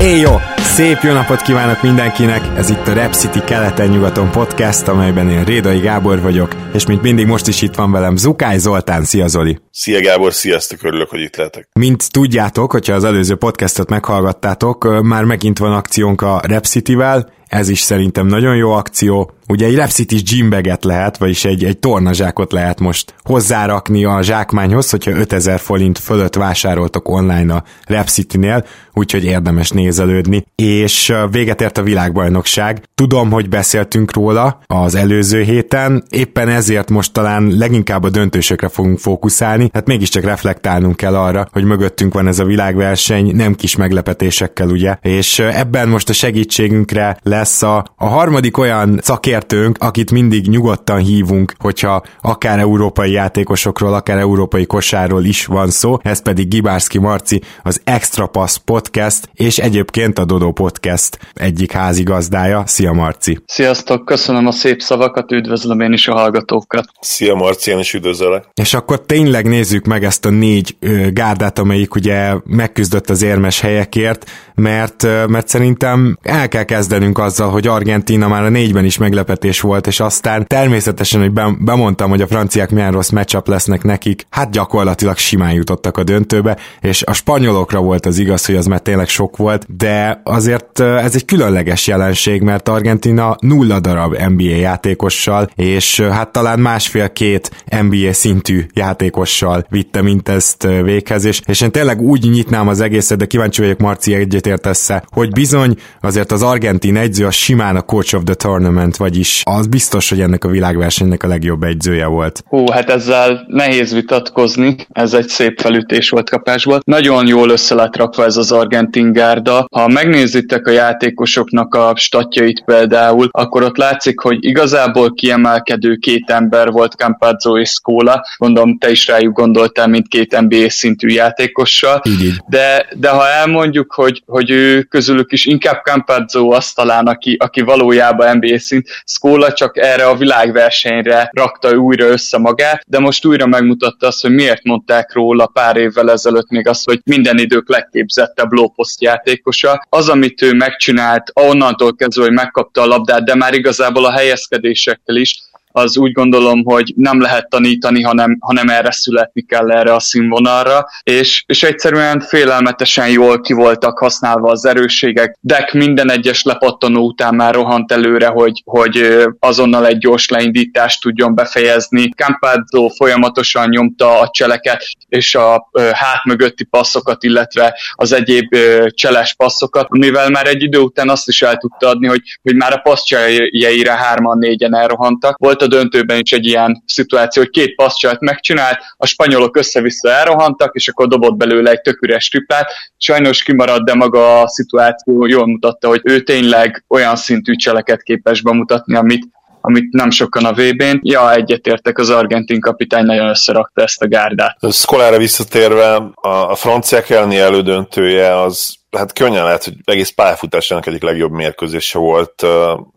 Éj 0.00 0.20
jó! 0.20 0.30
Szép 0.56 0.98
jó 1.02 1.12
napot 1.12 1.42
kívánok 1.42 1.82
mindenkinek! 1.82 2.40
Ez 2.56 2.70
itt 2.70 2.86
a 2.86 2.92
Rep 2.92 3.12
City 3.12 3.40
keleten-nyugaton 3.44 4.30
podcast, 4.30 4.88
amelyben 4.88 5.30
én 5.30 5.44
Rédai 5.44 5.78
Gábor 5.78 6.20
vagyok, 6.20 6.54
és 6.74 6.86
mint 6.86 7.02
mindig 7.02 7.26
most 7.26 7.46
is 7.46 7.62
itt 7.62 7.74
van 7.74 7.92
velem 7.92 8.16
Zukály 8.16 8.58
Zoltán. 8.58 9.04
Szia 9.04 9.26
Zoli! 9.26 9.58
Szia 9.70 10.00
Gábor, 10.00 10.32
sziasztok, 10.32 10.82
örülök, 10.82 11.08
hogy 11.08 11.20
itt 11.20 11.36
lehetek. 11.36 11.68
Mint 11.72 12.10
tudjátok, 12.10 12.72
hogyha 12.72 12.94
az 12.94 13.04
előző 13.04 13.34
podcastot 13.34 13.88
meghallgattátok, 13.88 15.02
már 15.02 15.24
megint 15.24 15.58
van 15.58 15.72
akciónk 15.72 16.22
a 16.22 16.40
Rep 16.46 16.64
City-vel, 16.64 17.32
ez 17.48 17.68
is 17.68 17.80
szerintem 17.80 18.26
nagyon 18.26 18.56
jó 18.56 18.70
akció. 18.70 19.32
Ugye 19.48 19.66
egy 19.66 19.74
Repsitis 19.74 20.22
gymbaget 20.22 20.84
lehet, 20.84 21.16
vagyis 21.16 21.44
egy, 21.44 21.64
egy 21.64 21.78
tornazsákot 21.78 22.52
lehet 22.52 22.80
most 22.80 23.14
hozzárakni 23.22 24.04
a 24.04 24.22
zsákmányhoz, 24.22 24.90
hogyha 24.90 25.10
5000 25.10 25.60
forint 25.60 25.98
fölött 25.98 26.34
vásároltok 26.34 27.08
online 27.08 27.54
a 27.54 27.64
Repcity-nél, 27.86 28.64
úgyhogy 28.92 29.24
érdemes 29.24 29.70
nézelődni. 29.70 30.46
És 30.54 31.12
véget 31.30 31.60
ért 31.60 31.78
a 31.78 31.82
világbajnokság. 31.82 32.82
Tudom, 32.94 33.30
hogy 33.30 33.48
beszéltünk 33.48 34.12
róla 34.12 34.60
az 34.66 34.94
előző 34.94 35.42
héten, 35.42 36.04
éppen 36.10 36.48
ezért 36.48 36.90
most 36.90 37.12
talán 37.12 37.56
leginkább 37.58 38.04
a 38.04 38.10
döntősökre 38.10 38.68
fogunk 38.68 38.98
fókuszálni, 38.98 39.70
hát 39.72 39.86
mégiscsak 39.86 40.24
reflektálnunk 40.24 40.96
kell 40.96 41.16
arra, 41.16 41.48
hogy 41.52 41.64
mögöttünk 41.64 42.14
van 42.14 42.26
ez 42.26 42.38
a 42.38 42.44
világverseny, 42.44 43.36
nem 43.36 43.54
kis 43.54 43.76
meglepetésekkel, 43.76 44.68
ugye, 44.68 44.96
és 45.02 45.38
ebben 45.38 45.88
most 45.88 46.08
a 46.08 46.12
segítségünkre 46.12 47.16
lesz 47.38 47.62
a, 47.62 47.84
a 47.96 48.06
harmadik 48.06 48.58
olyan 48.58 49.00
szakértőnk, 49.02 49.76
akit 49.80 50.10
mindig 50.10 50.48
nyugodtan 50.48 50.98
hívunk, 50.98 51.54
hogyha 51.58 52.02
akár 52.20 52.58
európai 52.58 53.10
játékosokról, 53.10 53.94
akár 53.94 54.18
európai 54.18 54.66
kosárról 54.66 55.24
is 55.24 55.46
van 55.46 55.70
szó, 55.70 55.98
ez 56.02 56.22
pedig 56.22 56.48
Gibárszki 56.48 56.98
Marci, 56.98 57.40
az 57.62 57.80
Extra 57.84 58.26
Pass 58.26 58.58
Podcast, 58.64 59.28
és 59.34 59.58
egyébként 59.58 60.18
a 60.18 60.24
Dodo 60.24 60.52
Podcast 60.52 61.18
egyik 61.34 61.72
házigazdája. 61.72 62.62
Szia 62.66 62.92
Marci! 62.92 63.38
Sziasztok, 63.46 64.04
köszönöm 64.04 64.46
a 64.46 64.52
szép 64.52 64.80
szavakat, 64.80 65.32
üdvözlöm 65.32 65.80
én 65.80 65.92
is 65.92 66.08
a 66.08 66.12
hallgatókat. 66.12 66.84
Szia 67.00 67.34
Marci, 67.34 67.70
én 67.70 67.78
is 67.78 67.94
üdvözöllek. 67.94 68.44
És 68.54 68.74
akkor 68.74 69.00
tényleg 69.00 69.46
nézzük 69.46 69.84
meg 69.84 70.04
ezt 70.04 70.24
a 70.24 70.30
négy 70.30 70.76
ö, 70.80 71.10
gárdát, 71.10 71.58
amelyik 71.58 71.94
ugye 71.94 72.34
megküzdött 72.44 73.10
az 73.10 73.22
érmes 73.22 73.60
helyekért, 73.60 74.30
mert, 74.54 75.02
ö, 75.02 75.26
mert 75.26 75.48
szerintem 75.48 76.18
el 76.22 76.48
kell 76.48 76.64
kezdenünk 76.64 77.18
azzal, 77.28 77.50
hogy 77.50 77.66
Argentina 77.66 78.28
már 78.28 78.44
a 78.44 78.48
négyben 78.48 78.84
is 78.84 78.98
meglepetés 78.98 79.60
volt, 79.60 79.86
és 79.86 80.00
aztán 80.00 80.46
természetesen, 80.46 81.20
hogy 81.20 81.32
bemondtam, 81.58 82.10
hogy 82.10 82.20
a 82.20 82.26
franciák 82.26 82.70
milyen 82.70 82.92
rossz 82.92 83.10
matchup 83.10 83.48
lesznek 83.48 83.82
nekik, 83.82 84.26
hát 84.30 84.50
gyakorlatilag 84.50 85.16
simán 85.16 85.52
jutottak 85.52 85.96
a 85.96 86.04
döntőbe, 86.04 86.56
és 86.80 87.02
a 87.02 87.12
spanyolokra 87.12 87.80
volt 87.80 88.06
az 88.06 88.18
igaz, 88.18 88.46
hogy 88.46 88.56
az 88.56 88.66
már 88.66 88.80
tényleg 88.80 89.08
sok 89.08 89.36
volt, 89.36 89.76
de 89.76 90.20
azért 90.24 90.80
ez 90.80 91.14
egy 91.14 91.24
különleges 91.24 91.86
jelenség, 91.86 92.42
mert 92.42 92.68
Argentina 92.68 93.36
nulla 93.40 93.80
darab 93.80 94.16
NBA 94.28 94.56
játékossal, 94.56 95.50
és 95.54 96.00
hát 96.00 96.32
talán 96.32 96.58
másfél-két 96.58 97.64
NBA 97.80 98.12
szintű 98.12 98.66
játékossal 98.74 99.66
vitte 99.68 100.02
mindezt 100.02 100.62
véghez, 100.62 101.24
és, 101.24 101.60
én 101.60 101.70
tényleg 101.70 102.00
úgy 102.00 102.30
nyitnám 102.30 102.68
az 102.68 102.80
egészet, 102.80 103.18
de 103.18 103.26
kíváncsi 103.26 103.60
vagyok 103.60 103.78
Marci 103.78 104.14
egyetértesz 104.14 104.90
hogy 105.10 105.30
bizony 105.30 105.76
azért 106.00 106.32
az 106.32 106.42
argentin 106.42 106.96
egyző 107.18 107.30
a 107.30 107.30
simán 107.30 107.76
a 107.76 107.82
coach 107.82 108.14
of 108.14 108.22
the 108.24 108.34
tournament, 108.34 108.96
vagyis 108.96 109.42
az 109.44 109.66
biztos, 109.66 110.08
hogy 110.08 110.20
ennek 110.20 110.44
a 110.44 110.48
világversenynek 110.48 111.22
a 111.22 111.26
legjobb 111.26 111.62
egyzője 111.62 112.06
volt. 112.06 112.42
Hú, 112.46 112.70
hát 112.70 112.90
ezzel 112.90 113.44
nehéz 113.48 113.92
vitatkozni, 113.92 114.76
ez 114.92 115.14
egy 115.14 115.28
szép 115.28 115.60
felütés 115.60 116.10
volt 116.10 116.30
kapásból. 116.30 116.80
Nagyon 116.84 117.26
jól 117.26 117.50
össze 117.50 117.74
lett 117.74 117.96
rakva 117.96 118.24
ez 118.24 118.36
az 118.36 118.52
argentin 118.52 119.12
gárda. 119.12 119.66
Ha 119.70 119.88
megnézitek 119.88 120.66
a 120.66 120.70
játékosoknak 120.70 121.74
a 121.74 121.92
statjait 121.96 122.62
például, 122.64 123.28
akkor 123.30 123.62
ott 123.62 123.76
látszik, 123.76 124.20
hogy 124.20 124.44
igazából 124.44 125.14
kiemelkedő 125.14 125.96
két 125.96 126.30
ember 126.30 126.70
volt 126.70 126.92
Campazzo 126.92 127.58
és 127.58 127.68
Scola. 127.68 128.22
Gondolom, 128.36 128.78
te 128.78 128.90
is 128.90 129.06
rájuk 129.06 129.36
gondoltál, 129.36 129.88
mint 129.88 130.08
két 130.08 130.40
NBA 130.40 130.70
szintű 130.70 131.08
játékossal. 131.08 132.02
De, 132.48 132.86
de 132.96 133.08
ha 133.08 133.28
elmondjuk, 133.28 133.92
hogy, 133.92 134.22
hogy 134.26 134.50
ő 134.50 134.82
közülük 134.82 135.32
is 135.32 135.44
inkább 135.44 135.82
Campazzo 135.84 136.48
az 136.48 136.72
talán, 136.72 137.07
aki, 137.08 137.36
aki 137.38 137.60
valójában 137.60 138.36
NBA 138.36 138.58
szint, 138.58 138.88
Skola 139.04 139.52
csak 139.52 139.76
erre 139.76 140.06
a 140.06 140.16
világversenyre 140.16 141.30
rakta 141.32 141.76
újra 141.76 142.06
össze 142.06 142.38
magát, 142.38 142.82
de 142.86 142.98
most 142.98 143.26
újra 143.26 143.46
megmutatta 143.46 144.06
azt, 144.06 144.22
hogy 144.22 144.30
miért 144.30 144.64
mondták 144.64 145.12
róla 145.12 145.46
pár 145.46 145.76
évvel 145.76 146.10
ezelőtt 146.10 146.48
még 146.48 146.68
azt, 146.68 146.84
hogy 146.84 147.00
minden 147.04 147.38
idők 147.38 147.68
legképzettebb 147.68 148.52
lóposzt 148.52 149.02
játékosa. 149.02 149.86
Az, 149.88 150.08
amit 150.08 150.42
ő 150.42 150.52
megcsinált, 150.52 151.30
onnantól 151.34 151.94
kezdve, 151.94 152.22
hogy 152.22 152.32
megkapta 152.32 152.82
a 152.82 152.86
labdát, 152.86 153.24
de 153.24 153.34
már 153.34 153.54
igazából 153.54 154.04
a 154.04 154.12
helyezkedésekkel 154.12 155.16
is, 155.16 155.42
az 155.78 155.98
úgy 155.98 156.12
gondolom, 156.12 156.64
hogy 156.64 156.92
nem 156.96 157.20
lehet 157.20 157.48
tanítani, 157.48 158.02
hanem, 158.02 158.36
hanem 158.40 158.68
erre 158.68 158.90
születni 158.90 159.42
kell 159.42 159.70
erre 159.70 159.94
a 159.94 160.00
színvonalra, 160.00 160.86
és, 161.02 161.44
és 161.46 161.62
egyszerűen 161.62 162.20
félelmetesen 162.20 163.08
jól 163.08 163.40
ki 163.40 163.52
voltak 163.52 163.98
használva 163.98 164.50
az 164.50 164.64
erősségek. 164.64 165.36
Deck 165.40 165.72
minden 165.72 166.10
egyes 166.10 166.42
lepattanó 166.42 167.06
után 167.06 167.34
már 167.34 167.54
rohant 167.54 167.92
előre, 167.92 168.26
hogy, 168.26 168.62
hogy 168.64 169.26
azonnal 169.38 169.86
egy 169.86 169.98
gyors 169.98 170.28
leindítást 170.28 171.00
tudjon 171.00 171.34
befejezni. 171.34 172.08
Campazzo 172.08 172.88
folyamatosan 172.88 173.68
nyomta 173.68 174.20
a 174.20 174.28
cseleket 174.32 174.84
és 175.08 175.34
a 175.34 175.70
hát 175.92 176.24
mögötti 176.24 176.64
passzokat, 176.64 177.22
illetve 177.22 177.78
az 177.92 178.12
egyéb 178.12 178.56
cseles 178.88 179.34
passzokat, 179.34 179.88
mivel 179.88 180.30
már 180.30 180.46
egy 180.46 180.62
idő 180.62 180.78
után 180.78 181.08
azt 181.08 181.28
is 181.28 181.42
el 181.42 181.56
tudta 181.56 181.88
adni, 181.88 182.06
hogy, 182.06 182.20
hogy 182.42 182.54
már 182.54 182.72
a 182.72 182.76
passzjaira 182.76 183.92
hárman, 183.92 184.38
négyen 184.38 184.74
elrohantak. 184.74 185.36
Volt 185.38 185.62
a 185.62 185.66
döntőben 185.68 186.18
is 186.18 186.32
egy 186.32 186.46
ilyen 186.46 186.82
szituáció, 186.86 187.42
hogy 187.42 187.50
két 187.50 187.74
passzcsalt 187.74 188.20
megcsinált, 188.20 188.78
a 188.96 189.06
spanyolok 189.06 189.56
össze-vissza 189.56 190.10
elrohantak, 190.10 190.74
és 190.74 190.88
akkor 190.88 191.08
dobott 191.08 191.36
belőle 191.36 191.70
egy 191.70 191.80
tök 191.80 192.02
üres 192.02 192.28
triplát. 192.28 192.70
Sajnos 192.96 193.42
kimaradt, 193.42 193.84
de 193.84 193.94
maga 193.94 194.40
a 194.40 194.48
szituáció 194.48 195.26
jól 195.26 195.46
mutatta, 195.46 195.88
hogy 195.88 196.00
ő 196.04 196.20
tényleg 196.22 196.84
olyan 196.88 197.16
szintű 197.16 197.54
cseleket 197.54 198.02
képes 198.02 198.42
bemutatni, 198.42 198.96
amit, 198.96 199.28
amit 199.60 199.92
nem 199.92 200.10
sokan 200.10 200.44
a 200.44 200.52
VB-n. 200.52 200.98
Ja, 201.02 201.34
egyetértek, 201.34 201.98
az 201.98 202.10
argentin 202.10 202.60
kapitány 202.60 203.04
nagyon 203.04 203.28
összerakta 203.28 203.82
ezt 203.82 204.02
a 204.02 204.08
gárdát. 204.08 204.56
Szkolára 204.60 205.18
visszatérve, 205.18 205.94
a, 206.14 206.28
a 206.28 206.54
franciák 206.54 207.10
elleni 207.10 207.38
elődöntője 207.38 208.40
az 208.40 208.77
hát 208.96 209.12
könnyen 209.12 209.44
lehet, 209.44 209.64
hogy 209.64 209.74
egész 209.84 210.10
pályafutásának 210.10 210.86
egyik 210.86 211.02
legjobb 211.02 211.32
mérkőzése 211.32 211.98
volt. 211.98 212.46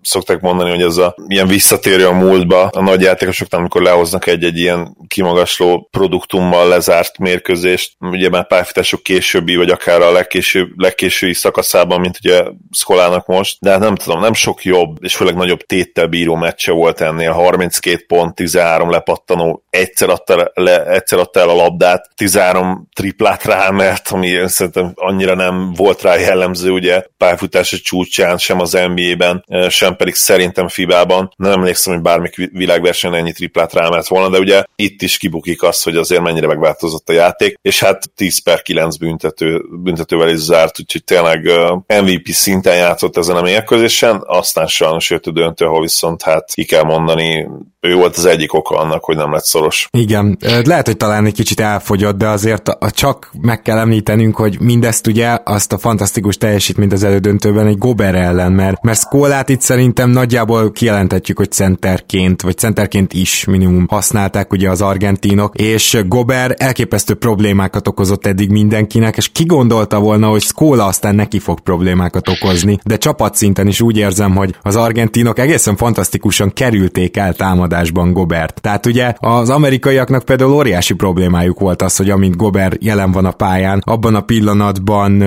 Szokták 0.02 0.42
mondani, 0.42 0.70
hogy 0.70 0.82
ez 0.82 0.98
a 0.98 1.16
ilyen 1.28 1.48
visszatérő 1.48 2.08
a 2.08 2.12
múltba. 2.12 2.62
A 2.62 2.82
nagy 2.82 3.02
játékosoknak, 3.02 3.60
amikor 3.60 3.82
lehoznak 3.82 4.28
egy-egy 4.28 4.58
ilyen 4.58 4.98
kimagasló 5.08 5.88
produktummal 5.92 6.68
lezárt 6.68 7.18
mérkőzést, 7.18 7.94
ugye 8.00 8.30
már 8.30 8.48
pályafutások 8.48 9.04
későbbi, 9.04 9.56
vagy 9.56 9.70
akár 9.70 10.02
a 10.02 10.12
legkésőbb, 10.12 10.70
legkésőbbi 10.76 11.34
szakaszában, 11.34 12.00
mint 12.00 12.18
ugye 12.24 12.44
Szkolának 12.72 13.26
most, 13.26 13.58
de 13.60 13.70
hát 13.70 13.80
nem 13.80 13.96
tudom, 13.96 14.20
nem 14.20 14.34
sok 14.34 14.64
jobb, 14.64 14.98
és 15.04 15.16
főleg 15.16 15.36
nagyobb 15.36 15.62
téttel 15.62 16.08
bíró 16.08 16.36
meccse 16.36 16.72
volt 16.72 17.02
ennél, 17.02 17.32
32 17.32 18.04
pont, 18.08 18.36
13 18.36 18.90
lepattanó, 18.90 19.64
egyszer 19.70 20.10
adta, 20.10 20.52
le, 20.54 20.86
egyszer 20.86 21.20
adta 21.20 21.40
el 21.40 21.50
a 21.50 21.56
labdát, 21.56 22.10
13 22.16 22.88
triplát 22.96 23.44
rámelt, 23.44 24.08
ami 24.10 24.40
szerintem 24.46 24.92
annyira 24.96 25.36
nem 25.36 25.74
volt 25.82 26.02
rá 26.02 26.16
jellemző 26.16 26.70
ugye 26.70 27.04
pályafutása 27.18 27.78
csúcsán, 27.78 28.38
sem 28.38 28.60
az 28.60 28.72
NBA-ben, 28.72 29.46
sem 29.70 29.96
pedig 29.96 30.14
szerintem 30.14 30.68
FIBA-ban. 30.68 31.34
Nem 31.36 31.52
emlékszem, 31.52 31.94
hogy 31.94 32.02
bármik 32.02 32.36
világversenyen 32.36 33.20
ennyi 33.20 33.32
triplát 33.32 33.74
rámelt 33.74 34.08
volna, 34.08 34.30
de 34.30 34.40
ugye 34.40 34.64
itt 34.76 35.02
is 35.02 35.18
kibukik 35.18 35.64
az, 35.64 35.84
hogy 35.84 35.96
azért 35.96 36.22
mennyire 36.22 36.48
megváltozott 36.48 37.10
a 37.10 37.14
játék, 37.14 37.60
és 37.62 37.80
hát 37.80 38.12
10 38.16 38.44
per 38.44 38.62
9 38.62 38.96
büntető, 38.96 39.62
büntetővel 39.84 40.30
is 40.30 40.40
zárt, 40.40 40.80
úgyhogy 40.80 41.04
tényleg 41.04 41.50
MVP 41.88 42.28
szinten 42.28 42.76
játszott 42.76 43.18
ezen 43.18 43.36
a 43.36 43.42
mérkőzésen, 43.42 44.24
aztán 44.26 44.68
sajnos 44.68 45.10
jött 45.10 45.26
a 45.26 45.32
döntő, 45.32 45.66
ahol 45.66 45.82
viszont 45.82 46.22
hát 46.22 46.52
ki 46.54 46.66
kell 46.66 46.84
mondani, 46.84 47.48
ő 47.82 47.96
volt 47.96 48.18
az 48.18 48.26
egyik 48.26 48.54
oka 48.54 48.78
annak, 48.78 49.04
hogy 49.04 49.16
nem 49.16 49.32
lett 49.32 49.44
szoros. 49.44 49.88
Igen, 49.92 50.38
lehet, 50.64 50.86
hogy 50.86 50.98
talán 50.98 51.26
egy 51.26 51.34
kicsit 51.34 51.60
elfogyott, 51.60 52.18
de 52.18 52.28
azért 52.28 52.78
csak 52.90 53.32
meg 53.42 53.62
kell 53.62 53.78
említenünk, 53.78 54.36
hogy 54.36 54.58
mindezt 54.60 55.08
ugye 55.08 55.38
azt 55.44 55.74
a 55.74 55.78
fantasztikus 55.78 56.38
teljesítményt 56.38 56.94
az 56.94 57.04
elődöntőben 57.04 57.68
egy 57.68 57.78
Gober 57.78 58.16
ellen, 58.16 58.52
mert, 58.52 58.84
mert 58.84 59.00
Szkólát 59.00 59.50
itt 59.50 59.62
szerintem 59.62 60.10
nagyjából 60.10 60.72
kijelentetjük, 60.72 61.38
hogy 61.38 61.52
centerként, 61.52 62.42
vagy 62.42 62.58
centerként 62.58 63.14
is 63.14 63.46
minimum 63.46 63.86
használták 63.90 64.52
ugye 64.54 64.70
az 64.70 64.82
argentinok, 64.82 65.56
és 65.56 65.98
Gober 66.08 66.56
elképesztő 66.58 67.14
problémákat 67.14 67.88
okozott 67.88 68.26
eddig 68.26 68.50
mindenkinek, 68.50 69.18
és 69.18 69.30
ki 69.30 69.46
gondolta 69.46 70.00
volna, 70.00 70.28
hogy 70.28 70.42
Skóla 70.42 70.86
aztán 70.86 71.16
neki 71.16 71.40
fog 71.40 71.60
problémákat 71.60 72.30
okozni, 72.30 72.80
de 72.84 72.98
csapatszinten 72.98 73.68
is 73.68 73.82
úgy 73.82 73.98
érzem, 73.98 74.36
hogy 74.36 74.56
az 74.62 74.76
argentinok 74.76 75.40
egészen 75.40 75.76
fantasztikusan 75.76 76.54
kerülték 76.54 77.18
el 77.18 77.34
támadásban 77.72 78.14
Gobert. 78.14 78.62
Tehát 78.62 78.86
ugye 78.86 79.14
az 79.18 79.50
amerikaiaknak 79.50 80.24
például 80.24 80.52
óriási 80.52 80.94
problémájuk 80.94 81.60
volt 81.60 81.82
az, 81.82 81.96
hogy 81.96 82.10
amint 82.10 82.36
Gobert 82.36 82.84
jelen 82.84 83.12
van 83.12 83.26
a 83.26 83.32
pályán, 83.32 83.82
abban 83.86 84.16
a 84.16 84.22
pillanatban 84.22 85.24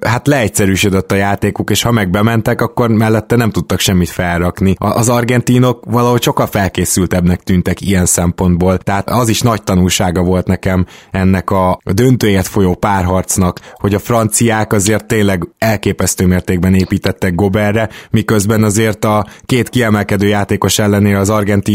hát 0.00 0.26
leegyszerűsödött 0.26 1.12
a 1.12 1.14
játékuk, 1.14 1.70
és 1.70 1.82
ha 1.82 1.90
meg 1.90 2.10
bementek, 2.10 2.60
akkor 2.60 2.88
mellette 2.88 3.36
nem 3.36 3.50
tudtak 3.50 3.78
semmit 3.78 4.08
felrakni. 4.08 4.74
Az 4.78 5.08
argentinok 5.08 5.84
valahogy 5.90 6.22
sokkal 6.22 6.46
felkészültebbnek 6.46 7.42
tűntek 7.42 7.80
ilyen 7.80 8.06
szempontból, 8.06 8.78
tehát 8.78 9.10
az 9.10 9.28
is 9.28 9.40
nagy 9.40 9.62
tanulsága 9.62 10.22
volt 10.22 10.46
nekem 10.46 10.86
ennek 11.10 11.50
a 11.50 11.78
döntőjét 11.84 12.46
folyó 12.46 12.74
párharcnak, 12.74 13.60
hogy 13.74 13.94
a 13.94 13.98
franciák 13.98 14.72
azért 14.72 15.06
tényleg 15.06 15.48
elképesztő 15.58 16.26
mértékben 16.26 16.74
építettek 16.74 17.34
Goberre, 17.34 17.88
miközben 18.10 18.62
azért 18.62 19.04
a 19.04 19.26
két 19.44 19.68
kiemelkedő 19.68 20.26
játékos 20.26 20.78
ellenére 20.78 21.18
az 21.18 21.30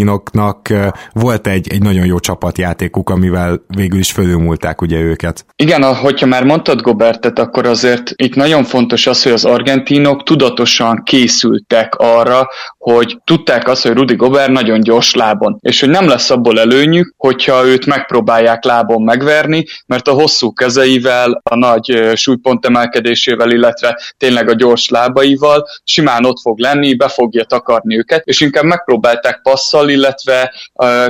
argentinoknak 0.08 0.74
volt 1.14 1.48
egy, 1.48 1.68
egy 1.72 1.82
nagyon 1.82 2.06
jó 2.06 2.20
csapatjátékuk, 2.20 3.10
amivel 3.10 3.62
végül 3.68 4.00
is 4.00 4.12
fölülmúlták 4.12 4.82
ugye 4.82 5.00
őket. 5.00 5.46
Igen, 5.56 5.96
hogyha 5.96 6.26
már 6.26 6.44
mondtad 6.44 6.82
Gobertet, 6.82 7.40
akkor 7.40 7.66
azért 7.66 8.12
itt 8.16 8.36
nagyon 8.36 8.64
fontos 8.64 9.08
az, 9.08 9.24
hogy 9.24 9.32
az 9.32 9.46
argentinok 9.46 10.24
tudatosan 10.24 11.02
készültek 11.04 11.96
arra, 11.96 12.48
hogy 12.92 13.18
tudták 13.24 13.68
azt, 13.68 13.84
hogy 13.84 13.96
Rudi 13.96 14.16
Gobert 14.16 14.52
nagyon 14.52 14.80
gyors 14.80 15.14
lábon, 15.14 15.58
és 15.62 15.80
hogy 15.80 15.90
nem 15.90 16.08
lesz 16.08 16.30
abból 16.30 16.60
előnyük, 16.60 17.14
hogyha 17.18 17.66
őt 17.66 17.86
megpróbálják 17.86 18.64
lábon 18.64 19.02
megverni, 19.02 19.66
mert 19.86 20.08
a 20.08 20.12
hosszú 20.12 20.54
kezeivel, 20.54 21.42
a 21.44 21.56
nagy 21.56 22.12
súlypont 22.16 22.66
emelkedésével, 22.66 23.52
illetve 23.52 24.00
tényleg 24.18 24.50
a 24.50 24.54
gyors 24.54 24.90
lábaival 24.90 25.68
simán 25.84 26.26
ott 26.26 26.40
fog 26.42 26.60
lenni, 26.60 26.96
be 26.96 27.08
fogja 27.08 27.44
takarni 27.44 27.98
őket, 27.98 28.22
és 28.26 28.42
inkább 28.42 28.64
megpróbálták 28.64 29.40
passzal, 29.42 29.90
illetve 29.90 30.54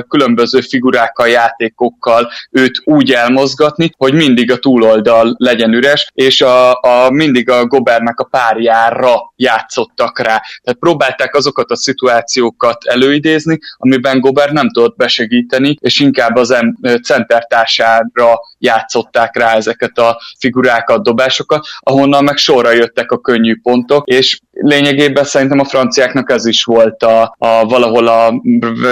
különböző 0.08 0.60
figurákkal, 0.60 1.28
játékokkal 1.28 2.30
őt 2.50 2.80
úgy 2.84 3.12
elmozgatni, 3.12 3.90
hogy 3.96 4.14
mindig 4.14 4.50
a 4.52 4.58
túloldal 4.58 5.34
legyen 5.38 5.72
üres, 5.72 6.10
és 6.14 6.40
a, 6.40 6.70
a 6.70 7.10
mindig 7.10 7.50
a 7.50 7.66
Gobernek 7.66 8.20
a 8.20 8.24
párjára 8.24 9.32
játszottak 9.36 10.18
rá. 10.18 10.42
Tehát 10.62 10.78
próbálták 10.80 11.34
azokat 11.34 11.64
a 11.70 11.76
szituációkat 11.76 12.84
előidézni, 12.84 13.58
amiben 13.76 14.20
Gober 14.20 14.50
nem 14.50 14.70
tudott 14.70 14.96
besegíteni, 14.96 15.76
és 15.80 16.00
inkább 16.00 16.36
az 16.36 16.50
em- 16.50 17.02
centertársára 17.02 18.40
játszották 18.58 19.36
rá 19.36 19.54
ezeket 19.54 19.98
a 19.98 20.20
figurákat, 20.38 21.02
dobásokat, 21.02 21.66
ahonnan 21.80 22.24
meg 22.24 22.36
sorra 22.36 22.70
jöttek 22.70 23.10
a 23.10 23.18
könnyű 23.18 23.60
pontok, 23.62 24.06
és 24.06 24.38
lényegében 24.52 25.24
szerintem 25.24 25.58
a 25.58 25.64
franciáknak 25.64 26.30
ez 26.30 26.46
is 26.46 26.64
volt 26.64 27.02
a, 27.02 27.34
a 27.38 27.64
valahol 27.64 28.06
a 28.06 28.42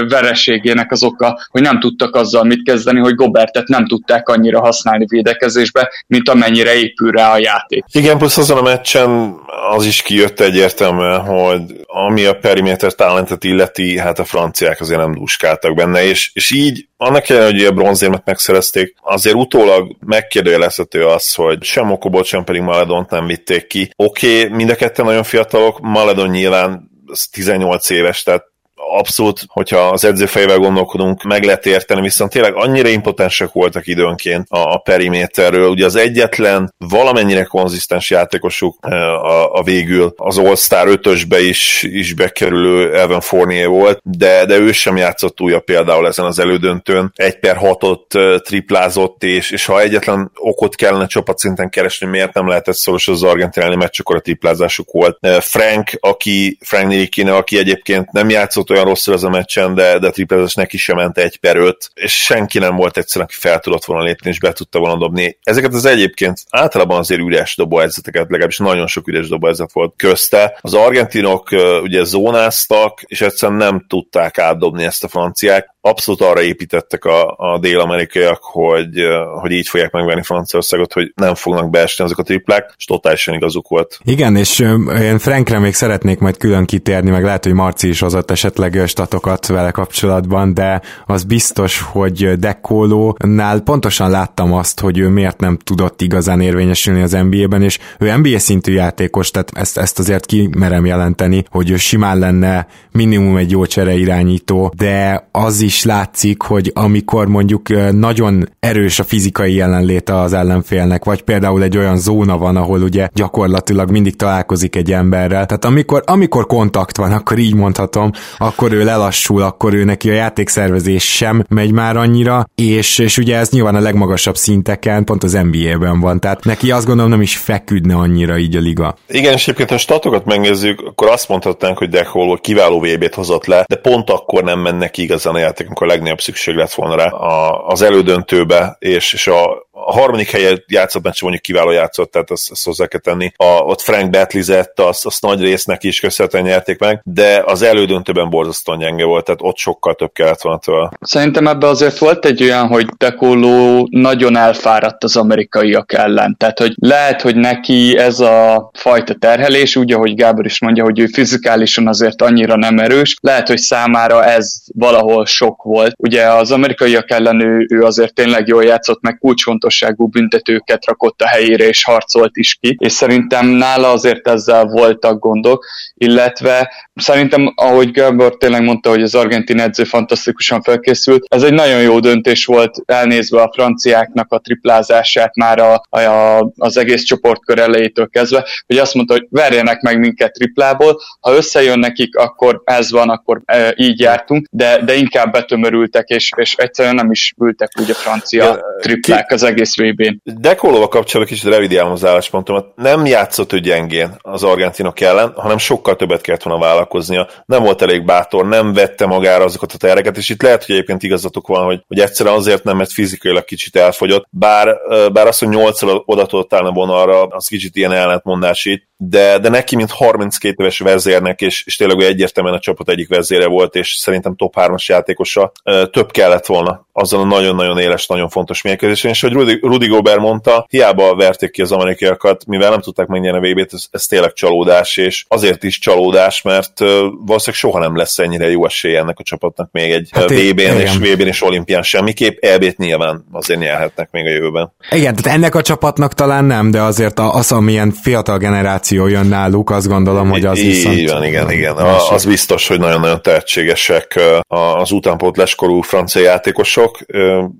vereségének 0.09 0.93
az 0.93 1.03
oka, 1.03 1.41
hogy 1.51 1.63
nem 1.63 1.81
tudtak 1.81 2.17
azzal 2.17 2.45
mit 2.45 2.63
kezdeni, 2.63 3.01
hogy 3.01 3.15
Gobertet 3.15 3.69
nem 3.69 3.87
tudták 3.87 4.29
annyira 4.29 4.61
használni 4.61 5.05
védekezésbe, 5.09 5.91
mint 6.07 6.29
amennyire 6.29 6.75
épül 6.75 7.11
rá 7.11 7.33
a 7.33 7.39
játék. 7.39 7.85
Igen, 7.93 8.19
plusz 8.19 8.39
azon 8.39 8.59
a 8.59 8.63
meccsen 8.63 9.37
az 9.71 9.87
is 9.87 10.03
kijött 10.03 10.41
egyértelműen, 10.41 11.21
hogy 11.21 11.63
ami 11.87 12.25
a 12.25 12.39
periméter 12.39 12.93
talentet 12.93 13.45
illeti, 13.45 13.99
hát 13.99 14.19
a 14.19 14.25
franciák 14.25 14.81
azért 14.81 15.01
nem 15.01 15.15
dúskáltak 15.15 15.75
benne, 15.75 16.05
és, 16.05 16.31
és 16.35 16.51
így 16.51 16.89
annak 16.97 17.29
ellenére, 17.29 17.53
hogy 17.53 17.65
a 17.65 17.73
bronzérmet 17.73 18.25
megszerezték, 18.25 18.95
azért 19.01 19.37
utólag 19.37 19.97
megkérdőjelezhető 20.07 21.07
az, 21.07 21.35
hogy 21.35 21.63
sem 21.63 21.91
Okobot, 21.91 22.25
sem 22.25 22.45
pedig 22.45 22.61
Maledont 22.61 23.11
nem 23.11 23.27
vitték 23.27 23.67
ki. 23.67 23.91
Oké, 23.97 24.45
okay, 24.45 24.57
mind 24.57 24.71
a 24.71 24.75
ketten 24.75 25.05
nagyon 25.05 25.23
fiatalok, 25.23 25.81
Maledon 25.81 26.29
nyilván 26.29 26.91
18 27.31 27.91
éves, 27.91 28.23
tehát 28.23 28.53
abszolút, 28.99 29.41
hogyha 29.47 29.79
az 29.79 30.05
edzőfejével 30.05 30.59
gondolkodunk, 30.59 31.23
meg 31.23 31.45
lehet 31.45 31.67
érteni, 31.67 32.01
viszont 32.01 32.31
tényleg 32.31 32.55
annyira 32.55 32.89
impotensek 32.89 33.53
voltak 33.53 33.87
időnként 33.87 34.47
a, 34.49 34.73
a 34.73 34.79
periméterről. 34.79 35.69
Ugye 35.69 35.85
az 35.85 35.97
egyetlen 35.97 36.75
valamennyire 36.79 37.43
konzisztens 37.43 38.11
játékosuk 38.11 38.79
e, 38.81 38.95
a, 39.15 39.53
a 39.53 39.63
végül 39.63 40.13
az 40.17 40.39
All-Star 40.39 40.89
5-ösbe 40.91 41.39
is, 41.49 41.83
is 41.83 42.15
bekerülő 42.15 42.95
Evan 42.99 43.21
Fournier 43.21 43.69
volt, 43.69 44.01
de, 44.03 44.45
de 44.45 44.59
ő 44.59 44.73
sem 44.73 44.97
játszott 44.97 45.41
újra 45.41 45.61
például 45.61 46.07
ezen 46.07 46.25
az 46.25 46.39
elődöntőn. 46.39 47.13
Egy 47.15 47.39
per 47.39 47.57
hatot 47.57 48.15
e, 48.15 48.39
triplázott, 48.39 49.23
és, 49.23 49.51
és 49.51 49.65
ha 49.65 49.81
egyetlen 49.81 50.31
okot 50.35 50.75
kellene 50.75 51.07
csapatszinten 51.07 51.71
keresni, 51.71 52.07
miért 52.07 52.35
nem 52.35 52.49
lehetett 52.49 52.75
szoros 52.75 53.09
az 53.09 53.23
argentinálni 53.23 53.77
meccs, 53.77 54.01
akkor 54.01 54.17
a 54.17 54.21
triplázásuk 54.21 54.93
volt. 54.93 55.19
E, 55.21 55.41
Frank, 55.41 55.91
aki, 56.01 56.59
Frank 56.61 56.89
Nirikine, 56.89 57.35
aki 57.35 57.59
egyébként 57.59 58.13
nem 58.13 58.31
játszott 58.31 58.71
olyan 58.75 58.87
rosszul 58.87 59.15
az 59.15 59.25
a 59.25 59.29
meccsen, 59.29 59.75
de, 59.75 59.99
de 59.99 60.07
a 60.07 60.11
triplezes 60.11 60.55
neki 60.55 60.77
sem 60.77 60.97
ment 60.97 61.19
egy 61.19 61.37
per 61.37 61.57
öt, 61.57 61.91
és 61.95 62.25
senki 62.25 62.59
nem 62.59 62.77
volt 62.77 62.97
egyszerűen, 62.97 63.29
aki 63.31 63.39
fel 63.41 63.59
tudott 63.59 63.85
volna 63.85 64.05
lépni, 64.05 64.31
és 64.31 64.41
be 64.41 64.53
tudta 64.53 64.79
volna 64.79 64.99
dobni. 64.99 65.39
Ezeket 65.43 65.75
az 65.75 65.85
egyébként 65.85 66.41
általában 66.51 66.99
azért 66.99 67.21
üres 67.21 67.57
dobóhelyzeteket, 67.57 68.31
legalábbis 68.31 68.59
nagyon 68.59 68.87
sok 68.87 69.09
üres 69.09 69.29
dobóhelyzet 69.29 69.73
volt 69.73 69.95
közte. 69.97 70.59
Az 70.61 70.75
argentinok 70.75 71.49
ugye 71.83 72.05
zónáztak, 72.05 73.03
és 73.07 73.21
egyszerűen 73.21 73.59
nem 73.59 73.85
tudták 73.89 74.39
átdobni 74.39 74.85
ezt 74.85 75.05
a 75.05 75.09
franciák 75.09 75.74
abszolút 75.87 76.21
arra 76.21 76.43
építettek 76.43 77.05
a, 77.05 77.35
a 77.37 77.59
dél-amerikaiak, 77.59 78.39
hogy, 78.43 79.03
hogy 79.41 79.51
így 79.51 79.69
fogják 79.69 79.91
megvenni 79.91 80.23
Franciaországot, 80.23 80.93
hogy 80.93 81.13
nem 81.15 81.35
fognak 81.35 81.71
beesni 81.71 82.05
azok 82.05 82.19
a 82.19 82.23
triplák, 82.23 82.75
és 82.79 82.85
totálisan 82.85 83.35
igazuk 83.35 83.69
volt. 83.69 83.99
Igen, 84.05 84.37
és 84.37 84.59
én 85.01 85.19
Frankre 85.19 85.59
még 85.59 85.75
szeretnék 85.75 86.19
majd 86.19 86.37
külön 86.37 86.65
kitérni, 86.65 87.11
meg 87.11 87.25
lehet, 87.25 87.45
hogy 87.45 87.53
Marci 87.53 87.89
is 87.89 88.01
hozott 88.01 88.31
esetleg 88.31 88.83
statokat 88.87 89.47
vele 89.47 89.71
kapcsolatban, 89.71 90.55
de 90.55 90.81
az 91.07 91.25
biztos, 91.25 91.81
hogy 91.81 92.39
Dekólónál 92.39 93.61
pontosan 93.61 94.11
láttam 94.11 94.53
azt, 94.53 94.81
hogy 94.81 94.99
ő 94.99 95.09
miért 95.09 95.41
nem 95.41 95.57
tudott 95.57 96.01
igazán 96.01 96.41
érvényesülni 96.41 97.03
az 97.03 97.13
NBA-ben, 97.13 97.63
és 97.63 97.79
ő 97.99 98.17
NBA 98.17 98.39
szintű 98.39 98.73
játékos, 98.73 99.31
tehát 99.31 99.51
ezt, 99.55 99.79
ezt 99.79 99.99
azért 99.99 100.27
kimerem 100.27 100.87
jelenteni, 100.87 101.45
hogy 101.51 101.71
ő 101.71 101.77
simán 101.77 102.19
lenne 102.19 102.67
minimum 102.93 103.37
egy 103.37 103.51
jó 103.51 103.67
csere 103.67 103.95
irányító, 103.95 104.73
de 104.77 105.29
az 105.33 105.61
is 105.61 105.74
is 105.75 105.85
látszik, 105.85 106.43
hogy 106.43 106.71
amikor 106.75 107.27
mondjuk 107.27 107.93
nagyon 107.93 108.49
erős 108.61 108.99
a 108.99 109.05
fizikai 109.05 109.55
jelenléte 109.55 110.17
az 110.21 110.33
ellenfélnek, 110.33 111.05
vagy 111.05 111.23
például 111.23 111.63
egy 111.63 111.77
olyan 111.77 111.99
zóna 111.99 112.39
van, 112.39 112.57
ahol 112.57 112.83
ugye 112.83 113.09
gyakorlatilag 113.13 113.91
mindig 113.91 114.17
találkozik 114.17 114.77
egy 114.77 114.93
emberrel, 114.93 115.47
tehát 115.47 115.65
amikor, 115.65 116.03
amikor 116.07 116.47
kontakt 116.47 116.97
van, 116.97 117.13
akkor 117.13 117.39
így 117.39 117.55
mondhatom, 117.55 118.11
akkor 118.39 118.73
ő 118.73 118.85
lelassul, 118.85 119.43
akkor 119.43 119.75
ő 119.75 119.85
neki 119.85 120.11
a 120.11 120.13
játékszervezés 120.13 121.15
sem 121.15 121.45
megy 121.49 121.73
már 121.73 121.97
annyira, 121.97 122.47
és, 122.55 122.99
és 122.99 123.19
ugye 123.19 123.37
ez 123.37 123.51
nyilván 123.51 123.75
a 123.75 123.81
legmagasabb 123.81 124.37
szinteken, 124.37 125.05
pont 125.05 125.25
az 125.25 125.33
NBA-ben 125.33 126.01
van, 126.01 126.21
tehát 126.21 126.45
neki 126.45 126.71
azt 126.71 126.87
gondolom 126.87 127.11
nem 127.11 127.21
is 127.23 127.37
feküdne 127.37 127.95
annyira 127.95 128.39
így 128.39 128.57
a 128.57 128.61
liga. 128.61 128.97
Igen, 129.09 129.33
és 129.33 129.43
egyébként 129.43 129.71
ha 129.71 129.79
statokat 129.79 130.25
megnézzük, 130.25 130.81
akkor 130.81 131.09
azt 131.09 131.29
mondhatnánk, 131.29 131.79
hogy 131.79 131.89
Decholó 131.89 132.39
kiváló 132.43 132.81
VB-t 132.81 133.15
hozott 133.15 133.47
le, 133.47 133.65
de 133.69 133.77
pont 133.77 134.11
akkor 134.11 134.43
nem 134.43 134.61
mennek 134.61 134.99
igazán 134.99 135.35
a 135.35 135.39
játék, 135.39 135.64
amikor 135.67 135.87
a 135.87 135.91
legnagyobb 135.91 136.21
szükség 136.21 136.55
lett 136.55 136.73
volna 136.73 136.97
rá 136.97 137.07
a, 137.07 137.67
az 137.69 137.83
elődöntőbe, 137.83 138.77
és, 138.79 139.13
és 139.13 139.27
a, 139.27 139.69
a 139.75 139.93
harmadik 139.93 140.31
helyet 140.31 140.65
játszott 140.67 141.03
meccs 141.03 141.23
mondjuk 141.23 141.43
kiváló 141.43 141.71
játszott, 141.71 142.11
tehát 142.11 142.31
azt, 142.31 142.51
azt 142.51 142.65
hozzá 142.65 142.87
kell 142.87 143.01
tenni. 143.01 143.33
A, 143.37 143.45
ott 143.45 143.81
Frank 143.81 144.11
Betlizett, 144.11 144.81
azt, 144.81 145.07
azt 145.07 145.23
nagy 145.23 145.41
résznek 145.41 145.85
is 145.85 146.01
köszönhetően 146.01 146.45
nyerték 146.45 146.79
meg, 146.79 147.01
de 147.05 147.43
az 147.47 147.63
elődöntőben 147.63 148.31
borzasztóan 148.31 148.79
gyenge 148.79 149.05
volt, 149.05 149.25
tehát 149.25 149.41
ott 149.43 149.57
sokkal 149.57 149.95
több 149.95 150.13
kellett 150.13 150.43
volna 150.43 150.59
tőle. 150.59 150.91
Szerintem 151.01 151.47
ebben 151.47 151.69
azért 151.69 151.99
volt 151.99 152.25
egy 152.25 152.43
olyan, 152.43 152.67
hogy 152.67 152.87
Dekoló 152.87 153.87
nagyon 153.91 154.37
elfáradt 154.37 155.05
az 155.05 155.17
amerikaiak 155.17 155.93
ellen. 155.93 156.37
Tehát, 156.39 156.59
hogy 156.59 156.73
lehet, 156.77 157.23
hogy 157.23 157.37
neki 157.37 157.99
ez 157.99 158.21
a 158.21 158.71
fajta 158.73 159.15
terhelés, 159.15 159.77
úgy, 159.77 159.93
ahogy 159.93 160.15
Gábor 160.15 160.45
is 160.45 160.61
mondja, 160.61 160.85
hogy 160.85 160.99
ő 160.99 161.07
fizikálisan 161.07 161.89
azért 161.89 162.23
annyira 162.23 162.57
nem 162.57 162.79
erős, 162.79 163.17
lehet, 163.21 163.49
hogy 163.49 163.59
számára 163.59 164.25
ez 164.25 164.55
valahol 164.75 165.27
sok 165.27 165.63
volt. 165.63 165.95
Ugye 165.97 166.33
az 166.33 166.51
amerikaiak 166.51 167.11
ellen 167.11 167.41
ő, 167.41 167.67
ő 167.69 167.83
azért 167.83 168.15
tényleg 168.15 168.47
jól 168.47 168.65
játszott, 168.65 169.03
meg 169.03 169.19
kulcsfontos 169.19 169.64
fontosságú 169.65 170.07
büntetőket 170.07 170.85
rakott 170.85 171.21
a 171.21 171.27
helyére 171.27 171.67
és 171.67 171.85
harcolt 171.85 172.37
is 172.37 172.55
ki, 172.55 172.77
és 172.79 172.93
szerintem 172.93 173.47
nála 173.47 173.91
azért 173.91 174.29
ezzel 174.29 174.65
voltak 174.65 175.19
gondok, 175.19 175.67
illetve 176.05 176.73
szerintem, 176.95 177.53
ahogy 177.57 177.91
Gábor 177.91 178.37
tényleg 178.37 178.63
mondta, 178.63 178.89
hogy 178.91 179.03
az 179.03 179.15
argentin 179.15 179.61
edző 179.61 179.85
fantasztikusan 179.85 180.63
felkészült, 180.63 181.25
ez 181.29 181.43
egy 181.43 181.53
nagyon 181.53 181.81
jó 181.81 182.01
döntés 182.01 182.45
volt 182.45 182.83
elnézve 182.87 183.43
a 183.43 183.53
franciáknak 183.55 184.33
a 184.33 184.39
triplázását 184.39 185.37
már 185.37 185.59
a, 185.59 185.99
a, 185.99 186.53
az 186.57 186.77
egész 186.77 187.03
csoportkör 187.03 187.59
elejétől 187.59 188.09
kezdve, 188.09 188.47
hogy 188.67 188.79
azt 188.79 188.95
mondta, 188.95 189.15
hogy 189.15 189.27
verjenek 189.31 189.81
meg 189.81 189.99
minket 189.99 190.33
triplából, 190.33 191.01
ha 191.21 191.35
összejön 191.35 191.79
nekik, 191.79 192.17
akkor 192.17 192.63
ez 192.65 192.91
van, 192.91 193.11
akkor 193.11 193.41
e, 193.45 193.75
így 193.77 194.01
jártunk, 194.01 194.47
de, 194.51 194.79
de 194.85 194.95
inkább 194.95 195.33
betömörültek, 195.33 196.09
és, 196.09 196.31
és 196.37 196.55
egyszerűen 196.55 196.95
nem 196.95 197.11
is 197.11 197.35
ültek 197.39 197.71
úgy 197.81 197.91
a 197.91 197.95
francia 197.95 198.45
ja, 198.45 198.61
triplák 198.81 199.27
ki, 199.27 199.35
az 199.35 199.43
egész 199.43 199.77
VB-n. 199.77 200.21
Dekolóval 200.25 200.89
kapcsolatban 200.89 201.37
kicsit 201.37 201.51
revidiálom 201.51 201.93
az 201.93 202.05
álláspontomat. 202.05 202.77
Nem 202.77 203.07
játszott 203.07 203.53
ő 203.53 203.61
gyengén 203.61 204.11
az 204.21 204.43
argentinok 204.43 205.01
ellen, 205.01 205.33
hanem 205.37 205.59
sokkal 205.59 205.94
többet 205.97 206.21
kellett 206.21 206.43
volna 206.43 206.65
vállalkoznia. 206.65 207.29
Nem 207.47 207.63
volt 207.63 207.83
elég 207.83 208.05
bátor, 208.05 208.47
nem 208.47 208.73
vette 208.73 209.07
magára 209.07 209.45
azokat 209.45 209.73
a 209.73 209.79
tereket, 209.79 210.17
és 210.17 210.29
itt 210.29 210.43
lehet, 210.43 210.65
hogy 210.65 210.75
egyébként 210.75 211.03
igazatok 211.03 211.47
van, 211.47 211.65
hogy, 211.65 211.85
hogy 211.89 212.01
egyszerűen 212.01 212.35
azért 212.35 212.65
nem, 212.65 212.77
mert 212.77 212.93
fizikailag 212.93 213.45
kicsit 213.45 213.77
elfogyott. 213.77 214.27
Bár, 214.31 214.77
bár 215.13 215.27
az, 215.27 215.39
hogy 215.39 215.49
nyolcszor 215.49 216.03
oda 216.07 216.27
tudott 216.27 216.55
állni 216.55 216.71
vonalra, 216.73 217.23
az 217.23 217.47
kicsit 217.47 217.77
ilyen 217.77 217.93
ellentmondás 217.93 218.65
itt, 218.65 218.83
de, 218.97 219.39
de 219.39 219.49
neki, 219.49 219.77
mint 219.77 219.91
32 219.91 220.55
éves 220.59 220.79
vezérnek, 220.79 221.41
és, 221.41 221.65
és 221.67 221.77
tényleg 221.77 222.01
egyértelműen 222.01 222.55
a 222.55 222.59
csapat 222.59 222.89
egyik 222.89 223.09
vezére 223.09 223.47
volt, 223.47 223.75
és 223.75 223.95
szerintem 223.95 224.37
top 224.37 224.55
3-as 224.57 224.87
játékosa, 224.87 225.53
több 225.91 226.11
kellett 226.11 226.47
volna 226.47 226.87
azzal 226.93 227.21
a 227.21 227.25
nagyon-nagyon 227.25 227.79
éles, 227.79 228.07
nagyon 228.07 228.29
fontos 228.29 228.63
mérkőzésen, 228.63 229.11
és 229.11 229.21
hogy 229.21 229.33
Rudy, 229.33 229.59
Rudy 229.63 229.87
Gobert 229.87 230.21
mondta, 230.21 230.67
hiába 230.69 231.15
verték 231.15 231.51
ki 231.51 231.63
az 231.63 231.73
amerikaiakat, 231.73 232.47
mivel 232.47 232.71
nem 232.71 232.81
tudták 232.81 233.07
megnyerni 233.07 233.49
a 233.49 233.53
VB-t, 233.53 233.73
ez, 233.73 233.87
ez 233.91 234.07
tényleg 234.07 234.33
csalódás, 234.33 234.97
és 234.97 235.25
azért 235.29 235.63
is 235.65 235.74
csalódás, 235.79 236.43
mert 236.43 236.79
valószínűleg 236.79 237.55
soha 237.55 237.79
nem 237.79 237.97
lesz 237.97 238.19
ennyire 238.19 238.51
jó 238.51 238.67
esélye 238.67 238.99
ennek 238.99 239.19
a 239.19 239.23
csapatnak 239.23 239.69
még 239.73 239.93
egy 239.93 240.09
hát 240.13 240.31
VB-n 240.31 240.81
és 240.81 240.97
VB-n 240.97 241.27
és 241.27 241.43
olimpián 241.43 241.83
semmiképp, 241.83 242.45
elbét 242.45 242.77
nyilván 242.77 243.25
azért 243.33 243.61
nyerhetnek 243.61 244.09
még 244.11 244.27
a 244.27 244.31
jövőben. 244.31 244.73
Igen, 244.91 245.15
tehát 245.15 245.39
ennek 245.39 245.55
a 245.55 245.63
csapatnak 245.63 246.15
talán 246.15 246.45
nem, 246.45 246.71
de 246.71 246.81
azért 246.81 247.19
az, 247.19 247.53
amilyen 247.53 247.93
fiatal 247.93 248.39
generáció 248.39 249.07
jön 249.07 249.27
náluk, 249.27 249.71
azt 249.71 249.89
gondolom, 249.89 250.31
hogy 250.31 250.45
az 250.45 250.59
viszont... 250.59 250.97
Igen, 250.97 251.25
igen, 251.25 251.51
igen. 251.51 251.77
A, 251.77 252.11
az 252.11 252.25
biztos, 252.25 252.69
hogy 252.69 252.79
nagyon-nagyon 252.79 253.23
tehetségesek 253.23 254.21
az 254.47 254.91
utánpótláskorú 254.91 255.81
francia 255.81 256.23
játékosok, 256.23 256.99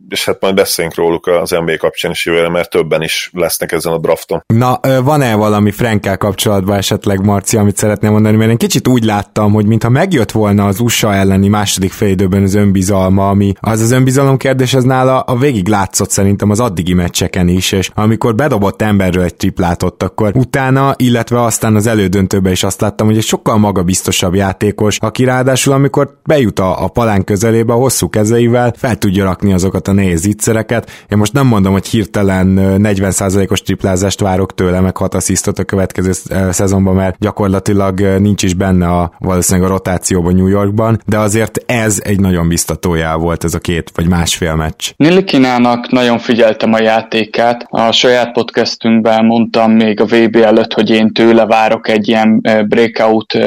és 0.09 0.25
hát 0.25 0.41
majd 0.41 0.55
beszéljünk 0.55 0.97
róluk 0.97 1.27
az 1.27 1.51
NBA 1.51 1.77
kapcsán 1.77 2.11
is 2.11 2.27
jövőre, 2.27 2.49
mert 2.49 2.71
többen 2.71 3.03
is 3.03 3.31
lesznek 3.33 3.73
ezen 3.73 3.93
a 3.93 3.99
drafton. 3.99 4.43
Na, 4.47 4.81
van-e 5.03 5.35
valami 5.35 5.71
Frankel 5.71 6.17
kapcsolatban 6.17 6.77
esetleg, 6.77 7.25
Marci, 7.25 7.57
amit 7.57 7.77
szeretném 8.05 8.23
mondani, 8.23 8.37
mert 8.37 8.51
én 8.63 8.69
kicsit 8.69 8.89
úgy 8.89 9.05
láttam, 9.05 9.53
hogy 9.53 9.67
mintha 9.67 9.89
megjött 9.89 10.31
volna 10.31 10.67
az 10.67 10.81
USA 10.81 11.15
elleni 11.15 11.49
második 11.49 11.93
félidőben 11.93 12.43
az 12.43 12.55
önbizalma, 12.55 13.29
ami 13.29 13.53
az 13.61 13.81
az 13.81 13.91
önbizalom 13.91 14.37
kérdés, 14.37 14.75
az 14.75 14.85
nála 14.85 15.21
a 15.21 15.37
végig 15.37 15.69
látszott 15.69 16.11
szerintem 16.11 16.51
az 16.51 16.61
addigi 16.61 16.95
meccseken 16.95 17.49
is, 17.49 17.73
és 17.73 17.91
amikor 17.95 18.35
bedobott 18.35 18.83
emberről 18.83 19.23
egy 19.23 19.35
triplátot, 19.35 20.03
akkor 20.03 20.33
utána, 20.35 20.95
illetve 20.97 21.43
aztán 21.43 21.75
az 21.75 21.87
elődöntőben 21.87 22.53
is 22.53 22.63
azt 22.63 22.81
láttam, 22.81 23.07
hogy 23.07 23.17
egy 23.17 23.25
sokkal 23.25 23.59
magabiztosabb 23.59 24.35
játékos, 24.35 24.99
aki 24.99 25.25
ráadásul 25.25 25.73
amikor 25.73 26.19
bejut 26.25 26.59
a, 26.59 26.85
a 26.85 26.89
palán 26.89 27.25
közelébe 27.25 27.73
a 27.73 27.77
hosszú 27.77 28.09
kezeivel, 28.09 28.75
fel 28.77 28.97
tudja 28.97 29.25
rakni 29.25 29.53
azokat 29.53 29.89
a 29.89 29.93
nehéz 29.93 30.27
ígyszereket. 30.27 30.91
Én 31.09 31.19
most 31.19 31.33
nem 31.33 31.47
mondom, 31.47 31.73
hogy 31.73 31.87
hirtelen 31.87 32.55
40%-os 32.59 33.63
triplázást 33.63 34.21
várok 34.21 34.55
tőle, 34.55 34.81
meg 34.81 34.97
6 34.97 35.15
asszisztot 35.15 35.59
a 35.59 35.65
következő 35.65 36.13
szezonban, 36.51 36.95
mert 36.95 37.17
gyakorlatilag 37.19 37.94
nincs 38.01 38.43
is 38.43 38.55
benne 38.55 38.89
a 38.89 39.13
valószínűleg 39.19 39.71
a 39.71 39.73
rotációban 39.73 40.35
New 40.35 40.47
Yorkban, 40.47 41.01
de 41.07 41.19
azért 41.19 41.63
ez 41.67 42.01
egy 42.05 42.21
nagyon 42.21 42.49
biztatójá 42.49 43.15
volt 43.15 43.45
ez 43.45 43.55
a 43.55 43.59
két 43.59 43.91
vagy 43.95 44.09
másfél 44.09 44.55
meccs. 44.55 44.91
Nilikinának 44.97 45.91
nagyon 45.91 46.19
figyeltem 46.19 46.73
a 46.73 46.81
játékát. 46.81 47.67
A 47.69 47.93
saját 47.93 48.33
podcastünkben 48.33 49.25
mondtam 49.25 49.73
még 49.73 50.01
a 50.01 50.05
VB 50.05 50.37
előtt, 50.37 50.73
hogy 50.73 50.91
én 50.91 51.13
tőle 51.13 51.47
várok 51.47 51.89
egy 51.89 52.09
ilyen 52.09 52.41
breakout 52.69 53.39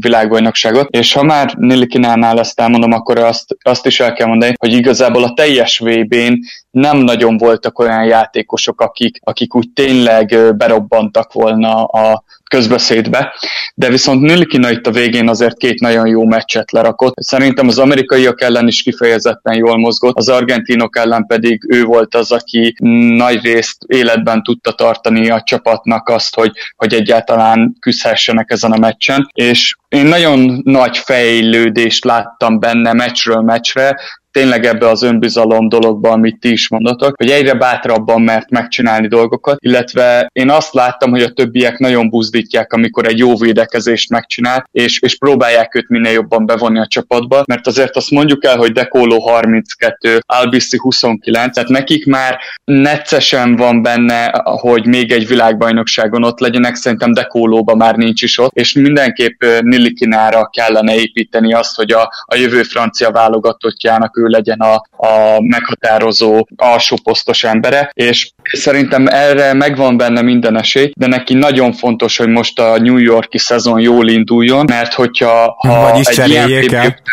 világbajnokságot, 0.00 0.88
és 0.90 1.12
ha 1.12 1.22
már 1.22 1.54
Nilikinánál 1.56 2.38
ezt 2.38 2.60
elmondom, 2.60 2.92
akkor 2.92 3.18
azt, 3.18 3.56
azt 3.62 3.86
is 3.86 4.00
el 4.00 4.12
kell 4.12 4.26
mondani, 4.26 4.54
hogy 4.58 4.72
igazából 4.72 5.24
a 5.24 5.32
teljes 5.34 5.78
VB-n 5.78 6.34
nem 6.70 6.98
nagyon 6.98 7.36
voltak 7.36 7.78
olyan 7.78 8.04
játékosok, 8.04 8.80
akik, 8.80 9.18
akik 9.24 9.54
úgy 9.54 9.68
tényleg 9.74 10.56
berobbantak 10.56 11.32
volna 11.32 11.84
a 11.84 12.24
közbeszédbe, 12.50 13.32
de 13.74 13.88
viszont 13.88 14.20
Nilkina 14.20 14.70
itt 14.70 14.86
a 14.86 14.90
végén 14.90 15.28
azért 15.28 15.56
két 15.56 15.80
nagyon 15.80 16.06
jó 16.06 16.26
meccset 16.26 16.70
lerakott. 16.70 17.14
Szerintem 17.16 17.68
az 17.68 17.78
amerikaiak 17.78 18.40
ellen 18.40 18.66
is 18.66 18.82
kifejezetten 18.82 19.54
jól 19.54 19.78
mozgott, 19.78 20.16
az 20.16 20.28
argentinok 20.28 20.96
ellen 20.96 21.26
pedig 21.26 21.64
ő 21.68 21.84
volt 21.84 22.14
az, 22.14 22.32
aki 22.32 22.74
nagy 23.16 23.42
részt 23.42 23.76
életben 23.86 24.42
tudta 24.42 24.72
tartani 24.72 25.30
a 25.30 25.42
csapatnak 25.42 26.08
azt, 26.08 26.34
hogy, 26.34 26.52
hogy 26.76 26.94
egyáltalán 26.94 27.76
küzdhessenek 27.80 28.50
ezen 28.50 28.72
a 28.72 28.78
meccsen, 28.78 29.30
és 29.34 29.76
én 29.88 30.06
nagyon 30.06 30.60
nagy 30.64 30.98
fejlődést 30.98 32.04
láttam 32.04 32.58
benne 32.58 32.92
meccsről 32.92 33.40
meccsre, 33.40 34.00
tényleg 34.30 34.64
ebbe 34.64 34.88
az 34.88 35.02
önbizalom 35.02 35.68
dologba, 35.68 36.10
amit 36.10 36.40
ti 36.40 36.50
is 36.50 36.68
mondatok, 36.68 37.14
hogy 37.16 37.30
egyre 37.30 37.54
bátrabban 37.54 38.22
mert 38.22 38.50
megcsinálni 38.50 39.08
dolgokat, 39.08 39.56
illetve 39.58 40.28
én 40.32 40.50
azt 40.50 40.74
láttam, 40.74 41.10
hogy 41.10 41.22
a 41.22 41.32
többiek 41.32 41.78
nagyon 41.78 42.08
buzdítják, 42.08 42.72
amikor 42.72 43.06
egy 43.06 43.18
jó 43.18 43.36
védekezést 43.36 44.10
megcsinál, 44.10 44.68
és, 44.72 45.00
és 45.00 45.18
próbálják 45.18 45.74
őt 45.74 45.88
minél 45.88 46.12
jobban 46.12 46.46
bevonni 46.46 46.78
a 46.78 46.86
csapatba, 46.86 47.42
mert 47.46 47.66
azért 47.66 47.96
azt 47.96 48.10
mondjuk 48.10 48.44
el, 48.44 48.56
hogy 48.56 48.72
Dekolo 48.72 49.18
32, 49.18 50.20
Albiszi 50.26 50.76
29, 50.76 51.54
tehát 51.54 51.68
nekik 51.68 52.06
már 52.06 52.38
neccesen 52.64 53.56
van 53.56 53.82
benne, 53.82 54.42
hogy 54.44 54.86
még 54.86 55.12
egy 55.12 55.26
világbajnokságon 55.26 56.24
ott 56.24 56.38
legyenek, 56.38 56.74
szerintem 56.74 57.12
Dekólóba 57.12 57.74
már 57.74 57.96
nincs 57.96 58.22
is 58.22 58.38
ott, 58.38 58.54
és 58.54 58.72
mindenképp 58.72 59.44
Nilikinára 59.60 60.48
kellene 60.52 60.94
építeni 60.94 61.52
azt, 61.52 61.76
hogy 61.76 61.90
a, 61.90 62.12
a 62.24 62.36
jövő 62.36 62.62
francia 62.62 63.10
válogatottjának 63.10 64.18
ő 64.20 64.26
legyen 64.26 64.58
a, 64.58 64.74
a 65.06 65.40
meghatározó 65.40 66.46
alsó 66.56 66.96
posztos 67.02 67.44
embere, 67.44 67.90
és 67.94 68.30
szerintem 68.52 69.06
erre 69.06 69.52
megvan 69.52 69.96
benne 69.96 70.22
minden 70.22 70.58
esély, 70.58 70.92
de 70.96 71.06
neki 71.06 71.34
nagyon 71.34 71.72
fontos, 71.72 72.16
hogy 72.16 72.28
most 72.28 72.58
a 72.58 72.78
New 72.78 72.96
Yorki 72.96 73.38
szezon 73.38 73.80
jól 73.80 74.08
induljon, 74.08 74.64
mert 74.68 74.94
hogyha 74.94 75.56
ha 75.58 75.92
egy 75.94 76.28
ilyen 76.28 76.48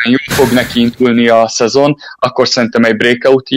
jól 0.03 0.17
fog 0.31 0.51
neki 0.51 0.79
indulni 0.79 1.27
a 1.27 1.47
szezon, 1.47 1.95
akkor 2.15 2.47
szerintem 2.47 2.83
egy 2.83 2.97
breakout 2.97 3.47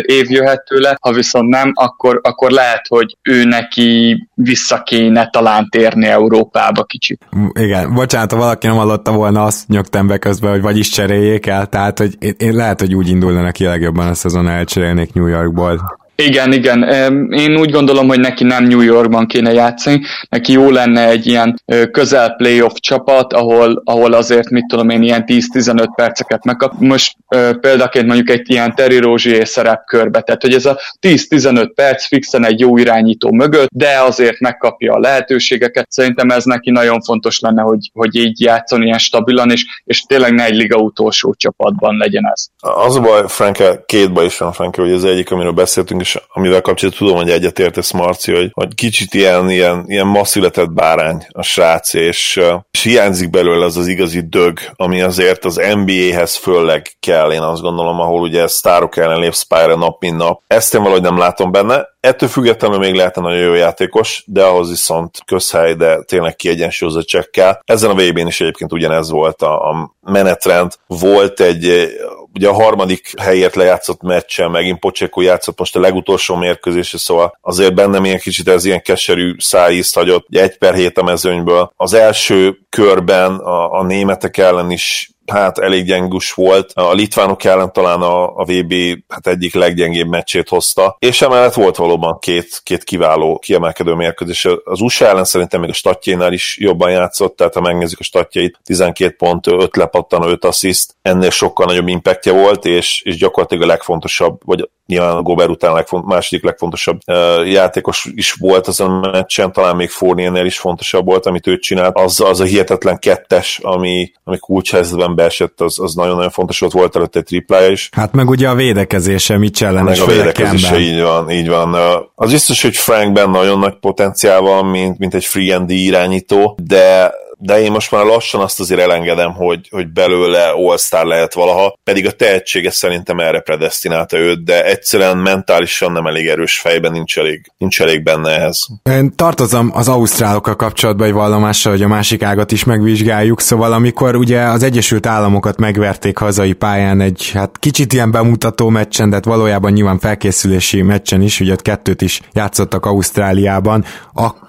év 0.00 0.30
jöhet 0.30 0.64
tőle, 0.64 0.96
ha 1.00 1.12
viszont 1.12 1.48
nem, 1.48 1.72
akkor, 1.74 2.20
akkor 2.22 2.50
lehet, 2.50 2.86
hogy 2.88 3.16
ő 3.22 3.44
neki 3.44 4.16
vissza 4.34 4.82
kéne 4.82 5.28
talán 5.28 5.68
térni 5.70 6.06
Európába 6.06 6.84
kicsit. 6.84 7.26
Igen, 7.52 7.94
bocsánat, 7.94 8.32
ha 8.32 8.38
valaki 8.38 8.66
nem 8.66 8.76
hallotta 8.76 9.12
volna, 9.12 9.42
azt 9.42 9.68
nyögtem 9.68 10.06
be 10.06 10.18
közben, 10.18 10.50
hogy 10.50 10.62
vagyis 10.62 10.88
cseréljék 10.88 11.46
el, 11.46 11.66
tehát 11.66 11.98
hogy 11.98 12.14
én, 12.18 12.34
én 12.38 12.54
lehet, 12.54 12.71
hogy 12.80 12.94
úgy 12.94 13.08
indulna 13.08 13.42
neki 13.42 13.64
legjobban 13.64 14.08
a 14.08 14.14
szezon, 14.14 14.48
elcserélnék 14.48 15.12
New 15.12 15.26
Yorkból. 15.26 16.00
Igen, 16.16 16.52
igen. 16.52 16.82
Én 17.30 17.56
úgy 17.56 17.70
gondolom, 17.70 18.08
hogy 18.08 18.20
neki 18.20 18.44
nem 18.44 18.64
New 18.64 18.80
Yorkban 18.80 19.26
kéne 19.26 19.52
játszani, 19.52 20.00
neki 20.28 20.52
jó 20.52 20.70
lenne 20.70 21.08
egy 21.08 21.26
ilyen 21.26 21.62
közel 21.90 22.34
playoff 22.36 22.72
csapat, 22.74 23.32
ahol, 23.32 23.82
ahol 23.84 24.12
azért, 24.12 24.50
mit 24.50 24.66
tudom 24.66 24.88
én, 24.88 25.02
ilyen 25.02 25.24
10-15 25.26 25.88
perceket 25.94 26.44
megkap. 26.44 26.72
Most 26.78 27.16
példaként 27.60 28.06
mondjuk 28.06 28.30
egy 28.30 28.50
ilyen 28.50 28.74
Terry 28.74 28.98
Rozier 28.98 29.48
szerepkörbe, 29.48 30.20
tehát 30.20 30.42
hogy 30.42 30.54
ez 30.54 30.66
a 30.66 30.78
10-15 31.00 31.70
perc 31.74 32.06
fixen 32.06 32.44
egy 32.44 32.60
jó 32.60 32.76
irányító 32.76 33.32
mögött, 33.32 33.68
de 33.72 34.00
azért 34.00 34.40
megkapja 34.40 34.92
a 34.92 34.98
lehetőségeket. 34.98 35.86
Szerintem 35.90 36.30
ez 36.30 36.44
neki 36.44 36.70
nagyon 36.70 37.00
fontos 37.00 37.40
lenne, 37.40 37.62
hogy, 37.62 37.90
hogy 37.92 38.14
így 38.14 38.40
játszon 38.40 38.82
ilyen 38.82 38.98
stabilan, 38.98 39.50
és, 39.50 39.64
és 39.84 40.00
tényleg 40.00 40.32
ne 40.32 40.44
egy 40.44 40.56
liga 40.56 40.76
utolsó 40.76 41.34
csapatban 41.34 41.96
legyen 41.96 42.30
ez. 42.32 42.46
Az 42.58 42.96
a 42.96 43.00
baj, 43.00 43.22
Franke, 43.26 43.82
két 43.86 44.12
baj 44.12 44.24
is 44.24 44.38
van, 44.38 44.52
Franke, 44.52 44.82
hogy 44.82 44.92
az 44.92 45.04
egyik, 45.04 45.30
amiről 45.30 45.52
beszéltünk, 45.52 46.00
és 46.02 46.18
amivel 46.28 46.60
kapcsolatban 46.60 47.06
tudom, 47.06 47.22
hogy 47.22 47.32
egyetértesz, 47.32 47.90
Marci, 47.90 48.32
hogy, 48.32 48.50
hogy 48.52 48.74
kicsit 48.74 49.14
ilyen, 49.14 49.50
ilyen, 49.50 49.84
ilyen 49.86 50.06
ma 50.06 50.24
született 50.24 50.70
bárány 50.70 51.26
a 51.28 51.42
srác, 51.42 51.94
és, 51.94 52.40
és 52.70 52.82
hiányzik 52.82 53.30
belőle 53.30 53.64
az 53.64 53.76
az 53.76 53.86
igazi 53.86 54.20
dög, 54.20 54.58
ami 54.76 55.00
azért 55.00 55.44
az 55.44 55.60
NBA-hez 55.74 56.36
fölleg 56.36 56.86
kell, 57.00 57.32
én 57.32 57.40
azt 57.40 57.62
gondolom, 57.62 58.00
ahol 58.00 58.20
ugye 58.20 58.46
sztárok 58.46 58.96
ellen 58.96 59.20
lépsz 59.20 59.42
pályára 59.42 59.76
nap, 59.76 60.00
mint 60.00 60.16
nap. 60.16 60.42
Ezt 60.46 60.74
én 60.74 60.80
valahogy 60.80 61.02
nem 61.02 61.18
látom 61.18 61.52
benne, 61.52 61.90
Ettől 62.02 62.28
függetlenül 62.28 62.78
még 62.78 62.94
lehetne 62.94 63.22
nagyon 63.22 63.40
jó 63.40 63.54
játékos, 63.54 64.24
de 64.26 64.42
ahhoz 64.42 64.68
viszont 64.68 65.18
közhely, 65.24 65.74
de 65.74 66.02
tényleg 66.02 66.36
kiegyensúlyozott 66.36 67.30
kell. 67.30 67.60
Ezen 67.64 67.90
a 67.90 67.94
vb 67.94 68.18
n 68.18 68.26
is 68.26 68.40
egyébként 68.40 68.72
ugyanez 68.72 69.10
volt 69.10 69.42
a, 69.42 69.70
a 69.70 69.94
menetrend. 70.00 70.72
Volt 70.86 71.40
egy 71.40 71.92
ugye 72.34 72.48
a 72.48 72.52
harmadik 72.52 73.20
helyért 73.20 73.54
lejátszott 73.54 74.02
meccsen, 74.02 74.50
megint 74.50 74.78
Pocséko 74.78 75.20
játszott 75.20 75.58
most 75.58 75.76
a 75.76 75.80
legutolsó 75.80 76.34
mérkőzésre, 76.36 76.98
szóval 76.98 77.38
azért 77.40 77.74
bennem 77.74 78.04
ilyen 78.04 78.18
kicsit 78.18 78.48
ez 78.48 78.64
ilyen 78.64 78.82
keserű 78.82 79.34
szájízt 79.38 79.94
hagyott, 79.94 80.26
egy 80.30 80.58
per 80.58 80.74
hét 80.74 80.98
a 80.98 81.02
mezőnyből. 81.02 81.72
Az 81.76 81.94
első 81.94 82.58
körben 82.68 83.36
a, 83.36 83.72
a 83.72 83.82
németek 83.82 84.36
ellen 84.36 84.70
is 84.70 85.10
hát 85.26 85.58
elég 85.58 85.84
gyengus 85.84 86.32
volt. 86.32 86.72
A 86.74 86.92
litvánok 86.92 87.44
ellen 87.44 87.72
talán 87.72 88.00
a, 88.00 88.36
a 88.36 88.44
VB 88.44 88.74
hát 89.08 89.26
egyik 89.26 89.54
leggyengébb 89.54 90.08
meccsét 90.08 90.48
hozta, 90.48 90.96
és 90.98 91.22
emellett 91.22 91.54
volt 91.54 91.76
valóban 91.76 92.18
két, 92.18 92.60
két 92.62 92.84
kiváló, 92.84 93.38
kiemelkedő 93.38 93.94
mérkőzés. 93.94 94.48
Az 94.64 94.80
USA 94.80 95.06
ellen 95.06 95.24
szerintem 95.24 95.60
még 95.60 95.70
a 95.70 95.72
statjénál 95.72 96.32
is 96.32 96.56
jobban 96.60 96.90
játszott, 96.90 97.36
tehát 97.36 97.54
ha 97.54 97.60
megnézzük 97.60 98.00
a 98.00 98.04
statjait, 98.04 98.58
12 98.64 99.14
pont, 99.16 99.46
5 99.46 99.76
lepattan, 99.76 100.22
5 100.22 100.44
assziszt, 100.44 100.96
ennél 101.02 101.30
sokkal 101.30 101.66
nagyobb 101.66 101.88
impactja 101.88 102.32
volt, 102.32 102.64
és, 102.64 103.02
és 103.04 103.16
gyakorlatilag 103.16 103.62
a 103.62 103.66
legfontosabb, 103.66 104.40
vagy 104.44 104.68
nyilván 104.86 105.16
a 105.16 105.22
Gobert 105.22 105.50
után 105.50 105.72
legfont, 105.72 106.06
második 106.06 106.44
legfontosabb 106.44 106.98
uh, 107.06 107.50
játékos 107.50 108.08
is 108.14 108.32
volt 108.32 108.66
azon 108.66 109.04
a 109.04 109.10
meccsen, 109.10 109.52
talán 109.52 109.76
még 109.76 109.90
Fourniernél 109.90 110.44
is 110.44 110.58
fontosabb 110.58 111.04
volt, 111.04 111.26
amit 111.26 111.46
ő 111.46 111.58
csinált. 111.58 111.98
Az, 111.98 112.20
az 112.20 112.40
a 112.40 112.44
hihetetlen 112.44 112.98
kettes, 112.98 113.58
ami, 113.62 114.12
ami 114.24 114.38
kulcshelyzetben 114.38 115.14
beesett, 115.14 115.60
az, 115.60 115.80
az 115.80 115.94
nagyon-nagyon 115.94 116.30
fontos 116.30 116.58
volt, 116.58 116.72
volt 116.72 116.96
előtte 116.96 117.18
egy 117.18 117.24
triplája 117.24 117.70
is. 117.70 117.88
Hát 117.92 118.12
meg 118.12 118.28
ugye 118.28 118.48
a 118.48 118.54
védekezése, 118.54 119.38
mit 119.38 119.62
ellen 119.62 119.84
Meg 119.84 120.00
a 120.00 120.06
védekezése, 120.06 120.78
így 120.78 121.00
van, 121.00 121.30
így 121.30 121.48
van. 121.48 121.74
Az 122.14 122.30
biztos, 122.30 122.62
hogy 122.62 122.76
Frankben 122.76 123.30
nagyon 123.30 123.58
nagy 123.58 123.78
potenciál 123.80 124.40
van, 124.40 124.66
mint, 124.66 124.98
mint 124.98 125.14
egy 125.14 125.24
free 125.24 125.56
and 125.56 125.70
irányító, 125.70 126.58
de 126.62 127.12
de 127.44 127.60
én 127.60 127.70
most 127.70 127.90
már 127.90 128.04
lassan 128.04 128.40
azt 128.40 128.60
azért 128.60 128.80
elengedem, 128.80 129.32
hogy, 129.32 129.68
hogy 129.70 129.88
belőle 129.92 130.48
all 130.48 130.76
lehet 130.90 131.34
valaha, 131.34 131.78
pedig 131.84 132.06
a 132.06 132.10
tehetsége 132.10 132.70
szerintem 132.70 133.18
erre 133.18 133.40
predestinálta 133.40 134.16
őt, 134.16 134.44
de 134.44 134.64
egyszerűen 134.64 135.16
mentálisan 135.16 135.92
nem 135.92 136.06
elég 136.06 136.28
erős 136.28 136.58
fejben, 136.58 136.92
nincs 136.92 137.18
elég, 137.18 137.52
nincs 137.58 137.80
elég 137.80 138.02
benne 138.02 138.30
ehhez. 138.30 138.66
Én 138.90 139.16
tartozom 139.16 139.70
az 139.74 139.88
ausztrálokkal 139.88 140.56
kapcsolatban 140.56 141.06
egy 141.06 141.12
vallomással, 141.12 141.72
hogy 141.72 141.82
a 141.82 141.88
másik 141.88 142.22
ágat 142.22 142.52
is 142.52 142.64
megvizsgáljuk, 142.64 143.40
szóval 143.40 143.72
amikor 143.72 144.16
ugye 144.16 144.40
az 144.40 144.62
Egyesült 144.62 145.06
Államokat 145.06 145.58
megverték 145.58 146.18
hazai 146.18 146.52
pályán 146.52 147.00
egy 147.00 147.30
hát 147.34 147.58
kicsit 147.58 147.92
ilyen 147.92 148.10
bemutató 148.10 148.68
meccsen, 148.68 149.08
de 149.08 149.14
hát 149.14 149.24
valójában 149.24 149.72
nyilván 149.72 149.98
felkészülési 149.98 150.82
meccsen 150.82 151.22
is, 151.22 151.40
ugye 151.40 151.52
ott 151.52 151.62
kettőt 151.62 152.02
is 152.02 152.20
játszottak 152.32 152.86
Ausztráliában, 152.86 153.84
akkor, 154.12 154.41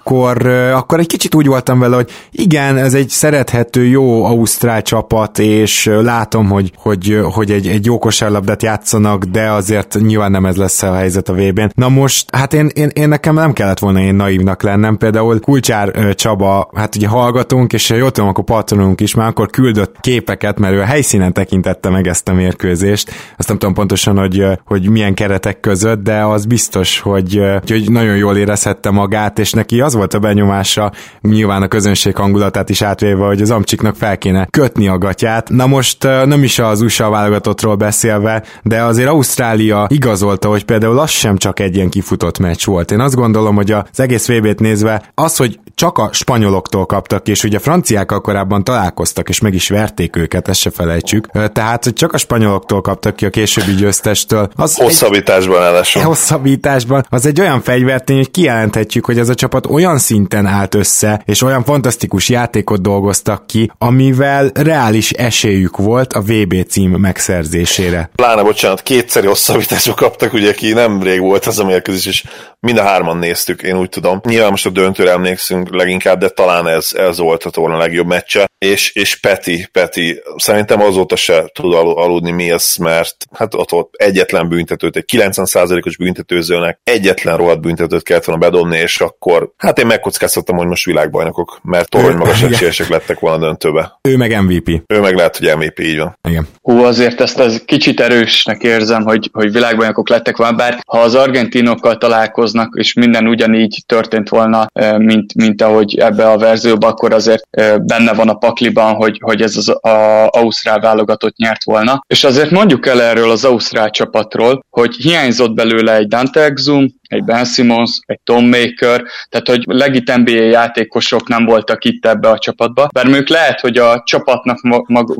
akkor 0.74 0.98
egy 0.98 1.06
kicsit 1.06 1.34
úgy 1.34 1.46
voltam 1.46 1.78
vele, 1.78 1.96
hogy 1.96 2.10
igen, 2.30 2.76
ez 2.76 2.94
egy 2.94 3.08
szerethető, 3.08 3.86
jó 3.86 4.24
ausztrál 4.24 4.82
csapat, 4.82 5.38
és 5.38 5.90
látom, 6.02 6.48
hogy, 6.48 6.72
hogy, 6.76 7.20
hogy 7.32 7.50
egy, 7.50 7.66
egy 7.66 7.84
jó 7.84 7.98
kosárlabdát 7.98 8.62
játszanak, 8.62 9.24
de 9.24 9.50
azért 9.50 9.98
nyilván 10.00 10.30
nem 10.30 10.46
ez 10.46 10.56
lesz 10.56 10.82
a 10.82 10.94
helyzet 10.94 11.28
a 11.28 11.32
VB-n. 11.32 11.70
Na 11.74 11.88
most, 11.88 12.34
hát 12.34 12.52
én, 12.52 12.70
én, 12.74 12.88
én 12.92 13.08
nekem 13.08 13.34
nem 13.34 13.52
kellett 13.52 13.78
volna 13.78 14.00
én 14.00 14.14
naívnak 14.14 14.62
lennem, 14.62 14.96
például 14.96 15.40
Kulcsár 15.40 16.14
Csaba, 16.14 16.70
hát 16.74 16.96
ugye 16.96 17.08
hallgatunk, 17.08 17.72
és 17.72 17.90
jól 17.90 18.10
tudom, 18.10 18.28
akkor 18.28 18.44
patronunk 18.44 19.00
is, 19.00 19.14
már 19.14 19.28
akkor 19.28 19.50
küldött 19.50 19.96
képeket, 20.00 20.58
mert 20.58 20.74
ő 20.74 20.80
a 20.80 20.84
helyszínen 20.84 21.32
tekintette 21.32 21.88
meg 21.90 22.06
ezt 22.06 22.28
a 22.28 22.32
mérkőzést. 22.32 23.10
Azt 23.36 23.48
nem 23.48 23.58
tudom 23.58 23.74
pontosan, 23.74 24.18
hogy, 24.18 24.44
hogy 24.64 24.90
milyen 24.90 25.14
keretek 25.14 25.60
között, 25.60 26.02
de 26.02 26.24
az 26.24 26.44
biztos, 26.44 27.00
hogy, 27.00 27.40
hogy 27.66 27.90
nagyon 27.90 28.16
jól 28.16 28.36
érezhette 28.36 28.90
magát, 28.90 29.38
és 29.38 29.52
neki 29.52 29.80
az 29.80 29.93
volt 29.94 30.14
a 30.14 30.18
benyomása, 30.18 30.92
nyilván 31.20 31.62
a 31.62 31.68
közönség 31.68 32.16
hangulatát 32.16 32.70
is 32.70 32.82
átvéve, 32.82 33.26
hogy 33.26 33.42
az 33.42 33.50
Amcsiknak 33.50 33.96
fel 33.96 34.18
kéne 34.18 34.46
kötni 34.50 34.88
a 34.88 34.98
gatyát. 34.98 35.48
Na 35.48 35.66
most 35.66 36.02
nem 36.02 36.42
is 36.42 36.58
az 36.58 36.80
USA 36.80 37.10
válogatottról 37.10 37.74
beszélve, 37.74 38.42
de 38.62 38.82
azért 38.82 39.08
Ausztrália 39.08 39.86
igazolta, 39.88 40.48
hogy 40.48 40.64
például 40.64 40.98
az 40.98 41.10
sem 41.10 41.36
csak 41.36 41.60
egy 41.60 41.74
ilyen 41.74 41.90
kifutott 41.90 42.38
meccs 42.38 42.64
volt. 42.64 42.90
Én 42.90 43.00
azt 43.00 43.14
gondolom, 43.14 43.54
hogy 43.54 43.70
az 43.70 44.00
egész 44.00 44.28
VB-t 44.28 44.60
nézve 44.60 45.02
az, 45.14 45.36
hogy 45.36 45.58
csak 45.74 45.98
a 45.98 46.08
spanyoloktól 46.12 46.86
kaptak, 46.86 47.28
és 47.28 47.44
ugye 47.44 47.56
a 47.56 47.60
franciákkal 47.60 48.20
korábban 48.20 48.64
találkoztak, 48.64 49.28
és 49.28 49.40
meg 49.40 49.54
is 49.54 49.68
verték 49.68 50.16
őket, 50.16 50.48
ezt 50.48 50.60
se 50.60 50.70
felejtsük. 50.70 51.28
Tehát, 51.52 51.84
hogy 51.84 51.92
csak 51.92 52.12
a 52.12 52.18
spanyoloktól 52.18 52.80
kaptak 52.80 53.16
ki 53.16 53.26
a 53.26 53.30
későbbi 53.30 53.74
győztestől. 53.74 54.48
Az 54.56 54.76
hosszabbításban 54.76 55.76
egy, 55.76 56.02
Hosszabbításban. 56.02 57.06
Az 57.08 57.26
egy 57.26 57.40
olyan 57.40 57.62
fegyvertény, 57.62 58.16
hogy 58.16 58.30
kijelenthetjük, 58.30 59.04
hogy 59.04 59.18
ez 59.18 59.28
a 59.28 59.34
csapat 59.34 59.66
olyan 59.66 59.98
szinten 59.98 60.46
állt 60.46 60.74
össze, 60.74 61.22
és 61.24 61.42
olyan 61.42 61.64
fantasztikus 61.64 62.28
játékot 62.28 62.82
dolgoztak 62.82 63.46
ki, 63.46 63.70
amivel 63.78 64.50
reális 64.54 65.10
esélyük 65.10 65.76
volt 65.76 66.12
a 66.12 66.20
VB 66.20 66.66
cím 66.68 66.90
megszerzésére. 66.90 68.10
Pláne, 68.14 68.42
bocsánat, 68.42 68.82
kétszeri 68.82 69.26
hosszabbításba 69.26 69.94
kaptak, 69.94 70.32
ugye 70.32 70.54
ki 70.54 70.72
nem 70.72 71.02
rég 71.02 71.20
volt 71.20 71.46
az 71.46 71.58
a 71.58 71.64
mérkőzés, 71.64 72.06
és 72.06 72.24
mind 72.60 72.78
a 72.78 72.82
hárman 72.82 73.16
néztük, 73.16 73.62
én 73.62 73.76
úgy 73.76 73.88
tudom. 73.88 74.20
Nyilván 74.24 74.50
most 74.50 74.66
a 74.66 74.70
döntőre 74.70 75.10
emlékszünk 75.10 75.63
leginkább, 75.70 76.18
de 76.18 76.28
talán 76.28 76.66
ez, 76.66 76.92
ez 76.92 77.18
volt 77.18 77.42
a 77.42 77.50
torna 77.50 77.76
legjobb 77.76 78.06
meccse. 78.06 78.46
És, 78.64 78.94
és 78.94 79.20
Peti, 79.20 79.68
Peti, 79.72 80.22
szerintem 80.36 80.80
azóta 80.80 81.16
se 81.16 81.50
tud 81.52 81.74
aludni 81.74 82.30
Mills, 82.30 82.76
mert 82.78 83.16
hát 83.32 83.54
ott 83.54 83.70
volt 83.70 83.88
egyetlen 83.92 84.48
büntetőt, 84.48 84.96
egy 84.96 85.04
90%-os 85.12 85.96
büntetőzőnek 85.96 86.78
egyetlen 86.84 87.36
rohadt 87.36 87.60
büntetőt 87.60 88.02
kellett 88.02 88.24
volna 88.24 88.40
bedobni, 88.40 88.78
és 88.78 89.00
akkor 89.00 89.50
hát 89.56 89.78
én 89.78 89.86
megkockáztattam, 89.86 90.56
hogy 90.56 90.66
most 90.66 90.84
világbajnokok, 90.84 91.60
mert 91.62 91.88
torony 91.88 92.16
magas 92.16 92.42
esélyesek 92.52 92.88
lettek 92.88 93.18
volna 93.18 93.38
döntőbe. 93.38 93.98
Ő 94.02 94.16
meg 94.16 94.42
MVP. 94.42 94.82
Ő 94.86 95.00
meg 95.00 95.14
lehet, 95.14 95.36
hogy 95.36 95.56
MVP, 95.56 95.78
így 95.80 95.98
van. 95.98 96.18
Igen. 96.28 96.48
Hú, 96.62 96.82
azért 96.82 97.20
ezt 97.20 97.38
az 97.38 97.62
kicsit 97.66 98.00
erősnek 98.00 98.62
érzem, 98.62 99.02
hogy, 99.02 99.30
hogy 99.32 99.52
világbajnokok 99.52 100.08
lettek 100.08 100.36
volna, 100.36 100.56
bár 100.56 100.78
ha 100.86 100.98
az 100.98 101.14
argentinokkal 101.14 101.98
találkoznak, 101.98 102.74
és 102.78 102.92
minden 102.92 103.26
ugyanígy 103.26 103.82
történt 103.86 104.28
volna, 104.28 104.66
mint, 104.98 105.34
mint 105.34 105.62
ahogy 105.62 105.98
ebbe 105.98 106.30
a 106.30 106.38
verzióban, 106.38 106.90
akkor 106.90 107.12
azért 107.12 107.42
benne 107.82 108.12
van 108.12 108.28
a 108.28 108.34
pakliban, 108.54 108.94
hogy, 108.94 109.18
hogy 109.22 109.42
ez 109.42 109.56
az 109.56 109.68
a, 109.68 110.28
ausztrál 110.28 110.80
válogatott 110.80 111.36
nyert 111.36 111.64
volna. 111.64 112.04
És 112.06 112.24
azért 112.24 112.50
mondjuk 112.50 112.86
el 112.86 113.02
erről 113.02 113.30
az 113.30 113.44
ausztrál 113.44 113.90
csapatról, 113.90 114.64
hogy 114.70 114.94
hiányzott 114.94 115.54
belőle 115.54 115.94
egy 115.94 116.08
Dante 116.08 116.40
Exum, 116.40 116.88
egy 117.14 117.24
Ben 117.24 117.44
Simmons, 117.44 117.98
egy 118.06 118.20
Tom 118.24 118.44
Maker, 118.44 119.02
tehát 119.28 119.48
hogy 119.48 119.64
legit 119.66 120.16
NBA 120.16 120.30
játékosok 120.30 121.28
nem 121.28 121.44
voltak 121.44 121.84
itt 121.84 122.06
ebbe 122.06 122.28
a 122.28 122.38
csapatba, 122.38 122.88
bár 122.92 123.06
ők 123.06 123.28
lehet, 123.28 123.60
hogy 123.60 123.76
a 123.76 124.02
csapatnak 124.06 124.60
mag- 124.86 125.16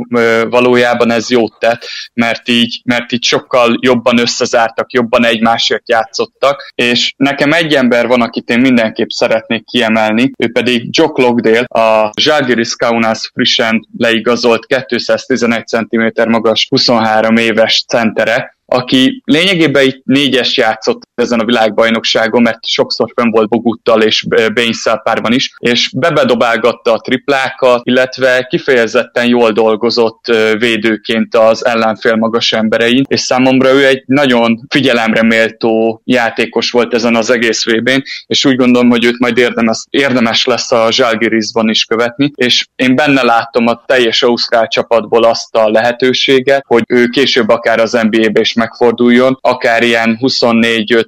valójában 0.50 1.10
ez 1.10 1.30
jót 1.30 1.58
tett, 1.58 1.86
mert 2.14 2.48
így, 2.48 2.80
mert 2.84 3.12
így 3.12 3.24
sokkal 3.24 3.76
jobban 3.80 4.18
összezártak, 4.18 4.92
jobban 4.92 5.24
egymásért 5.24 5.88
játszottak, 5.88 6.72
és 6.74 7.14
nekem 7.16 7.52
egy 7.52 7.74
ember 7.74 8.06
van, 8.06 8.20
akit 8.20 8.50
én 8.50 8.60
mindenképp 8.60 9.08
szeretnék 9.08 9.64
kiemelni, 9.64 10.32
ő 10.38 10.52
pedig 10.52 10.88
Jock 10.90 11.18
Logdale, 11.18 11.64
a 11.64 12.10
Žalgiris 12.20 12.76
Kaunas 12.76 13.23
frissen 13.32 13.80
leigazolt 13.98 14.66
211 14.68 15.64
cm 15.70 16.30
magas 16.30 16.66
23 16.70 17.38
éves 17.48 17.84
centere, 17.88 18.36
aki 18.66 19.22
lényegében 19.24 19.84
itt 19.84 20.02
négyes 20.04 20.56
játszott 20.56 21.02
ezen 21.14 21.40
a 21.40 21.44
világbajnokságon, 21.44 22.42
mert 22.42 22.66
sokszor 22.66 23.12
fenn 23.14 23.30
volt 23.30 23.48
Boguttal 23.48 24.02
és 24.02 24.26
Bainszel 24.54 25.00
párban 25.04 25.32
is, 25.32 25.54
és 25.58 25.90
bebedobálgatta 25.96 26.92
a 26.92 27.00
triplákat, 27.00 27.80
illetve 27.84 28.46
kifejezetten 28.48 29.26
jól 29.26 29.50
dolgozott 29.50 30.24
védőként 30.58 31.34
az 31.34 31.64
ellenfél 31.64 32.16
magas 32.16 32.52
emberein, 32.52 33.04
és 33.08 33.20
számomra 33.20 33.72
ő 33.72 33.86
egy 33.86 34.02
nagyon 34.06 34.60
figyelemre 34.68 35.22
méltó 35.22 36.00
játékos 36.04 36.70
volt 36.70 36.94
ezen 36.94 37.16
az 37.16 37.30
egész 37.30 37.64
vb 37.64 37.90
és 38.26 38.44
úgy 38.44 38.56
gondolom, 38.56 38.90
hogy 38.90 39.04
őt 39.04 39.18
majd 39.18 39.38
érdemes, 39.38 39.84
érdemes 39.90 40.44
lesz 40.44 40.72
a 40.72 40.90
Zsalgirisban 40.90 41.68
is 41.68 41.84
követni, 41.84 42.30
és 42.34 42.66
én 42.76 42.94
benne 42.94 43.22
látom 43.22 43.66
a 43.66 43.82
teljes 43.86 44.22
Ausztrál 44.22 44.68
csapatból 44.68 45.24
azt 45.24 45.54
a 45.54 45.70
lehetőséget, 45.70 46.64
hogy 46.66 46.82
ő 46.86 47.06
később 47.06 47.48
akár 47.48 47.78
az 47.78 47.92
NBA-be 47.92 48.40
is 48.40 48.53
megforduljon, 48.54 49.38
akár 49.40 49.82
ilyen 49.82 50.18
24-5-6 50.20 51.06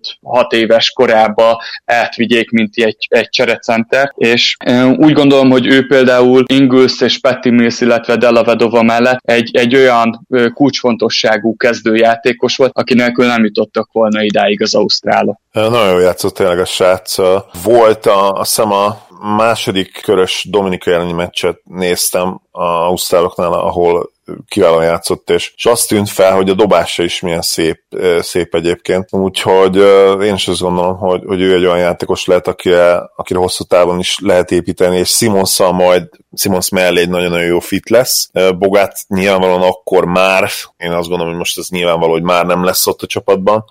éves 0.51 0.91
korába 0.91 1.63
átvigyék, 1.85 2.51
mint 2.51 2.75
egy, 2.75 3.07
egy 3.09 3.29
cserecenter, 3.29 4.13
és 4.15 4.57
úgy 4.97 5.13
gondolom, 5.13 5.51
hogy 5.51 5.67
ő 5.67 5.87
például 5.87 6.45
Ingles 6.47 7.01
és 7.01 7.19
Petty 7.19 7.49
Mills, 7.49 7.81
illetve 7.81 8.17
Della 8.17 8.45
Vedova 8.45 8.83
mellett 8.83 9.19
egy, 9.25 9.57
egy 9.57 9.75
olyan 9.77 10.27
kulcsfontosságú 10.55 11.57
kezdőjátékos 11.57 12.57
volt, 12.57 12.71
aki 12.75 12.95
nélkül 12.95 13.27
nem 13.27 13.45
jutottak 13.45 13.89
volna 13.93 14.23
idáig 14.23 14.63
az 14.63 14.75
Ausztrálok. 14.75 15.41
Nagyon 15.53 15.91
jól 15.91 16.01
játszott 16.01 16.35
tényleg 16.35 16.59
a 16.59 16.65
srác. 16.65 17.17
Volt 17.63 18.07
a, 18.07 18.33
azt 18.33 18.55
hiszem 18.57 18.73
a 18.73 19.07
második 19.37 20.01
körös 20.03 20.47
Dominika 20.51 20.91
elleni 20.91 21.13
meccset 21.13 21.61
néztem 21.65 22.41
a 22.51 22.65
Ausztráloknál, 22.65 23.53
ahol 23.53 24.11
kiválóan 24.49 24.85
játszott, 24.85 25.31
és, 25.31 25.53
és 25.57 25.67
azt 25.67 25.89
tűnt 25.89 26.09
fel, 26.09 26.35
hogy 26.35 26.51
a 26.51 26.55
dobása 26.55 27.03
is 27.03 27.21
milyen 27.21 27.43
szép, 27.43 27.83
szép 28.21 28.55
egyébként. 28.55 29.13
Úgyhogy 29.13 29.77
én 30.23 30.35
is 30.35 30.49
azt 30.49 30.61
gondolom, 30.61 30.97
hogy, 30.97 31.23
hogy 31.27 31.41
ő 31.41 31.55
egy 31.55 31.65
olyan 31.65 31.79
játékos 31.79 32.27
lehet, 32.27 32.49
akire, 32.49 33.11
akire 33.17 33.39
hosszú 33.39 33.65
távon 33.65 33.99
is 33.99 34.19
lehet 34.23 34.51
építeni, 34.51 34.99
és 34.99 35.09
Simonszal 35.09 35.73
majd 35.73 36.09
Simons 36.37 36.69
mellé 36.69 37.01
egy 37.01 37.09
nagyon-nagyon 37.09 37.47
jó 37.47 37.59
fit 37.59 37.89
lesz. 37.89 38.31
Bogát 38.59 38.99
nyilvánvalóan 39.09 39.63
akkor 39.63 40.05
már, 40.05 40.51
én 40.77 40.93
azt 40.93 41.09
gondolom, 41.09 41.29
hogy 41.29 41.39
most 41.39 41.59
ez 41.59 41.69
nyilvánvaló, 41.69 42.13
hogy 42.13 42.23
már 42.23 42.47
nem 42.47 42.65
lesz 42.65 42.87
ott 42.87 43.03
a 43.03 43.07
csapatban. 43.07 43.65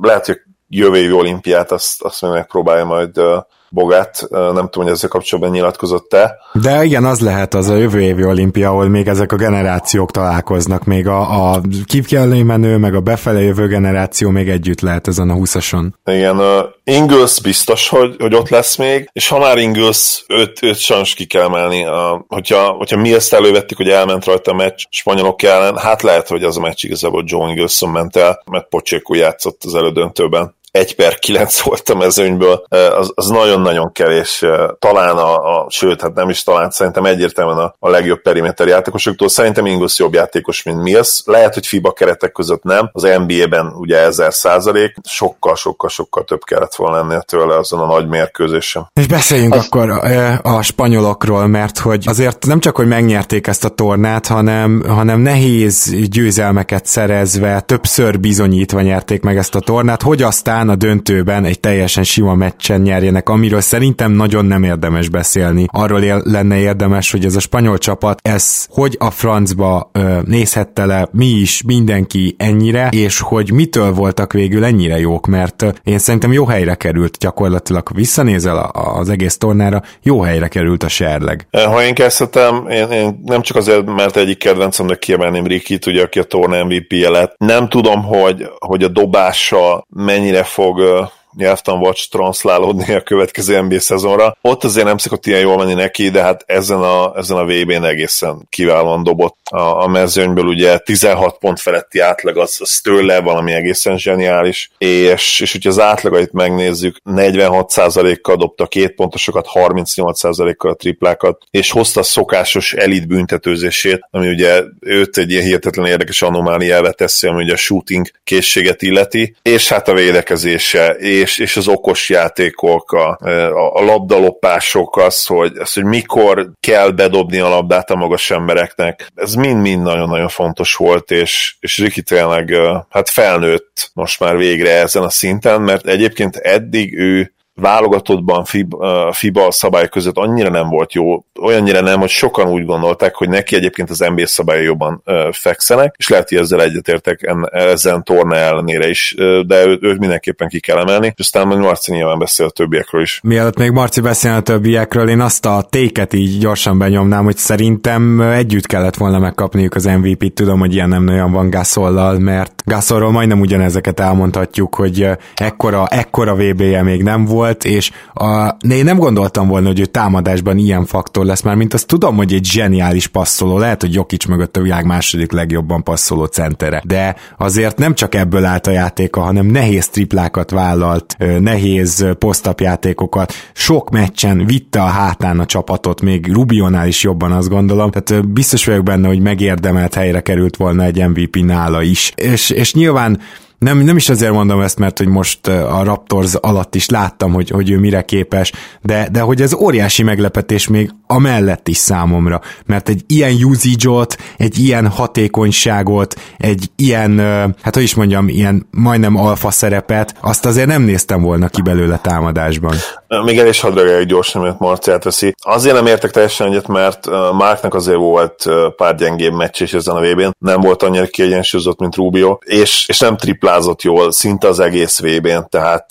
Lehet, 0.00 0.26
hogy 0.26 0.38
jövő 0.68 0.96
évi 0.96 1.12
olimpiát 1.12 1.72
azt, 1.72 2.02
azt 2.02 2.22
meg 2.22 2.30
megpróbálja 2.30 2.84
majd 2.84 3.20
Bogát, 3.70 4.26
nem 4.30 4.54
tudom, 4.54 4.84
hogy 4.84 4.92
ezzel 4.92 5.08
kapcsolatban 5.08 5.54
nyilatkozott-e. 5.54 6.36
De 6.52 6.84
igen, 6.84 7.04
az 7.04 7.20
lehet 7.20 7.54
az 7.54 7.68
a 7.68 7.76
jövő 7.76 8.00
évi 8.00 8.24
olimpia, 8.24 8.68
ahol 8.68 8.88
még 8.88 9.08
ezek 9.08 9.32
a 9.32 9.36
generációk 9.36 10.10
találkoznak, 10.10 10.84
még 10.84 11.06
a, 11.06 11.50
a 11.50 11.60
kívkelé 11.86 12.42
menő, 12.42 12.76
meg 12.76 12.94
a 12.94 13.00
befele 13.00 13.40
jövő 13.40 13.66
generáció 13.66 14.30
még 14.30 14.48
együtt 14.48 14.80
lehet 14.80 15.08
ezen 15.08 15.30
a 15.30 15.34
20-ason. 15.34 15.90
Igen, 16.04 16.38
uh, 16.38 16.64
Ingles 16.84 17.40
biztos, 17.40 17.88
hogy, 17.88 18.14
hogy 18.18 18.34
ott 18.34 18.48
lesz 18.48 18.76
még, 18.76 19.10
és 19.12 19.28
ha 19.28 19.38
már 19.38 19.58
Ingles, 19.58 20.24
őt, 20.28 20.62
őt 20.62 20.78
sajnos 20.78 21.14
ki 21.14 21.24
kell 21.24 21.42
emelni. 21.42 21.84
Uh, 21.84 21.92
hogyha, 22.28 22.70
hogyha 22.70 22.96
mi 22.96 23.14
ezt 23.14 23.32
elővettük, 23.32 23.76
hogy 23.76 23.88
elment 23.88 24.24
rajta 24.24 24.50
a 24.50 24.54
meccs 24.54 24.84
spanyolok 24.90 25.42
ellen, 25.42 25.76
hát 25.76 26.02
lehet, 26.02 26.28
hogy 26.28 26.44
az 26.44 26.56
a 26.56 26.60
meccs 26.60 26.84
igazából 26.84 27.22
John 27.26 27.48
Ingleson 27.48 27.90
ment 27.90 28.16
el, 28.16 28.42
mert 28.50 28.68
Pocsékó 28.68 29.14
játszott 29.14 29.62
az 29.64 29.74
elődöntőben. 29.74 30.56
1 30.70 30.94
per 30.94 31.18
9 31.18 31.60
volt 31.60 31.88
a 31.88 31.94
mezőnyből, 31.94 32.64
az, 32.68 33.12
az 33.14 33.26
nagyon-nagyon 33.26 33.92
kevés. 33.92 34.44
Talán 34.78 35.16
a, 35.16 35.34
a, 35.34 35.66
sőt, 35.70 36.00
hát 36.00 36.14
nem 36.14 36.28
is 36.28 36.42
talán, 36.42 36.70
szerintem 36.70 37.04
egyértelműen 37.04 37.58
a, 37.58 37.74
a 37.78 37.88
legjobb 37.88 38.22
periméter 38.22 38.66
játékosoktól. 38.66 39.28
Szerintem 39.28 39.66
Ingles 39.66 39.98
jobb 39.98 40.14
játékos, 40.14 40.62
mint 40.62 40.82
Mills. 40.82 41.22
Lehet, 41.24 41.54
hogy 41.54 41.66
FIBA 41.66 41.92
keretek 41.92 42.32
között 42.32 42.62
nem. 42.62 42.90
Az 42.92 43.02
NBA-ben 43.02 43.66
ugye 43.66 43.98
1000 43.98 44.34
százalék. 44.34 44.94
Sokkal, 45.04 45.56
sokkal, 45.56 45.88
sokkal 45.88 46.24
több 46.24 46.44
kellett 46.44 46.74
volna 46.74 46.96
lennie 46.96 47.20
tőle 47.20 47.56
azon 47.56 47.80
a 47.80 47.86
nagy 47.86 48.08
mérkőzésen. 48.08 48.90
És 48.92 49.06
beszéljünk 49.06 49.54
az... 49.54 49.66
akkor 49.66 49.90
a, 49.90 50.38
a 50.42 50.62
spanyolokról, 50.62 51.46
mert 51.46 51.78
hogy 51.78 52.04
azért 52.06 52.46
nem 52.46 52.60
csak, 52.60 52.76
hogy 52.76 52.86
megnyerték 52.86 53.46
ezt 53.46 53.64
a 53.64 53.68
tornát, 53.68 54.26
hanem, 54.26 54.84
hanem 54.88 55.20
nehéz 55.20 55.94
győzelmeket 56.10 56.86
szerezve, 56.86 57.60
többször 57.60 58.20
bizonyítva 58.20 58.80
nyerték 58.80 59.22
meg 59.22 59.36
ezt 59.36 59.54
a 59.54 59.60
tornát, 59.60 60.02
hogy 60.02 60.22
aztán 60.22 60.57
aztán 60.58 60.76
a 60.76 60.86
döntőben 60.86 61.44
egy 61.44 61.60
teljesen 61.60 62.04
sima 62.04 62.34
meccsen 62.34 62.80
nyerjenek, 62.80 63.28
amiről 63.28 63.60
szerintem 63.60 64.12
nagyon 64.12 64.44
nem 64.44 64.62
érdemes 64.62 65.08
beszélni. 65.08 65.64
Arról 65.72 66.02
él, 66.02 66.20
lenne 66.24 66.58
érdemes, 66.58 67.10
hogy 67.10 67.24
ez 67.24 67.36
a 67.36 67.40
spanyol 67.40 67.78
csapat, 67.78 68.20
ez 68.22 68.66
hogy 68.70 68.96
a 68.98 69.10
francba 69.10 69.90
ö, 69.92 70.18
nézhette 70.24 70.86
le 70.86 71.08
mi 71.12 71.26
is, 71.26 71.62
mindenki 71.62 72.34
ennyire, 72.38 72.88
és 72.90 73.20
hogy 73.20 73.52
mitől 73.52 73.92
voltak 73.92 74.32
végül 74.32 74.64
ennyire 74.64 74.98
jók, 74.98 75.26
mert 75.26 75.80
én 75.84 75.98
szerintem 75.98 76.32
jó 76.32 76.44
helyre 76.44 76.74
került 76.74 77.16
gyakorlatilag, 77.18 77.88
ha 77.88 77.94
visszanézel 77.94 78.56
a, 78.56 78.98
az 78.98 79.08
egész 79.08 79.36
tornára, 79.36 79.82
jó 80.02 80.20
helyre 80.20 80.48
került 80.48 80.82
a 80.82 80.88
serleg. 80.88 81.46
Ha 81.50 81.82
én 81.82 81.94
kezdhetem, 81.94 82.66
én, 82.68 82.90
én 82.90 83.20
nem 83.24 83.42
csak 83.42 83.56
azért, 83.56 83.86
mert 83.86 84.16
egyik 84.16 84.38
kedvencem, 84.38 84.86
de 84.86 84.96
kiemelném 84.96 85.46
Rikit, 85.46 85.86
ugye, 85.86 86.02
aki 86.02 86.18
a 86.18 86.24
torna 86.24 86.64
MVP-je 86.64 87.10
lett. 87.10 87.34
Nem 87.36 87.68
tudom, 87.68 88.02
hogy, 88.02 88.50
hogy 88.58 88.82
a 88.82 88.88
dobása 88.88 89.86
mennyire 89.88 90.46
fog 90.48 91.10
nyelvtan 91.38 91.78
watch 91.78 92.10
transzlálódni 92.10 92.94
a 92.94 93.00
következő 93.00 93.60
NBA 93.60 93.80
szezonra. 93.80 94.36
Ott 94.40 94.64
azért 94.64 94.86
nem 94.86 94.98
szokott 94.98 95.26
ilyen 95.26 95.40
jól 95.40 95.56
menni 95.56 95.74
neki, 95.74 96.08
de 96.08 96.22
hát 96.22 96.44
ezen 96.46 96.82
a, 96.82 97.16
ezen 97.16 97.36
a 97.36 97.44
VB-n 97.44 97.84
egészen 97.84 98.46
kiválóan 98.48 99.02
dobott. 99.02 99.36
A, 99.50 99.82
a 99.82 99.86
mezőnyből, 99.86 100.44
ugye 100.44 100.78
16 100.78 101.38
pont 101.38 101.60
feletti 101.60 101.98
átlag, 101.98 102.36
az, 102.36 102.56
az 102.60 102.80
tőle 102.82 103.20
valami 103.20 103.52
egészen 103.52 103.98
zseniális, 103.98 104.70
és, 104.78 105.40
és 105.40 105.52
hogyha 105.52 105.68
az 105.68 105.80
átlagait 105.80 106.32
megnézzük, 106.32 106.96
46%-kal 107.04 108.36
dobta 108.36 108.66
két 108.66 108.94
pontosokat, 108.94 109.48
38%-kal 109.54 110.70
a 110.70 110.74
triplákat, 110.74 111.42
és 111.50 111.70
hozta 111.70 112.00
a 112.00 112.02
szokásos 112.02 112.72
elit 112.72 113.06
büntetőzését, 113.06 114.00
ami 114.10 114.28
ugye 114.28 114.62
őt 114.80 115.16
egy 115.18 115.30
ilyen 115.30 115.42
hihetetlen 115.42 115.86
érdekes 115.86 116.22
anomáliára 116.22 116.92
teszi, 116.92 117.26
ami 117.26 117.42
ugye 117.42 117.52
a 117.52 117.56
shooting 117.56 118.06
készséget 118.24 118.82
illeti, 118.82 119.36
és 119.42 119.68
hát 119.68 119.88
a 119.88 119.94
védekezése, 119.94 120.86
és 120.90 121.27
és, 121.28 121.38
és 121.38 121.56
az 121.56 121.68
okos 121.68 122.10
játékok, 122.10 122.92
a, 122.92 123.18
a, 123.20 123.74
a 123.74 123.84
labdalopások, 123.84 124.96
az 124.96 125.26
hogy, 125.26 125.56
az, 125.56 125.72
hogy 125.72 125.84
mikor 125.84 126.50
kell 126.60 126.90
bedobni 126.90 127.38
a 127.38 127.48
labdát 127.48 127.90
a 127.90 127.96
magas 127.96 128.30
embereknek, 128.30 129.08
ez 129.14 129.34
mind-mind 129.34 129.82
nagyon-nagyon 129.82 130.28
fontos 130.28 130.74
volt, 130.74 131.10
és, 131.10 131.56
és 131.60 131.78
Riki 131.78 132.02
tényleg 132.02 132.54
hát 132.88 133.08
felnőtt 133.08 133.90
most 133.94 134.20
már 134.20 134.36
végre 134.36 134.70
ezen 134.70 135.02
a 135.02 135.10
szinten, 135.10 135.60
mert 135.60 135.86
egyébként 135.86 136.36
eddig 136.36 136.98
ő 136.98 137.32
válogatottban 137.60 138.44
FIBA, 138.44 139.12
FIBA 139.12 139.50
szabály 139.50 139.88
között 139.88 140.16
annyira 140.16 140.50
nem 140.50 140.68
volt 140.68 140.92
jó, 140.92 141.24
olyannyira 141.40 141.80
nem, 141.80 142.00
hogy 142.00 142.08
sokan 142.08 142.48
úgy 142.48 142.64
gondolták, 142.64 143.14
hogy 143.14 143.28
neki 143.28 143.56
egyébként 143.56 143.90
az 143.90 143.98
NBA 143.98 144.26
szabálya 144.26 144.62
jobban 144.62 145.02
fekszenek, 145.32 145.94
és 145.98 146.08
lehet, 146.08 146.28
hogy 146.28 146.38
ezzel 146.38 146.62
egyetértek 146.62 147.22
en, 147.22 147.48
ezen 147.52 148.04
torna 148.04 148.36
ellenére 148.36 148.88
is, 148.88 149.14
de 149.46 149.66
őt, 149.66 149.82
őt 149.82 149.98
mindenképpen 149.98 150.48
ki 150.48 150.60
kell 150.60 150.78
emelni, 150.78 151.06
és 151.06 151.20
aztán 151.20 151.46
majd 151.46 151.60
Marci 151.60 151.92
nyilván 151.92 152.18
beszél 152.18 152.46
a 152.46 152.50
többiekről 152.50 153.02
is. 153.02 153.20
Mielőtt 153.22 153.58
még 153.58 153.70
Marci 153.70 154.00
beszél 154.00 154.32
a 154.32 154.40
többiekről, 154.40 155.08
én 155.08 155.20
azt 155.20 155.46
a 155.46 155.66
téket 155.70 156.12
így 156.12 156.38
gyorsan 156.38 156.78
benyomnám, 156.78 157.24
hogy 157.24 157.36
szerintem 157.36 158.20
együtt 158.20 158.66
kellett 158.66 158.96
volna 158.96 159.18
megkapniuk 159.18 159.74
az 159.74 159.84
MVP-t, 159.84 160.34
tudom, 160.34 160.58
hogy 160.58 160.74
ilyen 160.74 160.88
nem 160.88 161.08
olyan 161.08 161.32
van 161.32 161.50
Gasollal, 161.50 162.18
mert 162.18 162.62
Gasolról 162.64 163.10
majdnem 163.10 163.40
ugyanezeket 163.40 164.00
elmondhatjuk, 164.00 164.74
hogy 164.74 165.08
ekkora, 165.34 165.86
ekkora 165.86 166.34
VB-je 166.34 166.82
még 166.82 167.02
nem 167.02 167.24
volt, 167.24 167.47
volt, 167.48 167.64
és 167.64 167.90
a, 168.14 168.56
én 168.68 168.84
nem 168.84 168.98
gondoltam 168.98 169.48
volna, 169.48 169.66
hogy 169.66 169.80
ő 169.80 169.84
támadásban 169.84 170.58
ilyen 170.58 170.84
faktor 170.84 171.24
lesz, 171.24 171.42
már 171.42 171.54
mint 171.54 171.74
azt 171.74 171.86
tudom, 171.86 172.16
hogy 172.16 172.32
egy 172.32 172.44
zseniális 172.44 173.06
passzoló, 173.06 173.58
lehet, 173.58 173.80
hogy 173.80 173.94
Jokic 173.94 174.24
mögött 174.24 174.56
a 174.56 174.60
világ 174.60 174.84
második 174.84 175.32
legjobban 175.32 175.82
passzoló 175.82 176.24
centere, 176.24 176.82
de 176.86 177.16
azért 177.38 177.78
nem 177.78 177.94
csak 177.94 178.14
ebből 178.14 178.44
állt 178.44 178.66
a 178.66 178.70
játéka, 178.70 179.20
hanem 179.20 179.46
nehéz 179.46 179.88
triplákat 179.88 180.50
vállalt, 180.50 181.16
nehéz 181.40 182.06
posztapjátékokat, 182.18 183.32
sok 183.52 183.90
meccsen 183.90 184.46
vitte 184.46 184.82
a 184.82 184.86
hátán 184.86 185.40
a 185.40 185.46
csapatot, 185.46 186.00
még 186.00 186.32
Rubionál 186.32 186.86
is 186.86 187.02
jobban 187.02 187.32
azt 187.32 187.48
gondolom, 187.48 187.90
tehát 187.90 188.28
biztos 188.28 188.64
vagyok 188.64 188.82
benne, 188.82 189.08
hogy 189.08 189.20
megérdemelt 189.20 189.94
helyre 189.94 190.20
került 190.20 190.56
volna 190.56 190.84
egy 190.84 191.08
MVP 191.08 191.36
nála 191.36 191.82
is. 191.82 192.12
És, 192.16 192.50
és 192.50 192.74
nyilván 192.74 193.20
nem, 193.58 193.78
nem 193.78 193.96
is 193.96 194.08
azért 194.08 194.32
mondom 194.32 194.60
ezt, 194.60 194.78
mert 194.78 194.98
hogy 194.98 195.08
most 195.08 195.46
a 195.46 195.82
Raptors 195.82 196.34
alatt 196.34 196.74
is 196.74 196.88
láttam, 196.88 197.32
hogy, 197.32 197.50
hogy 197.50 197.70
ő 197.70 197.78
mire 197.78 198.02
képes, 198.02 198.52
de, 198.82 199.08
de 199.12 199.20
hogy 199.20 199.42
ez 199.42 199.54
óriási 199.54 200.02
meglepetés 200.02 200.68
még 200.68 200.90
a 201.06 201.18
mellett 201.18 201.68
is 201.68 201.76
számomra, 201.76 202.40
mert 202.66 202.88
egy 202.88 203.04
ilyen 203.06 203.44
usage 203.44 204.06
egy 204.36 204.58
ilyen 204.58 204.88
hatékonyságot, 204.88 206.20
egy 206.36 206.70
ilyen, 206.76 207.18
hát 207.62 207.74
hogy 207.74 207.82
is 207.82 207.94
mondjam, 207.94 208.28
ilyen 208.28 208.66
majdnem 208.70 209.16
alfa 209.16 209.50
szerepet, 209.50 210.16
azt 210.20 210.46
azért 210.46 210.66
nem 210.66 210.82
néztem 210.82 211.22
volna 211.22 211.48
ki 211.48 211.62
belőle 211.62 211.96
támadásban. 211.96 212.74
Még 213.08 213.38
el 213.38 213.46
is 213.46 213.60
hadd 213.60 214.02
gyorsan, 214.06 214.42
mert 214.42 214.58
Marci 214.58 214.90
átveszi. 214.90 215.34
Azért 215.42 215.74
nem 215.74 215.86
értek 215.86 216.10
teljesen 216.10 216.46
egyet, 216.46 216.66
mert 216.66 217.06
Marknak 217.32 217.74
azért 217.74 217.98
volt 217.98 218.44
pár 218.76 218.94
gyengébb 218.94 219.32
meccs 219.32 219.62
is 219.62 219.72
ezen 219.72 219.96
a 219.96 220.00
vb 220.00 220.34
nem 220.38 220.60
volt 220.60 220.82
annyira 220.82 221.06
kiegyensúlyozott, 221.06 221.78
mint 221.78 221.96
Rubio, 221.96 222.38
és, 222.44 222.88
és 222.88 222.98
nem 222.98 223.16
triplázott 223.16 223.82
jól 223.82 224.12
szinte 224.12 224.48
az 224.48 224.60
egész 224.60 225.00
VB-n, 225.00 225.48
tehát 225.48 225.86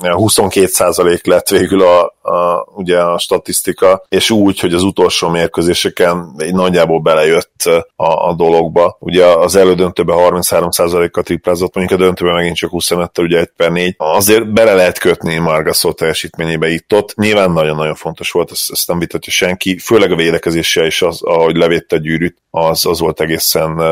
22% 0.00 1.26
lett 1.26 1.48
végül 1.48 1.82
a, 1.82 2.14
a, 2.22 2.66
ugye 2.74 3.00
a 3.00 3.18
statisztika, 3.18 4.04
és 4.08 4.30
úgy, 4.30 4.60
hogy 4.60 4.74
az 4.74 4.82
utolsó 4.82 5.28
mérkőzéseken 5.28 6.34
egy 6.38 6.54
nagyjából 6.54 7.00
belejött 7.00 7.62
a, 7.96 8.28
a 8.28 8.34
dologba. 8.36 8.96
Ugye 9.00 9.26
az 9.26 9.56
elődöntőben 9.56 10.16
33%-kal 10.20 11.22
triplázott, 11.22 11.74
mondjuk 11.74 12.00
a 12.00 12.02
döntőben 12.02 12.34
megint 12.34 12.56
csak 12.56 12.70
25 12.70 13.18
ugye 13.18 13.38
1 13.38 13.50
per 13.56 13.70
4. 13.70 13.94
Azért 13.98 14.52
bele 14.52 14.74
lehet 14.74 14.98
kötni 14.98 15.38
Margasol 15.38 15.94
teljesítményét 15.94 16.53
eredményébe 16.54 16.68
itt-ott. 16.68 17.14
Nyilván 17.14 17.50
nagyon-nagyon 17.50 17.94
fontos 17.94 18.30
volt, 18.30 18.50
ezt, 18.50 18.70
ezt 18.70 18.88
nem 18.88 18.98
vitatja 18.98 19.32
senki, 19.32 19.78
főleg 19.78 20.12
a 20.12 20.16
védekezése 20.16 20.86
is, 20.86 21.02
az, 21.02 21.22
ahogy 21.22 21.56
levédte 21.56 21.96
a 21.96 21.98
gyűrűt, 21.98 22.36
az, 22.50 22.86
az 22.86 22.98
volt 22.98 23.20
egészen, 23.20 23.82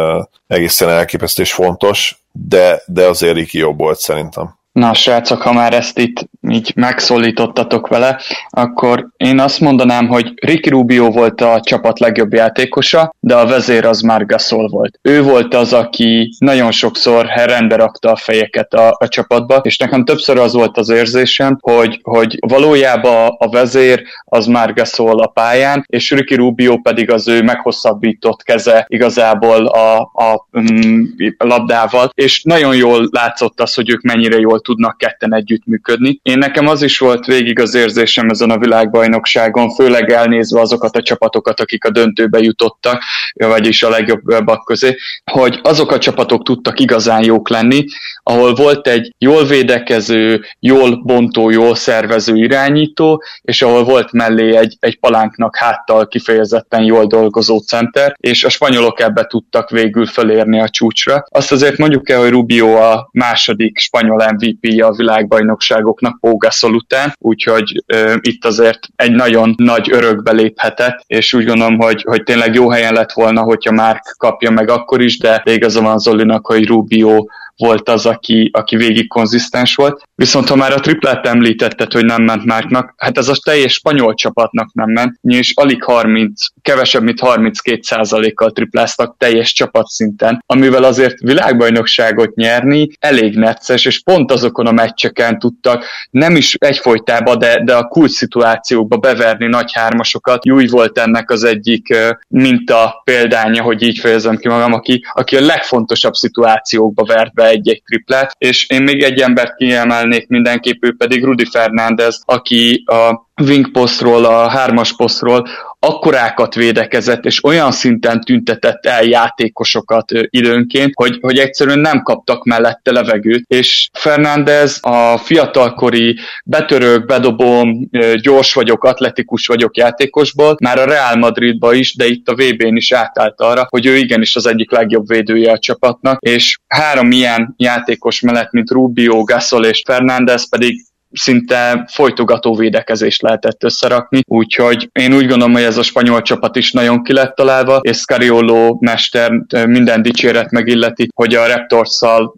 egészen 0.46 0.88
elképesztő 0.88 1.42
és 1.42 1.52
fontos, 1.52 2.16
de, 2.32 2.82
de 2.86 3.06
azért 3.06 3.34
Riki 3.34 3.58
jobb 3.58 3.78
volt 3.78 3.98
szerintem. 3.98 4.60
Na, 4.72 4.94
srácok, 4.94 5.42
ha 5.42 5.52
már 5.52 5.74
ezt 5.74 5.98
itt 5.98 6.28
így 6.48 6.72
megszólítottatok 6.74 7.88
vele, 7.88 8.20
akkor 8.50 9.08
én 9.16 9.40
azt 9.40 9.60
mondanám, 9.60 10.08
hogy 10.08 10.32
Ricky 10.36 10.68
Rubio 10.68 11.10
volt 11.10 11.40
a 11.40 11.60
csapat 11.60 11.98
legjobb 11.98 12.32
játékosa, 12.32 13.14
de 13.20 13.34
a 13.34 13.46
vezér 13.46 13.86
az 13.86 14.00
már 14.00 14.26
Gasol 14.26 14.68
volt. 14.68 14.98
Ő 15.02 15.22
volt 15.22 15.54
az, 15.54 15.72
aki 15.72 16.34
nagyon 16.38 16.70
sokszor 16.70 17.26
rendbe 17.26 17.76
rakta 17.76 18.10
a 18.10 18.16
fejeket 18.16 18.74
a, 18.74 18.96
a 18.98 19.08
csapatba, 19.08 19.56
és 19.56 19.76
nekem 19.76 20.04
többször 20.04 20.38
az 20.38 20.52
volt 20.52 20.76
az 20.76 20.88
érzésem, 20.88 21.58
hogy, 21.60 22.00
hogy 22.02 22.36
valójában 22.40 23.34
a 23.38 23.48
vezér 23.48 24.02
az 24.24 24.46
már 24.46 24.72
Gasol 24.74 25.20
a 25.20 25.26
pályán, 25.26 25.84
és 25.88 26.10
Ricky 26.10 26.34
Rubio 26.34 26.78
pedig 26.78 27.10
az 27.10 27.28
ő 27.28 27.42
meghosszabbított 27.42 28.42
keze 28.42 28.84
igazából 28.88 29.66
a, 29.66 30.00
a, 30.00 30.32
a, 30.32 30.46
mm, 30.60 31.02
labdával, 31.38 32.10
és 32.14 32.42
nagyon 32.42 32.76
jól 32.76 33.08
látszott 33.10 33.60
az, 33.60 33.74
hogy 33.74 33.90
ők 33.90 34.02
mennyire 34.02 34.38
jól 34.38 34.60
tudnak 34.62 34.98
ketten 34.98 35.34
együttműködni. 35.34 36.18
Én 36.22 36.38
nekem 36.38 36.66
az 36.66 36.82
is 36.82 36.98
volt 36.98 37.26
végig 37.26 37.58
az 37.58 37.74
érzésem 37.74 38.28
ezen 38.28 38.50
a 38.50 38.58
világbajnokságon, 38.58 39.74
főleg 39.74 40.10
elnézve 40.10 40.60
azokat 40.60 40.96
a 40.96 41.02
csapatokat, 41.02 41.60
akik 41.60 41.84
a 41.84 41.90
döntőbe 41.90 42.38
jutottak, 42.38 43.02
vagyis 43.34 43.82
a 43.82 43.88
legjobbak 43.88 44.64
közé, 44.64 44.96
hogy 45.32 45.60
azok 45.62 45.90
a 45.90 45.98
csapatok 45.98 46.44
tudtak 46.44 46.80
igazán 46.80 47.24
jók 47.24 47.48
lenni, 47.48 47.84
ahol 48.22 48.54
volt 48.54 48.88
egy 48.88 49.14
jól 49.18 49.44
védekező, 49.44 50.44
jól 50.60 51.02
bontó, 51.04 51.50
jól 51.50 51.74
szervező 51.74 52.36
irányító, 52.36 53.22
és 53.42 53.62
ahol 53.62 53.84
volt 53.84 54.12
mellé 54.12 54.56
egy, 54.56 54.76
egy 54.80 54.98
palánknak 54.98 55.56
háttal 55.56 56.08
kifejezetten 56.08 56.82
jól 56.82 57.06
dolgozó 57.06 57.58
center, 57.58 58.14
és 58.20 58.44
a 58.44 58.48
spanyolok 58.48 59.00
ebbe 59.00 59.24
tudtak 59.24 59.70
végül 59.70 60.06
felérni 60.06 60.60
a 60.60 60.68
csúcsra. 60.68 61.24
Azt 61.28 61.52
azért 61.52 61.76
mondjuk 61.76 62.08
el, 62.08 62.20
hogy 62.20 62.30
Rubio 62.30 62.76
a 62.76 63.08
második 63.12 63.78
spanyol 63.78 64.22
MVP-je 64.52 64.86
a 64.86 64.92
világbajnokságoknak 64.92 66.20
Pógaszol 66.20 66.74
után, 66.74 67.12
úgyhogy 67.18 67.82
ö, 67.86 68.14
itt 68.20 68.44
azért 68.44 68.78
egy 68.96 69.12
nagyon 69.12 69.54
nagy 69.56 69.90
örökbe 69.92 70.32
léphetett, 70.32 71.02
és 71.06 71.34
úgy 71.34 71.44
gondolom, 71.44 71.78
hogy, 71.78 72.02
hogy 72.02 72.22
tényleg 72.22 72.54
jó 72.54 72.70
helyen 72.70 72.92
lett 72.92 73.12
volna, 73.12 73.42
hogyha 73.42 73.72
már 73.72 74.00
kapja 74.16 74.50
meg 74.50 74.68
akkor 74.68 75.00
is, 75.00 75.18
de 75.18 75.42
igaza 75.44 75.80
van 75.80 75.98
Zolinak, 75.98 76.46
hogy 76.46 76.66
Rubio 76.66 77.26
volt 77.56 77.88
az, 77.88 78.06
aki, 78.06 78.50
aki 78.52 78.76
végig 78.76 79.08
konzisztens 79.08 79.74
volt. 79.74 80.02
Viszont 80.14 80.48
ha 80.48 80.56
már 80.56 80.72
a 80.72 80.80
triplát 80.80 81.26
említetted, 81.26 81.92
hogy 81.92 82.04
nem 82.04 82.22
ment 82.22 82.44
Márknak, 82.44 82.94
hát 82.96 83.18
ez 83.18 83.28
a 83.28 83.34
teljes 83.44 83.72
spanyol 83.72 84.14
csapatnak 84.14 84.72
nem 84.72 84.90
ment, 84.90 85.18
és 85.22 85.52
alig 85.54 85.84
30, 85.84 86.42
kevesebb, 86.62 87.02
mint 87.02 87.18
32% 87.22 88.32
kal 88.34 88.50
tripláztak 88.50 89.14
teljes 89.18 89.52
csapatszinten, 89.52 90.42
amivel 90.46 90.84
azért 90.84 91.18
világbajnokságot 91.18 92.34
nyerni 92.34 92.88
elég 92.98 93.36
necces, 93.36 93.84
és 93.84 94.02
pont 94.02 94.32
azokon 94.32 94.66
a 94.66 94.72
meccseken 94.72 95.38
tudtak 95.38 95.84
nem 96.10 96.36
is 96.36 96.54
egyfolytában, 96.58 97.38
de, 97.38 97.62
de 97.64 97.74
a 97.74 97.84
kulcs 97.84 98.10
szituációkba 98.10 98.96
beverni 98.96 99.46
nagy 99.46 99.72
hármasokat. 99.72 100.44
Júj 100.44 100.66
volt 100.66 100.98
ennek 100.98 101.30
az 101.30 101.44
egyik 101.44 101.94
minta 102.28 103.02
példánya, 103.04 103.62
hogy 103.62 103.82
így 103.82 103.98
fejezem 103.98 104.36
ki 104.36 104.48
magam, 104.48 104.72
aki, 104.72 105.04
aki 105.12 105.36
a 105.36 105.40
legfontosabb 105.40 106.14
szituációkba 106.14 107.04
vert 107.04 107.34
be 107.34 107.41
egy-egy 107.48 107.82
triplát, 107.82 108.34
és 108.38 108.68
én 108.68 108.82
még 108.82 109.02
egy 109.02 109.20
embert 109.20 109.56
kiemelnék 109.56 110.28
mindenképp, 110.28 110.84
ő 110.84 110.94
pedig 110.96 111.24
Rudi 111.24 111.44
Fernández, 111.44 112.22
aki 112.24 112.82
a 112.86 113.30
wing 113.42 113.70
postról, 113.70 114.24
a 114.24 114.48
hármas 114.48 114.96
postról 114.96 115.46
akkorákat 115.84 116.54
védekezett, 116.54 117.24
és 117.24 117.44
olyan 117.44 117.72
szinten 117.72 118.20
tüntetett 118.20 118.86
el 118.86 119.04
játékosokat 119.04 120.12
időnként, 120.28 120.90
hogy, 120.94 121.18
hogy 121.20 121.38
egyszerűen 121.38 121.78
nem 121.78 122.02
kaptak 122.02 122.44
mellette 122.44 122.92
levegőt, 122.92 123.44
és 123.46 123.88
Fernández 123.92 124.78
a 124.80 125.16
fiatalkori 125.18 126.18
betörők, 126.44 127.06
bedobom, 127.06 127.88
gyors 128.20 128.54
vagyok, 128.54 128.84
atletikus 128.84 129.46
vagyok 129.46 129.76
játékosból, 129.76 130.56
már 130.60 130.78
a 130.78 130.84
Real 130.84 131.16
Madridba 131.16 131.72
is, 131.72 131.96
de 131.96 132.06
itt 132.06 132.28
a 132.28 132.34
VB-n 132.34 132.76
is 132.76 132.92
átállt 132.92 133.40
arra, 133.40 133.66
hogy 133.68 133.86
ő 133.86 133.96
igenis 133.96 134.36
az 134.36 134.46
egyik 134.46 134.70
legjobb 134.70 135.08
védője 135.08 135.52
a 135.52 135.58
csapatnak, 135.58 136.20
és 136.20 136.58
három 136.66 137.10
ilyen 137.10 137.54
játékos 137.56 138.20
mellett, 138.20 138.50
mint 138.50 138.70
Rubio, 138.70 139.22
Gasol 139.24 139.64
és 139.64 139.82
Fernández 139.86 140.48
pedig 140.48 140.84
szinte 141.12 141.88
folytogató 141.92 142.56
védekezést 142.56 143.22
lehetett 143.22 143.64
összerakni, 143.64 144.20
úgyhogy 144.26 144.90
én 144.92 145.14
úgy 145.14 145.26
gondolom, 145.26 145.52
hogy 145.52 145.62
ez 145.62 145.76
a 145.76 145.82
spanyol 145.82 146.22
csapat 146.22 146.56
is 146.56 146.72
nagyon 146.72 147.02
ki 147.02 147.12
lett 147.12 147.34
találva, 147.34 147.78
és 147.82 147.96
Scariolo 147.96 148.76
mester 148.80 149.30
minden 149.66 150.02
dicséret 150.02 150.50
megilleti, 150.50 151.08
hogy 151.14 151.34
a 151.34 151.46
Raptorszal 151.46 152.34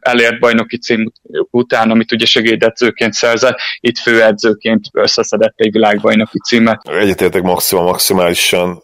elért 0.00 0.40
bajnoki 0.40 0.78
cím 0.78 1.12
után, 1.50 1.90
amit 1.90 2.12
ugye 2.12 2.24
segédedzőként 2.24 3.12
szerzett, 3.12 3.58
itt 3.80 3.98
főedzőként 3.98 4.84
összeszedett 4.92 5.54
egy 5.56 5.72
világbajnoki 5.72 6.38
címet. 6.38 6.88
Egyetértek 6.88 7.42
maximum, 7.42 7.84
maximálisan 7.84 8.82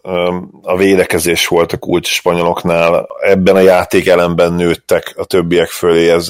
a 0.61 0.77
védekezés 0.77 1.47
volt 1.47 1.71
a 1.71 1.77
kulcs 1.77 2.07
spanyoloknál, 2.07 3.07
ebben 3.19 3.55
a 3.55 3.59
játékelemben 3.59 4.53
nőttek 4.53 5.13
a 5.15 5.25
többiek 5.25 5.67
fölé, 5.67 6.09
ez 6.09 6.27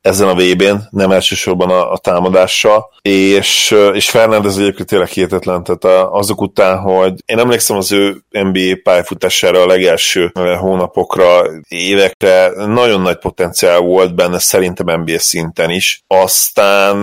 ezen 0.00 0.28
a 0.28 0.34
VB-n, 0.34 0.74
nem 0.90 1.10
elsősorban 1.10 1.70
a, 1.70 1.92
a 1.92 1.98
támadással, 1.98 2.90
és, 3.02 3.76
és 3.92 4.10
Fernández 4.10 4.58
egyébként 4.58 4.88
tényleg 4.88 5.08
hihetetlen, 5.08 5.64
tehát 5.64 6.08
azok 6.12 6.40
után, 6.40 6.78
hogy 6.78 7.12
én 7.26 7.38
emlékszem 7.38 7.76
az 7.76 7.92
ő 7.92 8.16
NBA 8.30 8.78
pályafutására 8.82 9.62
a 9.62 9.66
legelső 9.66 10.32
hónapokra, 10.58 11.42
évekre, 11.68 12.50
nagyon 12.66 13.00
nagy 13.00 13.18
potenciál 13.18 13.78
volt 13.78 14.14
benne 14.14 14.38
szerintem 14.38 15.00
NBA 15.00 15.18
szinten 15.18 15.70
is, 15.70 16.02
aztán 16.06 16.96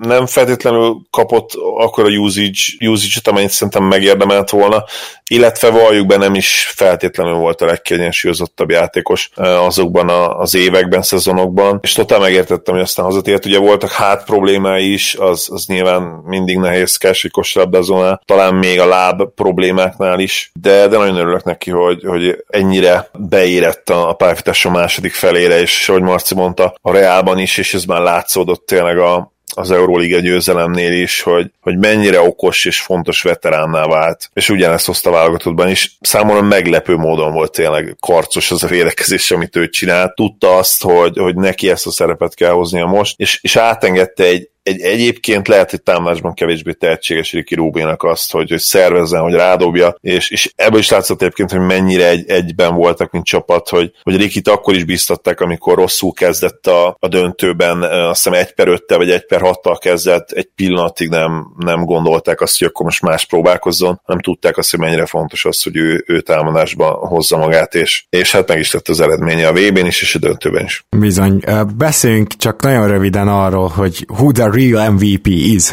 nem 0.00 0.26
feltétlenül 0.26 0.96
kapott 1.10 1.50
akkor 1.78 2.04
a 2.04 2.08
usage, 2.08 2.60
usage-et, 2.80 3.28
amennyit 3.28 3.50
szerintem 3.50 3.84
megérdemelt 3.84 4.50
volna, 4.50 4.84
illetve 5.30 5.70
valljuk 5.70 6.06
be 6.06 6.16
nem 6.16 6.34
is 6.34 6.72
feltétlenül 6.74 7.34
volt 7.34 7.60
a 7.60 7.66
legkiegyensúlyozottabb 7.66 8.70
játékos 8.70 9.30
azokban 9.34 10.08
az 10.38 10.54
években, 10.54 11.02
szezonokban, 11.02 11.78
és 11.82 11.92
totál 12.06 12.24
megértettem, 12.24 12.74
hogy 12.74 12.82
aztán 12.82 13.04
hazatért. 13.04 13.46
Ugye 13.46 13.58
voltak 13.58 13.90
hát 13.90 14.24
problémái 14.24 14.92
is, 14.92 15.14
az, 15.14 15.48
az 15.50 15.66
nyilván 15.66 16.02
mindig 16.02 16.58
nehézkes 16.58 17.24
egy 17.24 17.30
kosárlabdázónál, 17.30 18.20
talán 18.24 18.54
még 18.54 18.80
a 18.80 18.86
láb 18.86 19.22
problémáknál 19.34 20.20
is, 20.20 20.50
de, 20.60 20.88
de 20.88 20.96
nagyon 20.96 21.16
örülök 21.16 21.44
neki, 21.44 21.70
hogy, 21.70 22.02
hogy 22.06 22.44
ennyire 22.48 23.08
beérett 23.18 23.90
a, 23.90 24.08
a 24.08 24.12
pályafutás 24.12 24.64
a 24.64 24.70
második 24.70 25.12
felére, 25.12 25.60
és 25.60 25.88
ahogy 25.88 26.02
Marci 26.02 26.34
mondta, 26.34 26.74
a 26.82 26.92
Reálban 26.92 27.38
is, 27.38 27.58
és 27.58 27.74
ez 27.74 27.84
már 27.84 28.00
látszódott 28.00 28.66
tényleg 28.66 28.98
a, 28.98 29.34
az 29.54 29.70
Euróliga 29.70 30.18
győzelemnél 30.18 30.92
is, 30.92 31.22
hogy, 31.22 31.50
hogy 31.60 31.78
mennyire 31.78 32.20
okos 32.20 32.64
és 32.64 32.80
fontos 32.80 33.22
veteránná 33.22 33.86
vált. 33.86 34.30
És 34.34 34.48
ugyanezt 34.48 34.86
hozta 34.86 35.10
válogatottban 35.10 35.68
is. 35.68 35.96
Számomra 36.00 36.42
meglepő 36.42 36.96
módon 36.96 37.32
volt 37.32 37.52
tényleg 37.52 37.96
karcos 38.00 38.50
az 38.50 38.62
a 38.62 38.66
védekezés, 38.66 39.30
amit 39.30 39.56
ő 39.56 39.68
csinált. 39.68 40.14
Tudta 40.14 40.56
azt, 40.56 40.82
hogy, 40.82 41.18
hogy 41.18 41.34
neki 41.34 41.70
ezt 41.70 41.86
a 41.86 41.90
szerepet 41.90 42.34
kell 42.34 42.50
hoznia 42.50 42.86
most, 42.86 43.20
és, 43.20 43.38
és 43.42 43.56
átengedte 43.56 44.24
egy, 44.24 44.48
egy, 44.66 44.80
egyébként 44.80 45.48
lehet, 45.48 45.70
hogy 45.70 45.82
támadásban 45.82 46.34
kevésbé 46.34 46.72
tehetséges 46.72 47.32
Ricky 47.32 47.54
Rubinnak 47.54 48.02
azt, 48.02 48.32
hogy, 48.32 48.50
hogy 48.50 48.58
szervezzen, 48.58 49.20
hogy 49.20 49.32
rádobja, 49.32 49.96
és, 50.00 50.30
és 50.30 50.52
ebből 50.56 50.78
is 50.78 50.90
látszott 50.90 51.22
egyébként, 51.22 51.50
hogy 51.50 51.60
mennyire 51.60 52.08
egy, 52.08 52.30
egyben 52.30 52.74
voltak, 52.74 53.10
mint 53.10 53.24
csapat, 53.24 53.68
hogy, 53.68 53.92
hogy 54.02 54.16
Rikit 54.16 54.48
akkor 54.48 54.74
is 54.74 54.84
biztatták, 54.84 55.40
amikor 55.40 55.74
rosszul 55.74 56.12
kezdett 56.12 56.66
a, 56.66 56.96
a 56.98 57.08
döntőben, 57.08 57.82
azt 57.82 58.24
hiszem 58.24 58.40
egy 58.40 58.54
per 58.54 58.68
öttel 58.68 58.98
vagy 58.98 59.10
egy 59.10 59.26
per 59.26 59.40
hattal 59.40 59.78
kezdett, 59.78 60.30
egy 60.30 60.48
pillanatig 60.54 61.08
nem, 61.08 61.46
nem 61.58 61.84
gondolták 61.84 62.40
azt, 62.40 62.58
hogy 62.58 62.68
akkor 62.68 62.84
most 62.84 63.02
más 63.02 63.24
próbálkozzon, 63.24 64.00
nem 64.06 64.20
tudták 64.20 64.56
azt, 64.56 64.70
hogy 64.70 64.80
mennyire 64.80 65.06
fontos 65.06 65.44
az, 65.44 65.62
hogy 65.62 65.76
ő, 65.76 66.04
ő 66.06 66.20
támadásba 66.20 66.86
hozza 66.86 67.36
magát, 67.36 67.74
és, 67.74 68.04
és 68.08 68.32
hát 68.32 68.48
meg 68.48 68.58
is 68.58 68.72
lett 68.72 68.88
az 68.88 69.00
eredménye 69.00 69.48
a 69.48 69.52
VB-n 69.52 69.86
is, 69.86 70.02
és 70.02 70.14
a 70.14 70.18
döntőben 70.18 70.64
is. 70.64 70.84
Bizony. 70.96 71.42
Beszéljünk 71.76 72.36
csak 72.36 72.62
nagyon 72.62 72.88
röviden 72.88 73.28
arról, 73.28 73.68
hogy 73.68 74.06
who 74.08 74.32
real 74.56 74.90
MVP 74.90 75.26
is. 75.26 75.70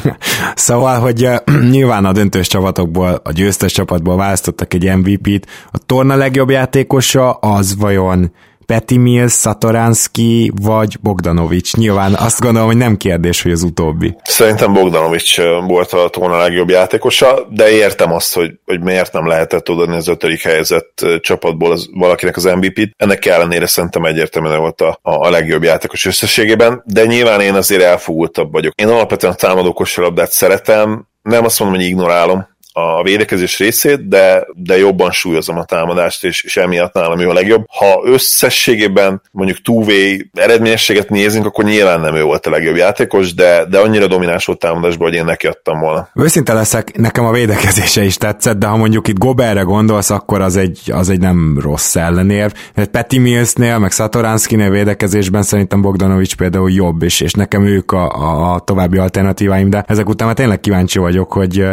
szóval, 0.54 1.00
hogy 1.00 1.28
nyilván 1.70 2.04
a 2.04 2.12
döntős 2.12 2.46
csapatokból, 2.46 3.20
a 3.24 3.32
győztes 3.32 3.72
csapatból 3.72 4.16
választottak 4.16 4.74
egy 4.74 4.96
MVP-t. 4.96 5.46
A 5.70 5.78
torna 5.86 6.14
legjobb 6.14 6.50
játékosa 6.50 7.32
az 7.32 7.76
vajon 7.76 8.32
Peti 8.66 8.96
Mills, 8.96 9.32
Satoranski 9.32 10.52
vagy 10.62 10.96
Bogdanovics. 11.00 11.74
Nyilván 11.76 12.14
azt 12.14 12.40
gondolom, 12.40 12.68
hogy 12.68 12.76
nem 12.76 12.96
kérdés, 12.96 13.42
hogy 13.42 13.52
az 13.52 13.62
utóbbi. 13.62 14.16
Szerintem 14.22 14.72
Bogdanovics 14.72 15.40
volt 15.66 15.92
a 15.92 16.08
torna 16.08 16.38
legjobb 16.38 16.68
játékosa, 16.68 17.46
de 17.50 17.70
értem 17.70 18.12
azt, 18.12 18.34
hogy, 18.34 18.50
hogy 18.64 18.80
miért 18.80 19.12
nem 19.12 19.26
lehetett 19.26 19.70
odaadni 19.70 19.96
az 19.96 20.08
ötödik 20.08 20.42
helyezett 20.42 21.06
csapatból 21.20 21.72
az, 21.72 21.88
valakinek 21.92 22.36
az 22.36 22.44
MVP-t. 22.44 22.94
Ennek 22.96 23.26
ellenére 23.26 23.66
szerintem 23.66 24.04
egyértelműen 24.04 24.58
volt 24.58 24.80
a, 24.80 24.98
a 25.02 25.30
legjobb 25.30 25.62
játékos 25.62 26.06
összességében, 26.06 26.82
de 26.86 27.04
nyilván 27.04 27.40
én 27.40 27.54
azért 27.54 27.82
elfogultabb 27.82 28.52
vagyok. 28.52 28.72
Én 28.74 28.88
alapvetően 28.88 29.32
a 29.32 29.36
támadó 29.36 29.72
kosárlabdát 29.72 30.30
szeretem, 30.30 31.06
nem 31.22 31.44
azt 31.44 31.60
mondom, 31.60 31.78
hogy 31.78 31.86
ignorálom, 31.86 32.46
a 32.76 33.02
védekezés 33.02 33.58
részét, 33.58 34.08
de, 34.08 34.46
de 34.54 34.78
jobban 34.78 35.10
súlyozom 35.10 35.58
a 35.58 35.64
támadást, 35.64 36.24
és, 36.24 36.42
és 36.42 36.56
emiatt 36.56 36.92
nálam 36.92 37.20
ő 37.20 37.28
a 37.28 37.32
legjobb. 37.32 37.64
Ha 37.68 38.02
összességében 38.04 39.22
mondjuk 39.30 39.62
two 39.62 39.84
eredményességet 40.32 41.08
nézünk, 41.08 41.46
akkor 41.46 41.64
nyilván 41.64 42.00
nem 42.00 42.14
ő 42.14 42.22
volt 42.22 42.46
a 42.46 42.50
legjobb 42.50 42.76
játékos, 42.76 43.34
de, 43.34 43.64
de 43.64 43.78
annyira 43.78 44.06
domináns 44.06 44.44
volt 44.44 44.58
támadásban, 44.58 45.08
hogy 45.08 45.16
én 45.16 45.24
neki 45.24 45.46
adtam 45.46 45.80
volna. 45.80 46.08
Őszinte 46.14 46.52
leszek, 46.52 46.96
nekem 46.96 47.24
a 47.24 47.32
védekezése 47.32 48.04
is 48.04 48.16
tetszett, 48.16 48.58
de 48.58 48.66
ha 48.66 48.76
mondjuk 48.76 49.08
itt 49.08 49.18
Goberre 49.18 49.60
gondolsz, 49.60 50.10
akkor 50.10 50.40
az 50.40 50.56
egy, 50.56 50.80
az 50.92 51.08
egy 51.08 51.20
nem 51.20 51.58
rossz 51.60 51.96
ellenérv. 51.96 52.52
Petty 52.90 53.18
Millsnél, 53.18 53.78
meg 53.78 53.90
Satoranskinél 53.90 54.70
védekezésben 54.70 55.42
szerintem 55.42 55.82
Bogdanovics 55.82 56.36
például 56.36 56.70
jobb, 56.70 57.02
és, 57.02 57.20
és 57.20 57.32
nekem 57.32 57.66
ők 57.66 57.92
a, 57.92 58.10
a, 58.10 58.54
a 58.54 58.58
további 58.58 58.98
alternatíváim, 58.98 59.70
de 59.70 59.84
ezek 59.86 60.08
után 60.08 60.26
már 60.26 60.36
tényleg 60.36 60.60
kíváncsi 60.60 60.98
vagyok, 60.98 61.32
hogy 61.32 61.64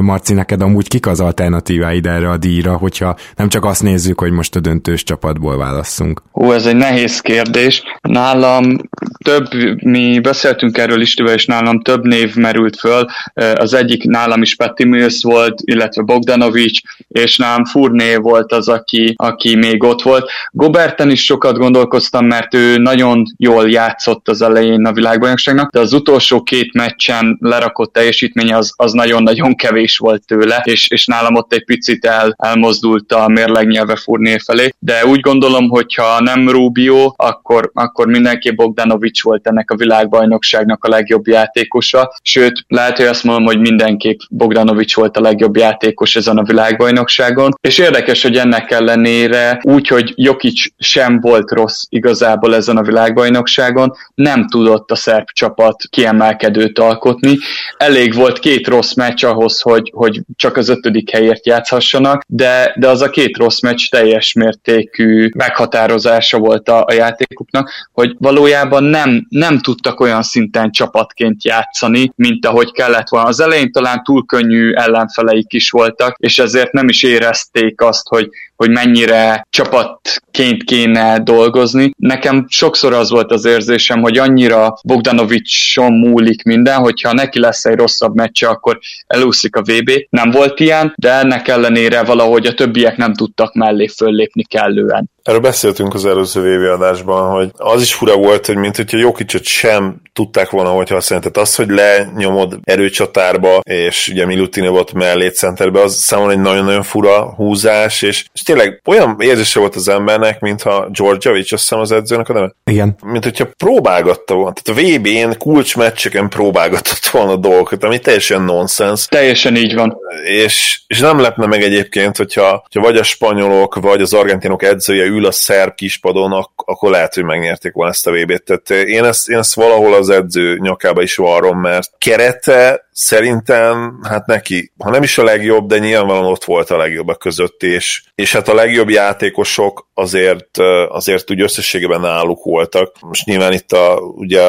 Marcin 0.00 0.38
neked 0.40 0.62
amúgy 0.62 0.88
kik 0.88 1.06
az 1.06 1.20
alternatíváid 1.20 2.06
erre 2.06 2.30
a 2.30 2.36
díjra, 2.36 2.76
hogyha 2.76 3.16
nem 3.36 3.48
csak 3.48 3.64
azt 3.64 3.82
nézzük, 3.82 4.20
hogy 4.20 4.30
most 4.30 4.56
a 4.56 4.60
döntős 4.60 5.02
csapatból 5.02 5.56
válasszunk? 5.56 6.22
Ó, 6.34 6.52
ez 6.52 6.66
egy 6.66 6.76
nehéz 6.76 7.20
kérdés. 7.20 7.82
Nálam 8.00 8.76
több, 9.24 9.46
mi 9.82 10.20
beszéltünk 10.20 10.78
erről 10.78 11.00
is, 11.00 11.14
és 11.14 11.46
nálam 11.46 11.80
több 11.80 12.04
név 12.04 12.34
merült 12.34 12.76
föl. 12.76 13.06
Az 13.54 13.74
egyik 13.74 14.04
nálam 14.04 14.42
is 14.42 14.56
Petty 14.56 14.84
Mills 14.84 15.22
volt, 15.22 15.60
illetve 15.64 16.02
Bogdanovics, 16.02 16.80
és 17.08 17.36
nálam 17.36 17.64
Furné 17.64 18.16
volt 18.16 18.52
az, 18.52 18.68
aki, 18.68 19.14
aki 19.16 19.56
még 19.56 19.82
ott 19.82 20.02
volt. 20.02 20.30
Goberten 20.50 21.10
is 21.10 21.24
sokat 21.24 21.58
gondolkoztam, 21.58 22.26
mert 22.26 22.54
ő 22.54 22.76
nagyon 22.78 23.24
jól 23.36 23.70
játszott 23.70 24.28
az 24.28 24.42
elején 24.42 24.84
a 24.84 24.92
világbajnokságnak, 24.92 25.70
de 25.70 25.80
az 25.80 25.92
utolsó 25.92 26.42
két 26.42 26.72
meccsen 26.72 27.38
lerakott 27.40 27.92
teljesítménye 27.92 28.56
az, 28.56 28.72
az 28.76 28.92
nagyon-nagyon 28.92 29.54
kevés 29.54 29.98
volt 29.98 30.29
tőle, 30.30 30.62
és, 30.64 30.88
és 30.90 31.06
nálam 31.06 31.34
ott 31.34 31.52
egy 31.52 31.64
picit 31.64 32.04
el, 32.04 32.34
elmozdult 32.38 33.12
a 33.12 33.28
mérlegnyelve 33.28 33.96
Furné 33.96 34.38
felé, 34.38 34.74
de 34.78 35.06
úgy 35.06 35.20
gondolom, 35.20 35.68
hogyha 35.68 36.20
nem 36.20 36.48
Rubio, 36.48 37.12
akkor, 37.16 37.70
akkor 37.74 38.06
mindenki 38.06 38.50
Bogdanovics 38.50 39.22
volt 39.22 39.46
ennek 39.46 39.70
a 39.70 39.76
világbajnokságnak 39.76 40.84
a 40.84 40.88
legjobb 40.88 41.26
játékosa, 41.26 42.12
sőt, 42.22 42.64
lehet, 42.68 42.96
hogy 42.96 43.06
azt 43.06 43.24
mondom, 43.24 43.44
hogy 43.44 43.60
mindenképp 43.60 44.18
Bogdanovics 44.30 44.94
volt 44.94 45.16
a 45.16 45.20
legjobb 45.20 45.56
játékos 45.56 46.16
ezen 46.16 46.38
a 46.38 46.42
világbajnokságon, 46.42 47.50
és 47.60 47.78
érdekes, 47.78 48.22
hogy 48.22 48.36
ennek 48.36 48.70
ellenére 48.70 49.60
úgy, 49.62 49.88
hogy 49.88 50.12
Jokic 50.16 50.62
sem 50.78 51.20
volt 51.20 51.50
rossz 51.50 51.82
igazából 51.88 52.54
ezen 52.54 52.76
a 52.76 52.82
világbajnokságon, 52.82 53.92
nem 54.14 54.48
tudott 54.48 54.90
a 54.90 54.94
szerb 54.94 55.26
csapat 55.32 55.82
kiemelkedőt 55.90 56.78
alkotni. 56.78 57.36
Elég 57.76 58.14
volt 58.14 58.38
két 58.38 58.66
rossz 58.66 58.94
meccs 58.94 59.24
ahhoz, 59.24 59.60
hogy, 59.60 59.90
hogy 59.94 60.19
csak 60.36 60.56
az 60.56 60.68
ötödik 60.68 61.10
helyért 61.10 61.46
játszhassanak, 61.46 62.22
de, 62.26 62.74
de 62.78 62.88
az 62.88 63.00
a 63.00 63.10
két 63.10 63.36
rossz 63.36 63.60
meccs 63.60 63.88
teljes 63.88 64.32
mértékű 64.32 65.30
meghatározása 65.34 66.38
volt 66.38 66.68
a, 66.68 66.84
a 66.86 66.92
játékuknak, 66.92 67.70
hogy 67.92 68.14
valójában 68.18 68.84
nem, 68.84 69.26
nem 69.28 69.58
tudtak 69.58 70.00
olyan 70.00 70.22
szinten 70.22 70.70
csapatként 70.70 71.44
játszani, 71.44 72.12
mint 72.16 72.46
ahogy 72.46 72.72
kellett 72.72 73.08
volna. 73.08 73.28
Az 73.28 73.40
elején 73.40 73.72
talán 73.72 74.02
túl 74.02 74.26
könnyű 74.26 74.72
ellenfeleik 74.72 75.52
is 75.52 75.70
voltak, 75.70 76.16
és 76.18 76.38
ezért 76.38 76.72
nem 76.72 76.88
is 76.88 77.02
érezték 77.02 77.80
azt, 77.80 78.08
hogy, 78.08 78.28
hogy 78.60 78.70
mennyire 78.70 79.46
csapatként 79.50 80.64
kéne 80.64 81.18
dolgozni. 81.18 81.90
Nekem 81.96 82.46
sokszor 82.48 82.92
az 82.92 83.10
volt 83.10 83.30
az 83.32 83.44
érzésem, 83.44 84.00
hogy 84.00 84.18
annyira 84.18 84.74
Bogdanovicson 84.84 85.92
múlik 85.92 86.42
minden, 86.42 86.78
hogyha 86.78 87.12
neki 87.12 87.38
lesz 87.38 87.64
egy 87.64 87.76
rosszabb 87.76 88.14
meccse, 88.14 88.48
akkor 88.48 88.78
elúszik 89.06 89.56
a 89.56 89.62
VB. 89.62 89.90
Nem 90.10 90.30
volt 90.30 90.60
ilyen, 90.60 90.92
de 90.96 91.12
ennek 91.12 91.48
ellenére 91.48 92.02
valahogy 92.02 92.46
a 92.46 92.54
többiek 92.54 92.96
nem 92.96 93.14
tudtak 93.14 93.54
mellé 93.54 93.86
föllépni 93.86 94.42
kellően. 94.42 95.10
Erről 95.22 95.40
beszéltünk 95.40 95.94
az 95.94 96.04
előző 96.06 96.40
VV 96.40 96.72
adásban, 96.72 97.30
hogy 97.30 97.50
az 97.56 97.82
is 97.82 97.94
fura 97.94 98.16
volt, 98.16 98.46
hogy 98.46 98.56
mint 98.56 98.76
hogyha 98.76 98.98
Jokicsot 98.98 99.44
sem 99.44 100.00
tudták 100.12 100.50
volna, 100.50 100.70
hogy 100.70 100.88
használni. 100.88 101.30
Tehát 101.30 101.48
az, 101.48 101.54
hogy 101.54 101.68
lenyomod 101.68 102.58
erőcsatárba, 102.64 103.60
és 103.62 104.08
ugye 104.08 104.26
Milutini 104.26 104.68
volt 104.68 104.92
mellé 104.92 105.28
centerbe, 105.28 105.80
az 105.80 105.94
számomra 105.94 106.32
egy 106.32 106.40
nagyon-nagyon 106.40 106.82
fura 106.82 107.34
húzás, 107.34 108.02
és, 108.02 108.24
és 108.32 108.42
tényleg 108.42 108.80
olyan 108.84 109.16
érzése 109.18 109.60
volt 109.60 109.74
az 109.74 109.88
embernek, 109.88 110.40
mintha 110.40 110.88
Georgiavics, 110.92 111.52
azt 111.52 111.62
hiszem 111.62 111.80
az 111.80 111.92
edzőnek 111.92 112.28
a 112.28 112.32
neve? 112.32 112.54
Igen. 112.64 112.96
Mint 113.04 113.24
hogyha 113.24 113.48
próbálgatta 113.56 114.34
volna. 114.34 114.52
Tehát 114.52 114.80
a 114.80 114.98
VB-n 114.98 115.38
kulcsmeccseken 115.38 116.28
próbálgatott 116.28 117.06
volna 117.12 117.36
dolgokat, 117.36 117.84
ami 117.84 117.98
teljesen 117.98 118.42
nonsens. 118.42 119.06
Teljesen 119.06 119.56
így 119.56 119.74
van. 119.74 119.96
És, 120.24 120.80
és 120.86 121.00
nem 121.00 121.20
lepne 121.20 121.46
meg 121.46 121.62
egyébként, 121.62 122.16
hogyha, 122.16 122.50
hogyha 122.50 122.80
vagy 122.80 122.96
a 122.96 123.02
spanyolok, 123.02 123.74
vagy 123.74 124.00
az 124.00 124.12
argentinok 124.12 124.62
edzője 124.62 125.04
ül 125.10 125.26
a 125.26 125.30
szerb 125.30 125.74
kispadon, 125.74 126.32
ak- 126.32 126.62
akkor 126.64 126.90
lehet, 126.90 127.14
hogy 127.14 127.24
megnyerték 127.24 127.72
volna 127.72 127.90
ezt 127.90 128.06
a 128.06 128.10
VB-t. 128.10 128.44
Tehát 128.44 128.86
én 128.88 129.04
ezt, 129.04 129.28
én 129.28 129.38
ezt 129.38 129.54
valahol 129.54 129.94
az 129.94 130.08
edző 130.08 130.58
nyakába 130.58 131.02
is 131.02 131.16
varrom, 131.16 131.60
mert 131.60 131.90
kerete 131.98 132.88
szerintem, 132.92 134.00
hát 134.02 134.26
neki, 134.26 134.72
ha 134.78 134.90
nem 134.90 135.02
is 135.02 135.18
a 135.18 135.24
legjobb, 135.24 135.66
de 135.66 135.78
nyilvánvalóan 135.78 136.30
ott 136.30 136.44
volt 136.44 136.70
a 136.70 136.76
legjobbak 136.76 137.18
között, 137.18 137.62
és, 137.62 138.02
és 138.14 138.32
hát 138.32 138.48
a 138.48 138.54
legjobb 138.54 138.88
játékosok 138.88 139.88
azért, 139.94 140.58
azért 140.88 141.30
úgy 141.30 141.40
összességében 141.40 142.00
náluk 142.00 142.44
voltak. 142.44 142.96
Most 143.00 143.26
nyilván 143.26 143.52
itt 143.52 143.72
a, 143.72 143.98
ugye 143.98 144.42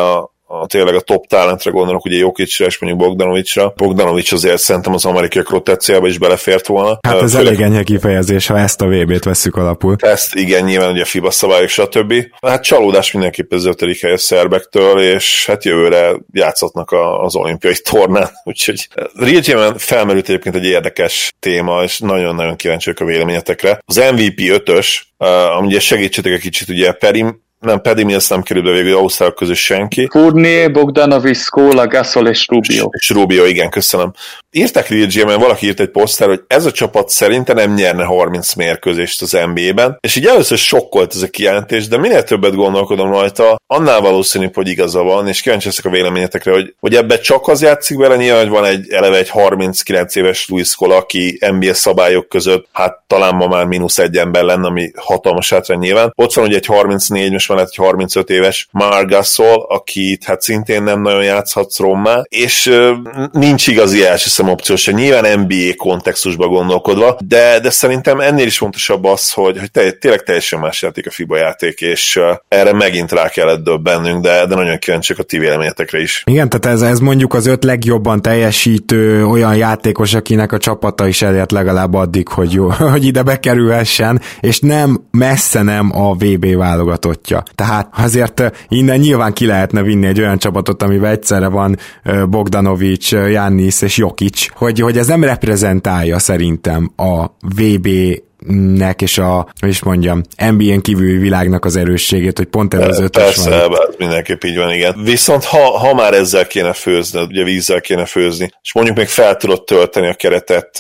a, 0.60 0.66
tényleg 0.66 0.96
a 0.96 1.00
top 1.00 1.28
talentre 1.28 1.72
gondolok, 1.72 2.06
ugye 2.06 2.18
Jokicra 2.18 2.66
és 2.66 2.80
mondjuk 2.80 3.08
Bogdanovicsra. 3.08 3.74
Bogdanovics 3.76 4.32
azért 4.32 4.62
szerintem 4.62 4.94
az 4.94 5.06
amerikai 5.06 5.44
rotációba 5.50 6.08
is 6.08 6.18
belefért 6.18 6.68
volna. 6.68 7.00
Hát 7.08 7.22
ez 7.22 7.36
elég 7.36 7.62
enyhe 7.62 7.84
kifejezés, 7.84 8.48
ha 8.48 8.58
ezt 8.58 8.82
a 8.82 8.88
VB-t 8.88 9.24
veszük 9.24 9.56
alapul. 9.56 9.96
Ezt 10.00 10.36
igen, 10.36 10.64
nyilván 10.64 10.92
ugye 10.92 11.02
a 11.02 11.06
FIBA 11.06 11.32
szabályok, 11.32 11.70
stb. 11.70 12.14
Hát 12.42 12.64
csalódás 12.64 13.12
mindenképp 13.12 13.52
az 13.52 13.66
ötödik 13.66 14.02
hely 14.02 14.12
a 14.12 14.18
szerbektől, 14.18 15.00
és 15.00 15.46
hát 15.48 15.66
jövőre 15.66 16.12
játszhatnak 16.34 16.92
az 17.22 17.36
olimpiai 17.36 17.76
tornán, 17.90 18.30
úgyhogy 18.44 18.88
Real 19.14 19.78
felmerült 19.78 20.30
egyébként 20.30 20.56
egy 20.56 20.66
érdekes 20.66 21.34
téma, 21.40 21.84
és 21.84 22.00
nagyon-nagyon 22.00 22.56
kíváncsiak 22.56 23.00
a 23.00 23.06
véleményetekre. 23.06 23.82
Az 23.86 23.96
MVP 23.96 24.40
5-ös, 24.40 24.88
uh, 25.18 25.64
ugye 25.66 25.80
segítsetek 25.80 26.32
egy 26.32 26.42
kicsit, 26.42 26.70
ugye 26.70 26.92
Perim 26.92 27.42
nem, 27.62 27.82
Paddy 27.82 28.04
Mills 28.04 28.28
nem 28.28 28.42
kerül 28.42 28.64
be 28.64 28.72
végül 28.72 28.96
Ausztrálok 28.96 29.36
közös 29.36 29.64
senki. 29.64 30.08
Fournier, 30.12 30.72
Bogdanovic, 30.72 31.38
Skola, 31.38 31.88
Gasol 31.88 32.28
és 32.28 32.48
Rubio. 32.48 32.90
És, 32.92 33.02
és 33.02 33.10
Rubio, 33.10 33.46
igen, 33.46 33.70
köszönöm. 33.70 34.14
Írták 34.54 34.90
Real 34.90 35.38
valaki 35.38 35.66
írt 35.66 35.80
egy 35.80 35.90
poszter, 35.90 36.28
hogy 36.28 36.42
ez 36.48 36.66
a 36.66 36.72
csapat 36.72 37.10
szerintem 37.10 37.56
nem 37.56 37.74
nyerne 37.74 38.04
30 38.04 38.54
mérkőzést 38.54 39.22
az 39.22 39.38
NBA-ben, 39.54 39.98
és 40.00 40.16
így 40.16 40.26
először 40.26 40.58
sokkolt 40.58 41.14
ez 41.16 41.22
a 41.22 41.28
kijelentés, 41.28 41.88
de 41.88 41.98
minél 41.98 42.24
többet 42.24 42.56
gondolkodom 42.56 43.12
rajta, 43.12 43.60
annál 43.68 44.02
valószínűbb, 44.02 44.56
hogy 44.56 44.68
igaza 44.68 45.04
van, 45.04 45.28
és 45.28 45.42
kíváncsi 45.42 45.68
leszek 45.68 45.86
a 45.86 45.90
véleményetekre, 45.90 46.52
hogy, 46.52 46.76
hogy 46.80 46.96
ebbe 46.96 47.20
csak 47.20 47.48
az 47.48 47.62
játszik 47.62 47.98
vele, 47.98 48.16
nyilván, 48.16 48.42
hogy 48.42 48.50
van 48.50 48.66
egy 48.66 48.90
eleve 48.90 49.18
egy 49.18 49.30
39 49.30 50.16
éves 50.16 50.48
Luis 50.48 50.68
Skola, 50.68 50.96
aki 50.96 51.40
NBA 51.60 51.74
szabályok 51.74 52.30
között, 52.30 52.68
hát 52.72 53.00
talán 53.08 53.36
ma 53.36 53.48
már 53.48 53.66
mínusz 53.66 53.98
egy 53.98 54.18
ember 54.18 54.44
lenne, 54.44 54.68
ami 54.68 54.92
hatalmas 54.96 55.50
hátrány 55.50 55.80
nyilván. 55.80 56.14
Ott 56.16 56.34
van 56.34 56.46
ugye 56.46 56.56
egy 56.56 56.66
34, 56.66 57.32
most 57.32 57.48
van 57.48 57.60
egy 57.60 57.76
35 57.76 58.30
éves 58.30 58.68
Mar 58.72 59.06
Gasol, 59.06 59.66
akit 59.70 60.24
hát 60.24 60.42
szintén 60.42 60.84
nem 60.84 61.02
nagyon 61.02 61.24
játszhatsz 61.24 61.80
rommá, 61.80 62.22
és 62.30 62.66
uh, 62.66 62.92
nincs 63.32 63.68
igazi 63.68 64.06
első 64.06 64.30
szem 64.42 64.50
opció 64.50 64.76
se, 64.76 64.92
nyilván 64.92 65.40
NBA 65.40 65.74
kontextusban 65.78 66.50
gondolkodva, 66.50 67.18
de, 67.28 67.60
de 67.60 67.70
szerintem 67.70 68.20
ennél 68.20 68.46
is 68.46 68.58
fontosabb 68.58 69.04
az, 69.04 69.32
hogy, 69.32 69.60
hogy 69.60 69.72
te, 69.72 69.92
tényleg 69.92 70.24
teljesen 70.24 70.60
más 70.60 70.82
játék 70.82 71.08
a 71.08 71.12
FIBA 71.12 71.38
játék, 71.38 71.82
és 71.82 72.20
erre 72.48 72.74
megint 72.74 73.12
rá 73.12 73.30
kellett 73.30 73.64
döbbennünk, 73.64 74.22
de, 74.24 74.46
de 74.46 74.56
nagyon 74.56 74.78
kíváncsiak 74.78 75.20
a 75.20 75.24
ti 75.24 75.38
véleményetekre 75.38 76.00
is. 76.02 76.24
Igen, 76.26 76.50
tehát 76.50 76.78
ez, 76.78 76.82
ez 76.82 77.00
mondjuk 77.00 77.34
az 77.34 77.46
öt 77.46 77.64
legjobban 77.64 78.22
teljesítő 78.22 79.26
olyan 79.26 79.56
játékos, 79.56 80.14
akinek 80.14 80.52
a 80.52 80.58
csapata 80.58 81.08
is 81.08 81.22
elért 81.22 81.52
legalább 81.52 81.94
addig, 81.94 82.28
hogy, 82.28 82.54
jó, 82.54 82.70
hogy 82.94 83.06
ide 83.06 83.24
bekerülhessen, 83.24 84.22
és 84.40 84.60
nem 84.60 85.04
messze 85.12 85.62
nem 85.62 85.92
a 85.94 86.14
VB 86.14 86.56
válogatottja. 86.56 87.44
Tehát 87.56 87.90
azért 87.98 88.52
innen 88.68 89.00
nyilván 89.00 89.34
ki 89.34 89.46
lehetne 89.46 89.82
vinni 89.82 90.08
egy 90.08 90.20
olyan 90.20 90.38
csapatot, 90.38 90.84
amiben 90.84 91.12
egyszerre 91.12 91.48
van 91.48 91.78
Bogdanovics, 92.30 93.12
Jannis 93.12 93.82
és 93.82 93.98
Jokic, 93.98 94.31
hogy, 94.50 94.80
hogy 94.80 94.98
ez 94.98 95.08
nem 95.08 95.24
reprezentálja 95.24 96.20
szerintem 96.20 96.94
a 96.96 97.26
VB 97.56 97.88
nek 98.76 99.02
és 99.02 99.18
a, 99.18 99.48
hogy 99.60 99.70
is 99.70 99.84
mondjam, 99.84 100.22
NBA-n 100.38 100.82
kívüli 100.82 101.18
világnak 101.18 101.66
az 101.66 101.76
erősségét, 101.76 102.38
hogy 102.38 102.48
pont 102.48 102.74
ez 102.74 102.88
az 102.88 103.00
ötös 103.00 103.24
Persze, 103.24 103.50
van. 103.50 103.70
Persze, 103.70 103.96
mindenképp 103.98 104.44
így 104.44 104.58
van, 104.58 104.72
igen. 104.72 105.04
Viszont 105.04 105.44
ha, 105.44 105.78
ha 105.78 105.94
már 105.94 106.14
ezzel 106.14 106.48
kéne 106.48 106.74
főzni, 106.74 107.22
ugye 107.22 107.44
vízzel 107.44 107.82
kéne 107.82 108.06
főzni, 108.06 108.50
és 108.62 108.74
mondjuk 108.74 108.98
még 108.98 109.08
fel 109.08 109.36
tudod 109.36 109.64
tölteni 109.64 110.08
a 110.08 110.14
keretet 110.14 110.80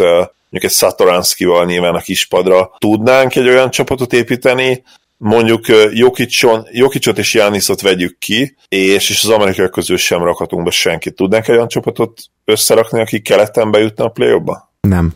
mondjuk 0.52 0.72
egy 0.72 0.78
Satoranskival 0.78 1.66
nyilván 1.66 1.96
a 1.96 2.00
kispadra, 2.00 2.72
tudnánk 2.78 3.36
egy 3.36 3.48
olyan 3.48 3.70
csapatot 3.70 4.14
építeni, 4.14 4.84
mondjuk 5.22 5.66
Jokicson, 5.92 6.66
Jokicot 6.72 7.18
és 7.18 7.34
Jániszot 7.34 7.82
vegyük 7.82 8.18
ki, 8.18 8.56
és, 8.68 9.10
és 9.10 9.24
az 9.24 9.30
amerikai 9.30 9.70
közül 9.70 9.98
sem 9.98 10.24
rakhatunk 10.24 10.64
be 10.64 10.72
senkit. 10.72 11.16
Tudnánk 11.16 11.48
egy 11.48 11.56
olyan 11.56 11.68
csapatot 11.68 12.22
összerakni, 12.46 13.00
aki 13.00 13.22
keleten 13.22 13.72
bejutna 13.72 14.06
a 14.06 14.10
play 14.10 14.40
-ba? 14.40 14.72
Nem. 14.82 15.14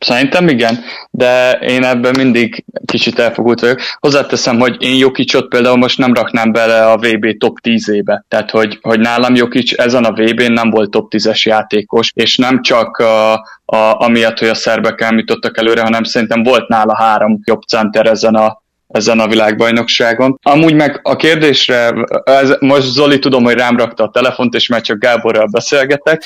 Szerintem 0.00 0.48
igen, 0.48 0.78
de 1.10 1.52
én 1.52 1.84
ebben 1.84 2.14
mindig 2.16 2.64
kicsit 2.84 3.18
elfogult 3.18 3.60
vagyok. 3.60 3.80
Hozzáteszem, 3.98 4.58
hogy 4.58 4.76
én 4.82 4.96
Jokicsot 4.96 5.48
például 5.48 5.76
most 5.76 5.98
nem 5.98 6.14
raknám 6.14 6.52
bele 6.52 6.86
a 6.86 6.96
VB 6.96 7.36
top 7.38 7.58
10-ébe. 7.62 8.24
Tehát, 8.28 8.50
hogy, 8.50 8.78
hogy 8.80 9.00
nálam 9.00 9.34
Jokic 9.34 9.78
ezen 9.78 10.04
a 10.04 10.12
VB-n 10.12 10.52
nem 10.52 10.70
volt 10.70 10.90
top 10.90 11.12
10-es 11.16 11.42
játékos, 11.42 12.10
és 12.14 12.36
nem 12.36 12.62
csak 12.62 12.96
a, 12.96 13.32
a, 13.64 13.76
amiatt, 14.04 14.38
hogy 14.38 14.48
a 14.48 14.54
szerbek 14.54 15.00
elmítottak 15.00 15.58
előre, 15.58 15.82
hanem 15.82 16.04
szerintem 16.04 16.42
volt 16.42 16.68
nála 16.68 16.96
három 16.96 17.40
jobb 17.44 17.62
center 17.62 18.06
ezen 18.06 18.34
a 18.34 18.64
ezen 18.88 19.20
a 19.20 19.28
világbajnokságon. 19.28 20.38
Amúgy 20.42 20.74
meg 20.74 21.00
a 21.02 21.16
kérdésre, 21.16 21.94
ez, 22.24 22.56
most 22.60 22.86
Zoli 22.86 23.18
tudom, 23.18 23.44
hogy 23.44 23.54
rám 23.54 23.76
rakta 23.76 24.04
a 24.04 24.10
telefont, 24.10 24.54
és 24.54 24.68
már 24.68 24.80
csak 24.80 24.98
Gáborral 24.98 25.46
beszélgetek, 25.46 26.22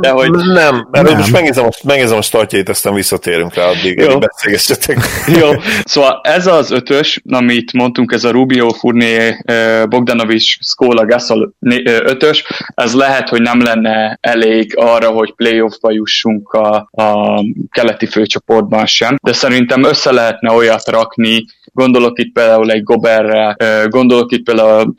de 0.00 0.08
hogy... 0.08 0.30
Nem, 0.30 0.88
mert 0.90 1.08
nem. 1.08 1.16
most 1.16 1.32
megnézem, 1.32 1.68
megnézem 1.84 2.18
a 2.18 2.22
startjait, 2.22 2.68
aztán 2.68 2.94
visszatérünk 2.94 3.54
rá, 3.54 3.64
addig 3.64 3.98
Jó. 3.98 4.18
beszélgessetek. 4.18 4.98
Jó, 5.40 5.50
szóval 5.84 6.20
ez 6.22 6.46
az 6.46 6.70
ötös, 6.70 7.22
amit 7.28 7.72
mondtunk, 7.72 8.12
ez 8.12 8.24
a 8.24 8.30
Rubio, 8.30 8.68
Fournier, 8.68 9.34
Bogdanovics, 9.88 10.58
Skola, 10.60 11.06
Gasol 11.06 11.54
ötös, 11.84 12.44
ez 12.74 12.94
lehet, 12.94 13.28
hogy 13.28 13.40
nem 13.40 13.62
lenne 13.62 14.18
elég 14.20 14.72
arra, 14.76 15.10
hogy 15.10 15.34
playoffba 15.34 15.90
jussunk 15.90 16.52
a, 16.52 16.88
a 16.90 17.40
keleti 17.70 18.06
főcsoportban 18.06 18.86
sem, 18.86 19.16
de 19.22 19.32
szerintem 19.32 19.84
össze 19.84 20.12
lehetne 20.12 20.52
olyat 20.52 20.88
rakni, 20.88 21.44
gondolok 21.86 22.18
itt 22.18 22.32
például 22.32 22.70
egy 22.70 22.82
Goberre, 22.82 23.56
gondolok 23.88 24.32
itt 24.32 24.44
például 24.44 24.94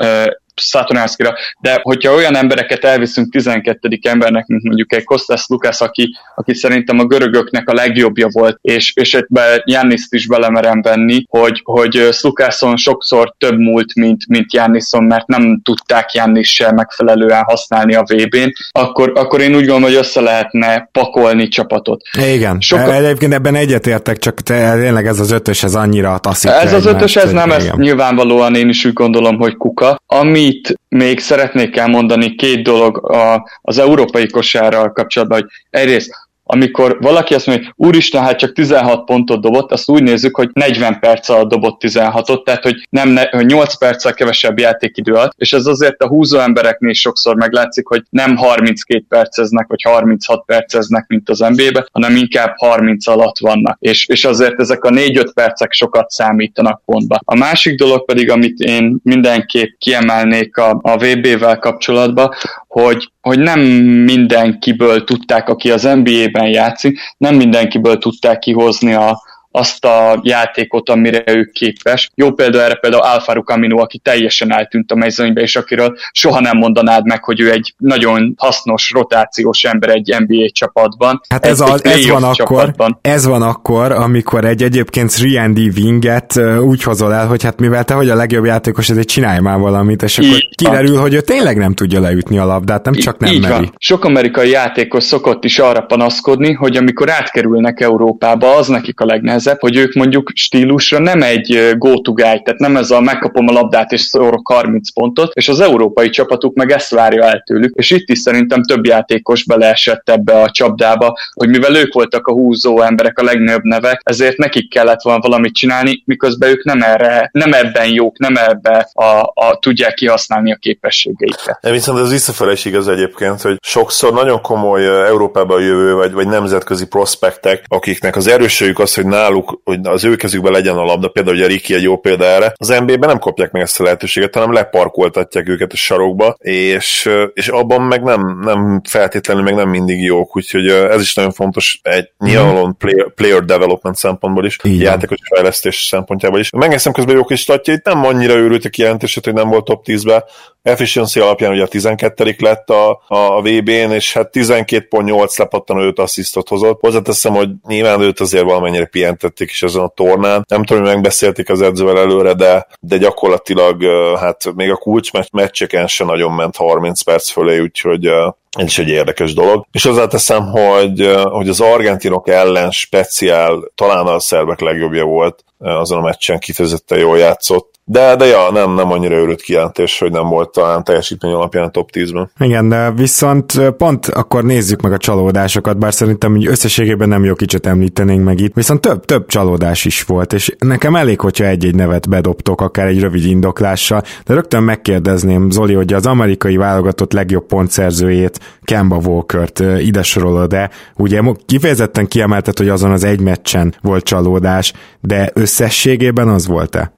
Szatonárszkira, 0.62 1.34
de 1.60 1.80
hogyha 1.82 2.14
olyan 2.14 2.36
embereket 2.36 2.84
elviszünk 2.84 3.32
12. 3.32 4.00
embernek, 4.02 4.46
mint 4.46 4.64
mondjuk 4.64 4.94
egy 4.94 5.04
Kostas 5.04 5.46
Lukász, 5.48 5.82
aki, 5.82 6.16
aki 6.36 6.54
szerintem 6.54 7.00
a 7.00 7.06
görögöknek 7.06 7.70
a 7.70 7.74
legjobbja 7.74 8.28
volt, 8.32 8.58
és, 8.62 8.92
és 8.96 9.14
ebbe 9.14 9.62
Janniszt 9.66 10.14
is 10.14 10.28
belemerem 10.28 10.82
venni, 10.82 11.24
hogy, 11.30 11.62
hogy 11.64 12.10
Lukászon 12.22 12.78
sokszor 12.78 13.34
több 13.38 13.58
múlt, 13.58 13.96
mint, 13.96 14.28
mint 14.28 14.54
Janniszon, 14.54 15.04
mert 15.04 15.28
nem 15.28 15.62
tudták 15.64 16.14
Jannis 16.14 16.54
sem 16.54 16.76
megfelelően 16.76 17.44
használni 17.44 17.96
a 17.96 18.04
VB-n, 18.08 18.52
akkor, 18.72 19.12
akkor 19.16 19.42
én 19.42 19.56
úgy 19.56 19.56
gondolom, 19.56 19.82
hogy 19.82 19.94
össze 19.94 20.22
lehetne 20.22 20.90
pakolni 20.92 21.48
csapatot. 21.48 22.02
Igen, 22.34 22.60
Soka... 22.60 22.94
egyébként 22.94 23.34
ebben 23.34 23.56
egyetértek, 23.56 24.18
csak 24.18 24.42
tényleg 24.42 25.06
ez 25.06 25.20
az 25.20 25.32
ötös, 25.32 25.64
ez 25.64 25.76
annyira 25.76 26.18
taszít. 26.18 26.52
Ez 26.52 26.74
az 26.74 26.86
ötös, 26.86 27.16
ez 27.16 27.32
nem, 27.32 27.52
ez 27.52 27.70
nyilvánvalóan 27.76 28.56
én 28.56 28.70
is 28.70 28.86
úgy 28.86 28.94
gondolom, 28.94 29.38
hogy 29.38 29.58
kuka. 29.58 30.02
Ami 30.06 30.47
itt 30.48 30.74
még 30.90 31.20
szeretnék 31.20 31.78
elmondani 31.78 32.36
két 32.36 32.64
dolog 32.64 33.12
a, 33.12 33.50
az 33.62 33.78
európai 33.78 34.28
kosárral 34.30 34.92
kapcsolatban, 34.92 35.40
hogy 35.42 35.50
egyrészt 35.70 36.27
amikor 36.48 36.98
valaki 37.02 37.34
azt 37.34 37.46
mondja, 37.46 37.66
hogy 37.66 37.88
úristen, 37.88 38.24
hát 38.24 38.38
csak 38.38 38.54
16 38.54 39.06
pontot 39.06 39.42
dobott, 39.42 39.72
azt 39.72 39.90
úgy 39.90 40.04
nézzük, 40.04 40.36
hogy 40.36 40.50
40 40.54 41.00
perc 41.00 41.30
alatt 41.30 41.50
dobott 41.50 41.82
16-ot, 41.84 42.44
tehát 42.44 42.64
hogy 42.64 42.88
nem 42.90 43.10
ne, 43.10 43.28
hogy 43.30 43.46
8 43.46 43.78
perccel 43.78 44.14
kevesebb 44.14 44.60
játékidő 44.60 45.14
alatt, 45.14 45.34
és 45.38 45.54
ez 45.54 45.66
azért 45.66 46.02
a 46.02 46.08
húzó 46.08 46.40
embereknél 46.40 46.94
sokszor 46.94 47.36
meglátszik, 47.36 47.88
hogy 47.88 48.04
nem 48.10 48.36
32 48.36 49.06
perceznek, 49.10 49.68
vagy 49.68 49.82
36 49.82 50.46
perceznek, 50.46 51.08
mint 51.08 51.30
az 51.30 51.40
NBA-be, 51.40 51.88
hanem 51.92 52.16
inkább 52.16 52.54
30 52.56 53.08
alatt 53.08 53.38
vannak. 53.38 53.78
És, 53.80 54.08
és 54.08 54.26
azért 54.26 54.60
ezek 54.60 54.84
a 54.84 54.90
4-5 54.90 55.32
percek 55.34 55.72
sokat 55.72 56.10
számítanak 56.10 56.82
pontba. 56.86 57.20
A 57.26 57.36
másik 57.36 57.78
dolog 57.78 58.06
pedig, 58.06 58.32
amit 58.32 58.60
én 58.60 58.98
mindenképp 59.04 59.78
kiemelnék 59.78 60.58
a, 60.58 60.80
a 60.82 60.98
VB-vel 60.98 61.58
kapcsolatban, 61.58 62.34
hogy, 62.68 63.12
hogy 63.22 63.40
nem 63.40 63.60
mindenkiből 64.04 65.04
tudták, 65.04 65.50
aki 65.50 65.72
az 65.72 65.84
NBA-ben 65.84 66.48
játszik, 66.48 67.00
nem 67.18 67.36
mindenkiből 67.36 67.98
tudták 67.98 68.40
kihozni 68.40 68.94
a, 68.94 69.22
azt 69.58 69.86
a 69.86 70.20
játékot, 70.24 70.90
amire 70.90 71.24
ő 71.26 71.50
képes. 71.54 72.10
Jó 72.16 72.32
példa 72.32 72.62
erre 72.62 72.76
például 72.76 73.04
Alfaru 73.04 73.42
Camino, 73.42 73.82
aki 73.82 73.98
teljesen 73.98 74.54
eltűnt 74.54 74.92
a 74.92 74.96
mezőnybe, 74.96 75.42
és 75.42 75.56
akiről 75.56 75.98
soha 76.12 76.40
nem 76.40 76.58
mondanád 76.58 77.06
meg, 77.06 77.24
hogy 77.24 77.40
ő 77.40 77.52
egy 77.52 77.74
nagyon 77.78 78.34
hasznos, 78.38 78.92
rotációs 78.92 79.64
ember 79.64 79.90
egy 79.90 80.16
NBA 80.28 80.50
csapatban. 80.52 81.22
Hát 81.30 81.46
ez, 81.46 81.60
egy, 81.60 81.70
a, 81.70 81.90
ez, 81.90 82.08
van 82.08 82.24
akkor, 82.24 82.74
ez 83.02 83.26
van 83.26 83.42
akkor, 83.42 83.92
amikor 83.92 84.46
egy 84.46 84.64
egyébként 84.64 85.14
3 85.14 85.54
winget 85.76 86.40
úgy 86.60 86.84
hozol 86.84 87.14
el, 87.14 87.28
hogy 87.28 87.44
hát 87.44 87.60
mivel 87.60 87.84
te 87.84 87.96
vagy 87.96 88.10
a 88.10 88.16
legjobb 88.16 88.46
játékos, 88.46 88.90
ezért 88.90 89.08
csinálj 89.08 89.40
már 89.40 89.60
valamit, 89.60 90.02
és 90.02 90.18
akkor 90.18 90.32
így 90.32 90.56
kiderül, 90.56 90.94
van. 90.94 91.02
hogy 91.02 91.14
ő 91.14 91.22
tényleg 91.22 91.58
nem 91.58 91.74
tudja 91.74 92.00
leütni 92.00 92.38
a 92.38 92.46
labdát, 92.46 92.86
nem 92.86 92.94
csak 92.94 93.18
nem 93.20 93.34
így 93.34 93.42
meri. 93.42 93.54
Van. 93.54 93.74
Sok 93.78 94.06
amerikai 94.06 94.50
játékos 94.50 95.04
szokott 95.04 95.44
is 95.44 95.60
arra 95.60 95.82
panaszkodni, 95.82 96.54
hogy 96.54 96.78
amikor 96.78 97.10
átkerülnek 97.10 97.80
Európába, 97.80 98.56
az 98.56 98.68
nekik 98.68 99.00
a 99.00 99.06
legnehezebb 99.06 99.47
nehezebb, 99.48 99.60
hogy 99.60 99.78
ők 99.78 99.94
mondjuk 99.94 100.32
stílusra 100.34 101.00
nem 101.00 101.22
egy 101.22 101.74
go-to 101.78 102.12
guy, 102.12 102.24
tehát 102.24 102.58
nem 102.58 102.78
ez 102.78 102.92
a 102.92 103.02
megkapom 103.02 103.48
a 103.48 103.52
labdát 103.52 103.92
és 103.92 104.02
szórok 104.02 104.48
30 104.48 104.92
pontot, 104.92 105.32
és 105.34 105.50
az 105.50 105.60
európai 105.60 106.10
csapatuk 106.10 106.56
meg 106.56 106.72
ezt 106.72 106.90
várja 106.90 107.24
el 107.24 107.44
tőlük, 107.46 107.76
és 107.76 107.90
itt 107.92 108.10
is 108.10 108.20
szerintem 108.20 108.64
több 108.64 108.86
játékos 108.86 109.46
beleesett 109.46 110.10
ebbe 110.10 110.42
a 110.42 110.50
csapdába, 110.50 111.18
hogy 111.34 111.50
mivel 111.50 111.76
ők 111.76 111.94
voltak 111.94 112.28
a 112.28 112.32
húzó 112.32 112.82
emberek, 112.82 113.20
a 113.20 113.24
legnagyobb 113.24 113.64
nevek, 113.64 114.02
ezért 114.04 114.38
nekik 114.38 114.70
kellett 114.70 115.02
volna 115.02 115.20
valamit 115.20 115.54
csinálni, 115.54 116.02
miközben 116.06 116.50
ők 116.50 116.64
nem 116.64 116.82
erre, 116.82 117.30
nem 117.32 117.54
ebben 117.54 117.88
jók, 117.88 118.18
nem 118.18 118.36
ebbe 118.36 118.90
a, 118.94 119.32
a 119.34 119.58
tudják 119.60 119.94
kihasználni 119.94 120.52
a 120.52 120.56
képességeiket. 120.56 121.60
De 121.62 121.72
viszont 121.72 122.00
ez 122.00 122.12
visszafelé 122.12 122.52
is 122.52 122.66
igaz 122.66 122.88
egyébként, 122.88 123.42
hogy 123.42 123.58
sokszor 123.62 124.14
nagyon 124.14 124.42
komoly 124.42 125.06
Európába 125.08 125.60
jövő, 125.60 125.94
vagy, 125.94 126.12
vagy 126.12 126.28
nemzetközi 126.28 126.88
prospektek, 126.88 127.64
akiknek 127.68 128.16
az 128.16 128.28
erősségük 128.28 128.80
az, 128.80 128.96
hogy 128.96 129.06
náluk 129.06 129.37
náluk, 129.38 129.62
hogy 129.64 129.80
az 129.84 130.04
ő 130.04 130.16
kezükben 130.16 130.52
legyen 130.52 130.78
a 130.78 130.84
labda, 130.84 131.08
például 131.08 131.36
ugye 131.36 131.48
Riki 131.48 131.74
egy 131.74 131.82
jó 131.82 131.98
példa 131.98 132.26
erre, 132.26 132.54
az 132.56 132.68
NBA-ben 132.68 133.10
nem 133.10 133.20
kapják 133.20 133.52
meg 133.52 133.62
ezt 133.62 133.80
a 133.80 133.84
lehetőséget, 133.84 134.34
hanem 134.34 134.54
leparkoltatják 134.54 135.50
őket 135.50 135.72
a 135.72 135.76
sarokba, 135.76 136.36
és, 136.40 137.10
és 137.34 137.48
abban 137.48 137.82
meg 137.82 138.04
nem, 138.04 138.40
nem 138.42 138.82
feltétlenül, 138.90 139.44
meg 139.44 139.56
nem 139.56 139.70
mindig 139.70 140.04
jók, 140.04 140.36
úgyhogy 140.36 140.68
ez 140.68 141.02
is 141.02 141.16
nagyon 141.16 141.32
fontos 141.32 141.80
egy 141.84 142.10
nyilvánvalóan 142.20 142.78
player, 142.78 143.14
player 143.14 143.44
development 143.44 143.96
szempontból 143.96 144.46
is, 144.46 144.58
Igen. 144.62 144.80
játékos 144.80 145.18
fejlesztés 145.34 145.76
szempontjából 145.76 146.40
is. 146.40 146.50
Megnéztem 146.50 146.94
közben 146.94 147.16
jó 147.16 147.24
kis 147.24 147.40
statjait, 147.40 147.84
nem 147.84 148.06
annyira 148.06 148.34
őrült 148.34 148.66
a 148.66 148.70
kijelentését, 148.70 149.26
hogy 149.26 149.34
nem 149.34 149.50
volt 149.50 149.66
top 149.66 149.86
10-be, 149.86 150.26
efficiency 150.68 151.20
alapján 151.20 151.52
ugye 151.52 151.64
a 151.64 151.68
12 151.68 152.36
lett 152.40 152.70
a, 152.70 153.02
a 153.08 153.42
VB-n, 153.42 153.92
és 153.92 154.14
hát 154.14 154.30
12.8 154.34 155.38
lepattanó 155.38 155.82
5 155.82 156.00
asszisztot 156.00 156.48
hozott. 156.48 156.80
Hozzáteszem, 156.80 157.34
hogy 157.34 157.50
nyilván 157.68 158.02
őt 158.02 158.20
azért 158.20 158.44
valamennyire 158.44 158.86
pihentették 159.18 159.52
is 159.52 159.64
ezen 159.64 159.82
a 159.82 159.88
tornán. 159.88 160.46
Nem 160.48 160.64
tudom, 160.64 160.84
hogy 160.84 160.94
megbeszélték 160.94 161.50
az 161.50 161.62
edzővel 161.62 161.98
előre, 161.98 162.34
de, 162.34 162.68
de 162.80 162.98
gyakorlatilag 162.98 163.84
hát 164.20 164.54
még 164.56 164.72
a 164.72 164.76
kulcs 164.76 165.10
meccseken 165.32 165.88
se 165.88 166.06
nagyon 166.06 166.32
ment 166.32 166.56
30 166.56 167.02
perc 167.02 167.30
fölé, 167.30 167.60
úgyhogy 167.60 168.12
ez 168.58 168.66
is 168.66 168.80
egy 168.80 168.90
érdekes 168.90 169.34
dolog. 169.34 169.66
És 169.72 169.84
hozzáteszem, 169.84 170.46
hogy, 170.46 171.16
hogy 171.24 171.50
az 171.50 171.62
argentinok 171.62 172.28
ellen 172.28 172.72
speciál 172.72 173.72
talán 173.76 174.06
a 174.06 174.20
szerbek 174.20 174.60
legjobbja 174.60 175.04
volt 175.04 175.44
azon 175.58 175.98
a 175.98 176.02
meccsen 176.02 176.40
kifejezetten 176.40 177.00
jól 177.00 177.18
játszott, 177.18 177.78
de, 177.90 178.16
de 178.16 178.26
ja, 178.26 178.52
nem, 178.52 178.74
nem 178.74 178.92
annyira 178.92 179.16
őrült 179.16 179.42
kijelentés, 179.42 180.00
hogy 180.00 180.12
nem 180.12 180.28
volt 180.28 180.52
talán 180.52 180.84
teljesítmény 180.84 181.34
alapján 181.34 181.64
a 181.64 181.70
top 181.70 181.90
10-ben. 181.94 182.32
Igen, 182.40 182.70
de 182.70 182.92
viszont 182.92 183.72
pont 183.78 184.06
akkor 184.06 184.44
nézzük 184.44 184.82
meg 184.82 184.92
a 184.92 184.98
csalódásokat, 184.98 185.78
bár 185.78 185.94
szerintem 185.94 186.32
hogy 186.32 186.48
összességében 186.48 187.10
nem 187.10 187.24
jó 187.24 187.34
kicsit 187.34 187.66
említenénk 187.66 188.24
meg 188.24 188.40
itt, 188.40 188.54
viszont 188.54 188.82
több, 188.82 189.06
több 189.06 189.28
csalódás 189.28 189.86
is 189.86 190.04
volt, 190.04 190.34
és 190.34 190.56
nekem 190.60 190.96
elég, 190.96 191.20
hogyha 191.20 191.46
egy-egy 191.46 191.76
nevet 191.76 192.10
bedobtok, 192.10 192.62
akár 192.62 192.88
egy 192.88 193.00
rövid 193.00 193.26
indoklással, 193.26 194.04
de 194.26 194.34
rögtön 194.34 194.64
megkérdezném, 194.64 195.50
Zoli, 195.50 195.74
hogy 195.74 195.94
az 195.94 196.06
amerikai 196.06 196.58
válogatott 196.58 197.14
legjobb 197.14 197.46
pontszerzőjét, 197.46 198.37
Kemba 198.62 198.96
Walkert 198.96 199.60
ide 199.60 200.04
sorolod 200.04 200.48
de 200.48 200.70
ugye 200.96 201.22
kifejezetten 201.46 202.08
kiemeltet, 202.08 202.58
hogy 202.58 202.70
azon 202.70 202.92
az 202.92 203.04
egy 203.04 203.20
meccsen 203.20 203.76
volt 203.82 204.04
csalódás, 204.04 204.74
de 205.02 205.30
összességében 205.34 206.28
az 206.28 206.48
volt-e? 206.48 206.94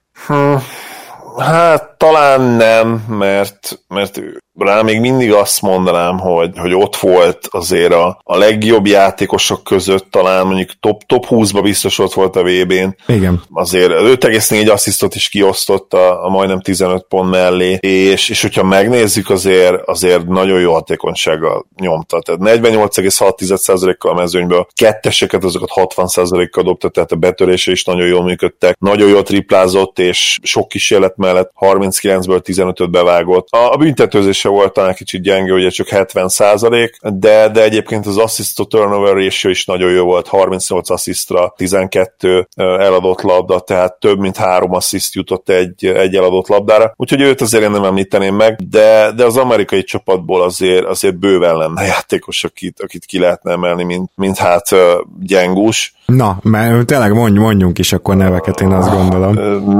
Hát 1.38 1.94
talán 1.96 2.40
nem, 2.40 3.04
mert, 3.08 3.82
mert 3.88 4.20
rá 4.58 4.82
még 4.82 5.00
mindig 5.00 5.32
azt 5.32 5.62
mondanám, 5.62 6.18
hogy, 6.18 6.50
hogy 6.58 6.74
ott 6.74 6.96
volt 6.96 7.48
azért 7.50 7.92
a, 7.92 8.20
a 8.22 8.36
legjobb 8.36 8.86
játékosok 8.86 9.64
között, 9.64 10.10
talán 10.10 10.46
mondjuk 10.46 10.70
top, 10.80 11.02
top 11.06 11.26
20-ba 11.28 11.58
biztos 11.62 11.98
ott 11.98 12.12
volt 12.12 12.36
a 12.36 12.42
VB-n. 12.42 12.96
Igen. 13.06 13.42
Azért 13.52 13.90
5,4 13.90 14.72
asszisztot 14.72 15.14
is 15.14 15.28
kiosztott 15.28 15.94
a, 15.94 16.24
a 16.24 16.28
majdnem 16.28 16.60
15 16.60 17.04
pont 17.08 17.30
mellé, 17.30 17.78
és, 17.80 18.28
és 18.28 18.42
hogyha 18.42 18.64
megnézzük, 18.64 19.30
azért, 19.30 19.82
azért 19.84 20.26
nagyon 20.26 20.60
jó 20.60 20.72
hatékonysággal 20.72 21.66
nyomta. 21.80 22.20
Tehát 22.20 22.58
48,6%-kal 22.60 24.12
a 24.12 24.14
mezőnyből, 24.14 24.66
ketteseket 24.74 25.44
azokat 25.44 25.70
60%-kal 25.74 26.64
dobta, 26.64 26.88
tehát 26.88 27.12
a 27.12 27.16
betörése 27.16 27.70
is 27.70 27.84
nagyon 27.84 28.06
jól 28.06 28.22
működtek, 28.22 28.76
nagyon 28.78 29.08
jól 29.08 29.22
triplázott, 29.22 29.98
és 29.98 30.38
sok 30.42 30.68
kísérlet 30.68 31.16
mellett 31.20 31.52
39-ből 31.60 32.40
15-öt 32.44 32.90
bevágott. 32.90 33.48
A, 33.50 33.72
a 33.72 33.76
büntetőzése 33.76 34.48
volt 34.48 34.72
talán 34.72 34.94
kicsit 34.94 35.22
gyenge, 35.22 35.52
ugye 35.52 35.68
csak 35.68 35.88
70 35.88 36.28
százalék, 36.28 36.98
de, 37.02 37.48
de 37.48 37.62
egyébként 37.62 38.06
az 38.06 38.16
assist 38.16 38.56
to 38.56 38.64
turnover 38.64 39.14
ratio 39.14 39.50
is 39.50 39.64
nagyon 39.64 39.90
jó 39.90 40.04
volt, 40.04 40.28
38 40.28 40.90
asszisztra, 40.90 41.54
12 41.56 42.48
eladott 42.56 43.20
labda, 43.20 43.60
tehát 43.60 43.98
több 43.98 44.18
mint 44.18 44.36
három 44.36 44.72
assziszt 44.72 45.14
jutott 45.14 45.48
egy, 45.48 45.86
egy 45.86 46.14
eladott 46.14 46.48
labdára, 46.48 46.92
úgyhogy 46.96 47.20
őt 47.20 47.40
azért 47.40 47.62
én 47.62 47.70
nem 47.70 47.84
említeném 47.84 48.34
meg, 48.34 48.58
de, 48.70 49.12
de 49.16 49.24
az 49.24 49.36
amerikai 49.36 49.82
csapatból 49.82 50.42
azért, 50.42 50.84
azért 50.84 51.18
bőven 51.18 51.56
lenne 51.56 51.84
játékos, 51.84 52.44
akit, 52.44 52.80
akit 52.80 53.04
ki 53.04 53.18
lehetne 53.18 53.52
emelni, 53.52 53.84
mint, 53.84 54.10
mint 54.14 54.38
hát 54.38 54.68
gyengus. 55.20 55.94
Na, 56.06 56.38
mert 56.42 56.86
tényleg 56.86 57.12
mondj, 57.12 57.38
mondjunk 57.38 57.78
is 57.78 57.92
akkor 57.92 58.16
neveket, 58.16 58.60
én 58.60 58.70
azt 58.70 58.90
gondolom. 58.90 59.34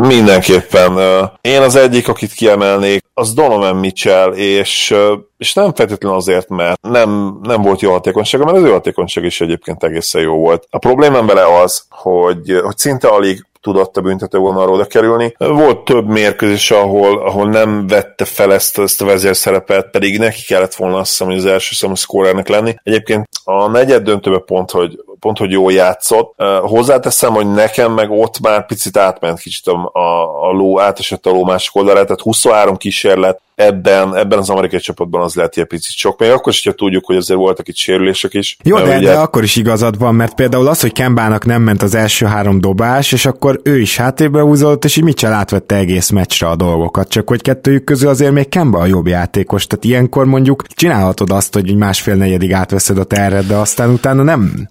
Mindenképpen. 0.06 0.98
Én 1.40 1.60
az 1.60 1.76
egyik, 1.76 2.08
akit 2.08 2.32
kiemelnék, 2.32 3.04
az 3.14 3.32
Donovan 3.32 3.76
Mitchell, 3.76 4.32
és, 4.32 4.94
és 5.38 5.54
nem 5.54 5.74
feltétlenül 5.74 6.16
azért, 6.18 6.48
mert 6.48 6.80
nem, 6.80 7.38
nem 7.42 7.62
volt 7.62 7.80
jó 7.80 7.90
hatékonysága, 7.90 8.44
mert 8.44 8.56
az 8.56 8.62
ő 8.62 8.70
hatékonyság 8.70 9.24
is 9.24 9.40
egyébként 9.40 9.84
egészen 9.84 10.22
jó 10.22 10.36
volt. 10.36 10.66
A 10.70 10.78
problémám 10.78 11.26
vele 11.26 11.60
az, 11.62 11.84
hogy, 11.88 12.60
hogy 12.62 12.78
szinte 12.78 13.08
alig 13.08 13.44
tudott 13.60 13.96
a 13.96 14.00
büntetővonalról 14.00 14.74
oda 14.74 14.84
kerülni. 14.84 15.34
Volt 15.38 15.84
több 15.84 16.06
mérkőzés, 16.08 16.70
ahol, 16.70 17.18
ahol 17.18 17.48
nem 17.48 17.86
vette 17.86 18.24
fel 18.24 18.52
ezt, 18.52 18.78
ezt 18.78 19.02
a 19.02 19.04
vezérszerepet, 19.04 19.90
pedig 19.90 20.18
neki 20.18 20.42
kellett 20.46 20.74
volna 20.74 20.96
azt 20.96 21.10
hiszem, 21.10 21.26
hogy 21.26 21.36
az 21.36 21.46
első 21.46 21.74
számú 21.74 21.94
szkórernek 21.94 22.48
lenni. 22.48 22.74
Egyébként 22.82 23.28
a 23.44 23.68
negyed 23.68 24.02
döntőben 24.02 24.44
pont, 24.44 24.70
hogy 24.70 25.00
pont, 25.20 25.38
hogy 25.38 25.50
jól 25.50 25.72
játszott. 25.72 26.34
Hozzáteszem, 26.62 27.32
hogy 27.32 27.52
nekem 27.52 27.92
meg 27.92 28.10
ott 28.10 28.40
már 28.40 28.66
picit 28.66 28.96
átment 28.96 29.40
kicsit 29.40 29.66
a, 29.66 29.90
a, 29.92 30.48
a 30.48 30.52
ló, 30.52 30.80
átesett 30.80 31.26
a 31.26 31.30
ló 31.30 31.44
másik 31.44 31.76
oldalára, 31.76 32.04
tehát 32.04 32.20
23 32.20 32.76
kísérlet, 32.76 33.40
ebben, 33.60 34.16
ebben 34.16 34.38
az 34.38 34.50
amerikai 34.50 34.78
csapatban 34.78 35.22
az 35.22 35.34
lehet 35.34 35.56
egy 35.56 35.64
picit 35.64 35.96
sok, 35.96 36.18
még 36.18 36.30
akkor 36.30 36.52
is, 36.52 36.62
hogyha 36.64 36.78
tudjuk, 36.78 37.06
hogy 37.06 37.16
azért 37.16 37.38
voltak 37.38 37.68
itt 37.68 37.76
sérülések 37.76 38.34
is. 38.34 38.56
Jó, 38.62 38.76
de, 38.76 38.96
ugye... 38.96 39.10
de 39.10 39.18
akkor 39.18 39.42
is 39.42 39.56
igazad 39.56 39.98
van, 39.98 40.14
mert 40.14 40.34
például 40.34 40.68
az, 40.68 40.80
hogy 40.80 40.92
Kembának 40.92 41.44
nem 41.44 41.62
ment 41.62 41.82
az 41.82 41.94
első 41.94 42.26
három 42.26 42.60
dobás, 42.60 43.12
és 43.12 43.26
akkor 43.26 43.60
ő 43.64 43.80
is 43.80 43.96
hátrébe 43.96 44.40
húzott, 44.40 44.84
és 44.84 44.96
így 44.96 45.04
Mitchell 45.04 45.32
átvette 45.32 45.74
egész 45.74 46.10
meccsre 46.10 46.48
a 46.48 46.56
dolgokat, 46.56 47.08
csak 47.08 47.28
hogy 47.28 47.42
kettőjük 47.42 47.84
közül 47.84 48.08
azért 48.08 48.32
még 48.32 48.48
Kemba 48.48 48.78
a 48.78 48.86
jobb 48.86 49.06
játékos, 49.06 49.66
tehát 49.66 49.84
ilyenkor 49.84 50.24
mondjuk 50.24 50.64
csinálhatod 50.66 51.30
azt, 51.30 51.54
hogy 51.54 51.76
másfél 51.76 52.14
negyedig 52.14 52.52
átveszed 52.52 52.98
a 52.98 53.04
terret, 53.04 53.46
de 53.46 53.54
aztán 53.54 53.90
utána 53.90 54.22
nem. 54.22 54.68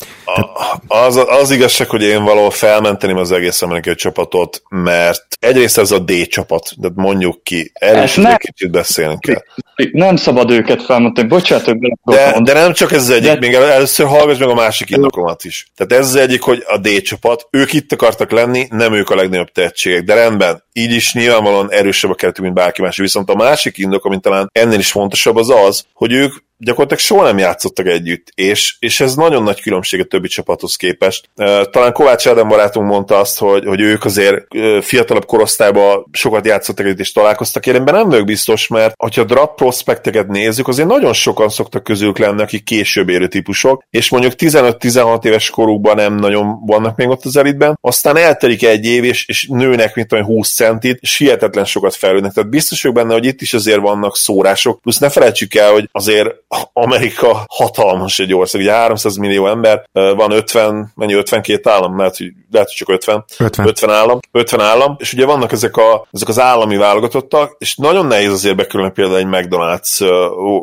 Az, 0.87 1.15
az 1.27 1.51
igazság, 1.51 1.89
hogy 1.89 2.01
én 2.01 2.23
valahol 2.23 2.51
felmenteném 2.51 3.17
az 3.17 3.31
egész 3.31 3.61
amerikai 3.61 3.95
csapatot, 3.95 4.61
mert 4.69 5.25
egyrészt 5.39 5.77
ez 5.77 5.91
a 5.91 5.99
D 5.99 6.27
csapat, 6.27 6.69
de 6.77 6.89
mondjuk 6.95 7.43
ki, 7.43 7.71
erről 7.73 8.03
is 8.03 8.17
egy 8.17 8.37
kicsit 8.37 8.71
beszélni 8.71 9.17
kell. 9.19 9.43
Nem 9.91 10.15
szabad 10.15 10.51
őket 10.51 10.83
felmondani, 10.83 11.27
bocsánatok, 11.27 11.75
de, 12.03 12.39
de 12.43 12.53
nem 12.53 12.73
csak 12.73 12.91
ez 12.91 13.01
az 13.01 13.09
egyik, 13.09 13.31
de... 13.31 13.39
még 13.39 13.53
először 13.53 14.07
hallgass 14.07 14.37
meg 14.37 14.49
a 14.49 14.53
másik 14.53 14.89
indokomat 14.89 15.43
is. 15.43 15.67
Tehát 15.75 16.03
ez 16.03 16.07
az 16.07 16.15
egyik, 16.15 16.41
hogy 16.41 16.63
a 16.67 16.77
D 16.77 17.01
csapat, 17.01 17.47
ők 17.51 17.73
itt 17.73 17.91
akartak 17.91 18.31
lenni, 18.31 18.67
nem 18.69 18.93
ők 18.93 19.09
a 19.09 19.15
legnagyobb 19.15 19.51
tehetségek, 19.51 20.03
de 20.03 20.13
rendben, 20.13 20.63
így 20.73 20.91
is 20.91 21.13
nyilvánvalóan 21.13 21.71
erősebb 21.71 22.11
a 22.11 22.15
keretük, 22.15 22.43
mint 22.43 22.55
bárki 22.55 22.81
más. 22.81 22.97
Viszont 22.97 23.29
a 23.29 23.35
másik 23.35 23.77
indok, 23.77 24.05
amit 24.05 24.21
talán 24.21 24.49
ennél 24.51 24.79
is 24.79 24.91
fontosabb, 24.91 25.35
az 25.35 25.49
az, 25.49 25.85
hogy 25.93 26.13
ők 26.13 26.33
gyakorlatilag 26.59 27.03
soha 27.03 27.23
nem 27.23 27.37
játszottak 27.37 27.85
együtt, 27.85 28.31
és, 28.35 28.75
és 28.79 28.99
ez 28.99 29.15
nagyon 29.15 29.43
nagy 29.43 29.61
különbség 29.61 29.99
a 29.99 30.03
többi 30.03 30.27
csapathoz 30.27 30.75
képest. 30.75 31.29
Talán 31.71 31.93
Kovács 31.93 32.27
Ádám 32.27 32.47
barátunk 32.47 32.87
mondta 32.87 33.19
azt, 33.19 33.39
hogy, 33.39 33.65
hogy 33.65 33.81
ők 33.81 34.05
azért 34.05 34.45
fiatalabb 34.81 35.25
korosztályban 35.25 36.05
sokat 36.11 36.45
játszottak 36.45 36.85
együtt 36.85 36.99
és 36.99 37.11
találkoztak, 37.11 37.65
én 37.65 37.75
ebben 37.75 37.93
nem 37.93 38.09
vagyok 38.09 38.25
biztos, 38.25 38.67
mert 38.67 38.95
ha 38.97 39.23
draft 39.23 39.53
prospekteket 39.55 40.27
nézzük, 40.27 40.67
azért 40.67 40.87
nagyon 40.87 41.13
sokan 41.13 41.49
szoktak 41.49 41.83
közülük 41.83 42.17
lenni, 42.17 42.41
akik 42.41 42.63
később 42.63 43.09
érő 43.09 43.27
típusok, 43.27 43.83
és 43.89 44.09
mondjuk 44.09 44.33
15-16 44.37 45.25
éves 45.25 45.49
korukban 45.49 45.95
nem 45.95 46.15
nagyon 46.15 46.65
vannak 46.65 46.95
még 46.95 47.07
ott 47.07 47.25
az 47.25 47.37
elitben, 47.37 47.77
aztán 47.81 48.17
eltelik 48.17 48.63
egy 48.63 48.85
év, 48.85 49.03
és, 49.03 49.27
és 49.27 49.47
nőnek, 49.47 49.95
mint 49.95 50.13
olyan 50.13 50.25
20 50.25 50.53
centit, 50.53 50.97
és 51.01 51.17
hihetetlen 51.17 51.65
sokat 51.65 51.95
fejlődnek. 51.95 52.33
Tehát 52.33 52.49
biztos 52.49 52.81
vagyok 52.81 52.97
benne, 52.97 53.13
hogy 53.13 53.25
itt 53.25 53.41
is 53.41 53.53
azért 53.53 53.79
vannak 53.79 54.17
szórások, 54.17 54.81
plusz 54.81 54.97
ne 54.97 55.09
felejtsük 55.09 55.55
el, 55.55 55.71
hogy 55.71 55.89
azért 55.91 56.29
Amerika 56.73 57.45
hatalmas 57.47 58.19
egy 58.19 58.33
ország, 58.33 58.61
ugye 58.61 58.71
300 58.71 59.15
millió 59.15 59.47
ember, 59.47 59.83
van 59.91 60.31
50, 60.31 60.91
mennyi 60.95 61.13
52 61.13 61.69
állam, 61.69 61.95
mert 61.95 62.17
hogy, 62.17 62.31
lehet, 62.51 62.67
hogy 62.67 62.77
csak 62.77 62.89
50, 62.89 63.25
50. 63.37 63.67
50 63.67 63.89
állam, 63.89 64.19
50 64.31 64.59
állam, 64.59 64.95
és 64.99 65.13
ugye 65.13 65.25
vannak 65.25 65.51
ezek, 65.51 65.77
a, 65.77 66.07
ezek 66.11 66.27
az 66.27 66.39
állami 66.39 66.77
válogatottak, 66.77 67.55
és 67.57 67.75
nagyon 67.75 68.05
nehéz 68.05 68.31
azért 68.31 68.55
bekerülni 68.55 68.91
például 68.91 69.17
egy 69.17 69.27
McDonald's 69.29 70.01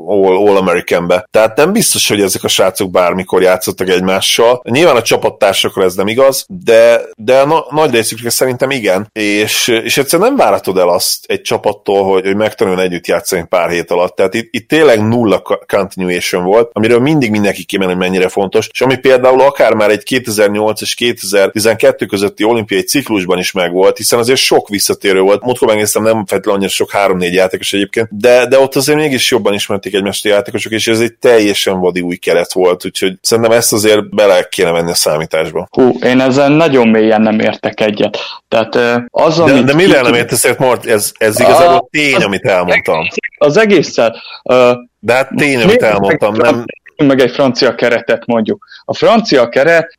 All, 0.07 0.49
All 0.49 0.57
American-be. 0.57 1.29
Tehát 1.31 1.57
nem 1.57 1.73
biztos, 1.73 2.09
hogy 2.09 2.21
ezek 2.21 2.45
a 2.45 2.49
srácok 2.49 2.91
bármikor 2.91 3.43
játszottak 3.43 3.89
egymással. 3.89 4.61
Nyilván 4.65 4.97
a 4.97 5.03
csapattársakra 5.03 5.83
ez 5.83 5.95
nem 5.95 6.09
igaz, 6.09 6.45
de, 6.49 7.01
de 7.17 7.45
na- 7.45 7.67
nagy 7.71 7.91
részükre 7.91 8.31
szerintem 8.31 8.71
igen, 8.71 9.09
és, 9.13 9.69
és 9.69 9.99
egyszerűen 9.99 10.29
nem 10.29 10.39
várhatod 10.39 10.79
el 10.79 10.89
azt 10.89 11.25
egy 11.27 11.41
csapattól, 11.41 12.05
hogy, 12.05 12.25
hogy 12.25 12.37
megtanuljon 12.37 12.83
együtt 12.83 13.07
játszani 13.07 13.45
pár 13.49 13.71
hét 13.71 13.91
alatt. 13.91 14.17
Tehát 14.17 14.35
itt, 14.35 14.49
itt 14.51 14.69
tényleg 14.69 15.09
nulla 15.09 15.43
continuation 15.77 16.45
volt, 16.45 16.71
amiről 16.73 17.01
mindig 17.01 17.31
mindenki 17.31 17.65
kimen, 17.65 17.89
hogy 17.89 17.97
mennyire 17.97 18.29
fontos, 18.29 18.69
és 18.73 18.81
ami 18.81 18.97
például 18.97 19.41
akár 19.41 19.75
már 19.75 19.91
egy 19.91 20.03
2008 20.03 20.81
és 20.81 20.95
2012 20.95 22.07
közötti 22.07 22.45
olimpiai 22.45 22.83
ciklusban 22.83 23.39
is 23.39 23.53
megvolt, 23.53 23.97
hiszen 23.97 24.19
azért 24.19 24.39
sok 24.39 24.69
visszatérő 24.69 25.21
volt. 25.21 25.45
Múltkor 25.45 25.69
megnéztem, 25.69 26.03
nem 26.03 26.27
feltétlenül 26.27 26.53
annyira 26.53 26.71
sok 26.71 26.91
3-4 26.93 27.33
játékos 27.33 27.73
egyébként, 27.73 28.09
de, 28.11 28.47
de 28.47 28.59
ott 28.59 28.75
azért 28.75 28.99
mégis 28.99 29.31
jobban 29.31 29.55
ismerték 29.55 29.95
egymást 29.95 30.25
a 30.25 30.29
játékosok, 30.29 30.73
és 30.73 30.89
ez 30.89 31.01
egy 31.01 31.15
teljesen 31.15 31.81
vadi 31.81 32.01
új 32.01 32.17
keret 32.17 32.53
volt, 32.53 32.85
úgyhogy 32.85 33.15
szerintem 33.21 33.53
ezt 33.53 33.73
azért 33.73 34.15
bele 34.15 34.49
kéne 34.51 34.71
venni 34.71 34.91
a 34.91 34.95
számításba. 34.95 35.69
Hú, 35.71 35.99
én 36.03 36.21
ezen 36.21 36.53
nagyon 36.53 36.89
mélyen 36.89 37.21
nem 37.21 37.39
értek 37.39 37.81
egyet. 37.81 38.19
Tehát 38.49 39.05
az, 39.11 39.37
de, 39.37 39.63
de 39.63 39.75
mivel 39.75 40.03
nem 40.03 40.15
értesz, 40.15 40.57
Mart? 40.59 40.87
Ez, 40.87 41.13
ez 41.19 41.41
igazából 41.41 41.89
tény, 41.91 42.23
amit 42.23 42.45
elmondtam. 42.45 43.07
Az 43.39 43.57
egészet. 43.57 44.17
Uh, 44.43 44.73
de 44.99 45.13
hát 45.13 45.29
tény, 45.37 45.63
amit 45.63 45.83
elmondtam, 45.83 46.35
nem, 46.35 46.65
meg 46.97 47.21
egy 47.21 47.31
francia 47.31 47.75
keretet 47.75 48.27
mondjuk. 48.27 48.67
A 48.85 48.95
francia 48.95 49.49
keret, 49.49 49.99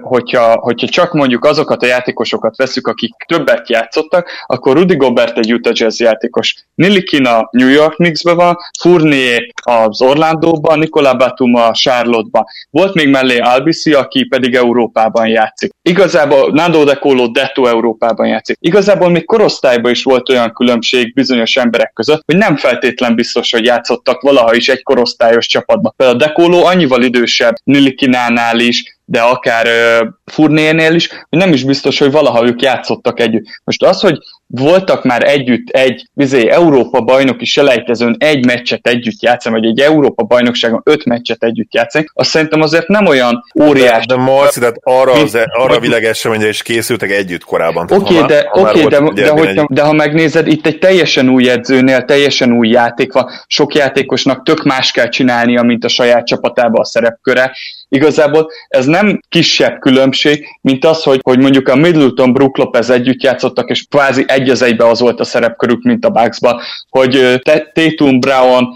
hogyha, 0.00 0.58
hogyha 0.60 0.88
csak 0.88 1.12
mondjuk 1.12 1.44
azokat 1.44 1.82
a 1.82 1.86
játékosokat 1.86 2.56
veszük, 2.56 2.86
akik 2.86 3.14
többet 3.26 3.68
játszottak, 3.68 4.30
akkor 4.46 4.76
Rudy 4.76 4.96
Gobert 4.96 5.38
egy 5.38 5.52
Utah 5.52 5.72
Jazz 5.76 6.00
játékos. 6.00 6.54
Nilikin 6.74 7.24
a 7.24 7.48
New 7.50 7.68
York 7.68 7.94
Knicksben 7.94 8.36
van, 8.36 8.56
Fournier 8.80 9.46
az 9.62 10.02
Orlandóban, 10.02 10.78
Nicola 10.78 11.14
Batum 11.14 11.54
a 11.54 11.72
Charlotte-ban. 11.72 12.44
Volt 12.70 12.94
még 12.94 13.08
mellé 13.08 13.38
Albisi, 13.38 13.92
aki 13.92 14.24
pedig 14.24 14.54
Európában 14.54 15.26
játszik. 15.26 15.70
Igazából 15.82 16.50
Nando 16.52 16.84
De 16.84 16.94
Colo 16.94 17.26
Detto 17.26 17.66
Európában 17.66 18.26
játszik. 18.26 18.56
Igazából 18.60 19.08
még 19.10 19.24
korosztályban 19.24 19.90
is 19.90 20.02
volt 20.02 20.28
olyan 20.28 20.52
különbség 20.52 21.14
bizonyos 21.14 21.56
emberek 21.56 21.92
között, 21.92 22.22
hogy 22.26 22.36
nem 22.36 22.56
feltétlen 22.56 23.14
biztos, 23.14 23.50
hogy 23.50 23.64
játszottak 23.64 24.20
valaha 24.20 24.54
is 24.54 24.68
egy 24.68 24.82
korosztályos 24.82 25.46
csapatban. 25.46 25.92
Például 25.96 26.17
Dekóló 26.18 26.64
annyival 26.64 27.02
idősebb 27.02 27.54
Nilikinánál 27.64 28.58
is, 28.58 28.98
de 29.04 29.20
akár 29.20 29.66
uh, 29.66 30.08
Furnérnél 30.24 30.94
is, 30.94 31.08
hogy 31.08 31.38
nem 31.38 31.52
is 31.52 31.64
biztos, 31.64 31.98
hogy 31.98 32.10
valaha 32.10 32.46
ők 32.46 32.62
játszottak 32.62 33.20
együtt. 33.20 33.46
Most 33.64 33.82
az, 33.82 34.00
hogy 34.00 34.18
voltak 34.50 35.04
már 35.04 35.28
együtt 35.28 35.68
egy 35.68 36.08
bizony, 36.12 36.48
Európa 36.48 37.00
bajnoki 37.00 37.44
selejtezőn 37.44 38.16
egy 38.18 38.46
meccset 38.46 38.86
együtt 38.86 39.22
játszani, 39.22 39.60
vagy 39.60 39.68
egy 39.68 39.80
Európa 39.80 40.22
bajnokságon 40.22 40.80
öt 40.84 41.04
meccset 41.04 41.42
együtt 41.42 41.74
játszani, 41.74 42.04
azt 42.12 42.30
szerintem 42.30 42.60
azért 42.60 42.88
nem 42.88 43.06
olyan 43.06 43.44
óriás. 43.62 44.06
De, 44.06 44.14
de 44.14 44.20
Marci, 44.20 44.60
tehát 44.60 44.76
arra, 44.82 45.12
az, 45.12 45.38
arra 45.52 45.74
a 45.74 45.80
világeseményre 45.80 46.48
is 46.48 46.62
készültek 46.62 47.10
együtt 47.10 47.44
korábban. 47.44 47.88
Oké, 47.90 48.14
okay, 48.14 48.26
de, 48.26 48.48
okay, 48.52 48.84
de, 48.84 49.00
de, 49.14 49.28
hogyha, 49.30 49.66
de 49.70 49.82
ha 49.82 49.92
megnézed, 49.92 50.46
itt 50.46 50.66
egy 50.66 50.78
teljesen 50.78 51.28
új 51.28 51.50
edzőnél, 51.50 52.04
teljesen 52.04 52.52
új 52.52 52.68
játék 52.68 53.12
van, 53.12 53.30
sok 53.46 53.74
játékosnak 53.74 54.42
tök 54.42 54.62
más 54.64 54.90
kell 54.90 55.08
csinálnia, 55.08 55.62
mint 55.62 55.84
a 55.84 55.88
saját 55.88 56.26
csapatában 56.26 56.80
a 56.80 56.84
szerepköre. 56.84 57.52
Igazából 57.88 58.50
ez 58.68 58.86
nem 58.86 59.20
kisebb 59.28 59.78
különbség, 59.78 60.46
mint 60.60 60.84
az, 60.84 61.02
hogy, 61.02 61.20
hogy 61.22 61.38
mondjuk 61.38 61.68
a 61.68 61.76
Middleton, 61.76 62.32
Brook 62.32 62.56
Lopez 62.56 62.90
együtt 62.90 63.22
játszottak, 63.22 63.70
és 63.70 63.84
kvázi 63.90 64.24
egy 64.26 64.50
az 64.50 64.62
egybe 64.62 64.86
az 64.86 65.00
volt 65.00 65.20
a 65.20 65.24
szerepkörük, 65.24 65.82
mint 65.82 66.04
a 66.04 66.10
Bucksban, 66.10 66.60
hogy 66.88 67.40
Tatum, 67.72 68.20
Brown, 68.20 68.68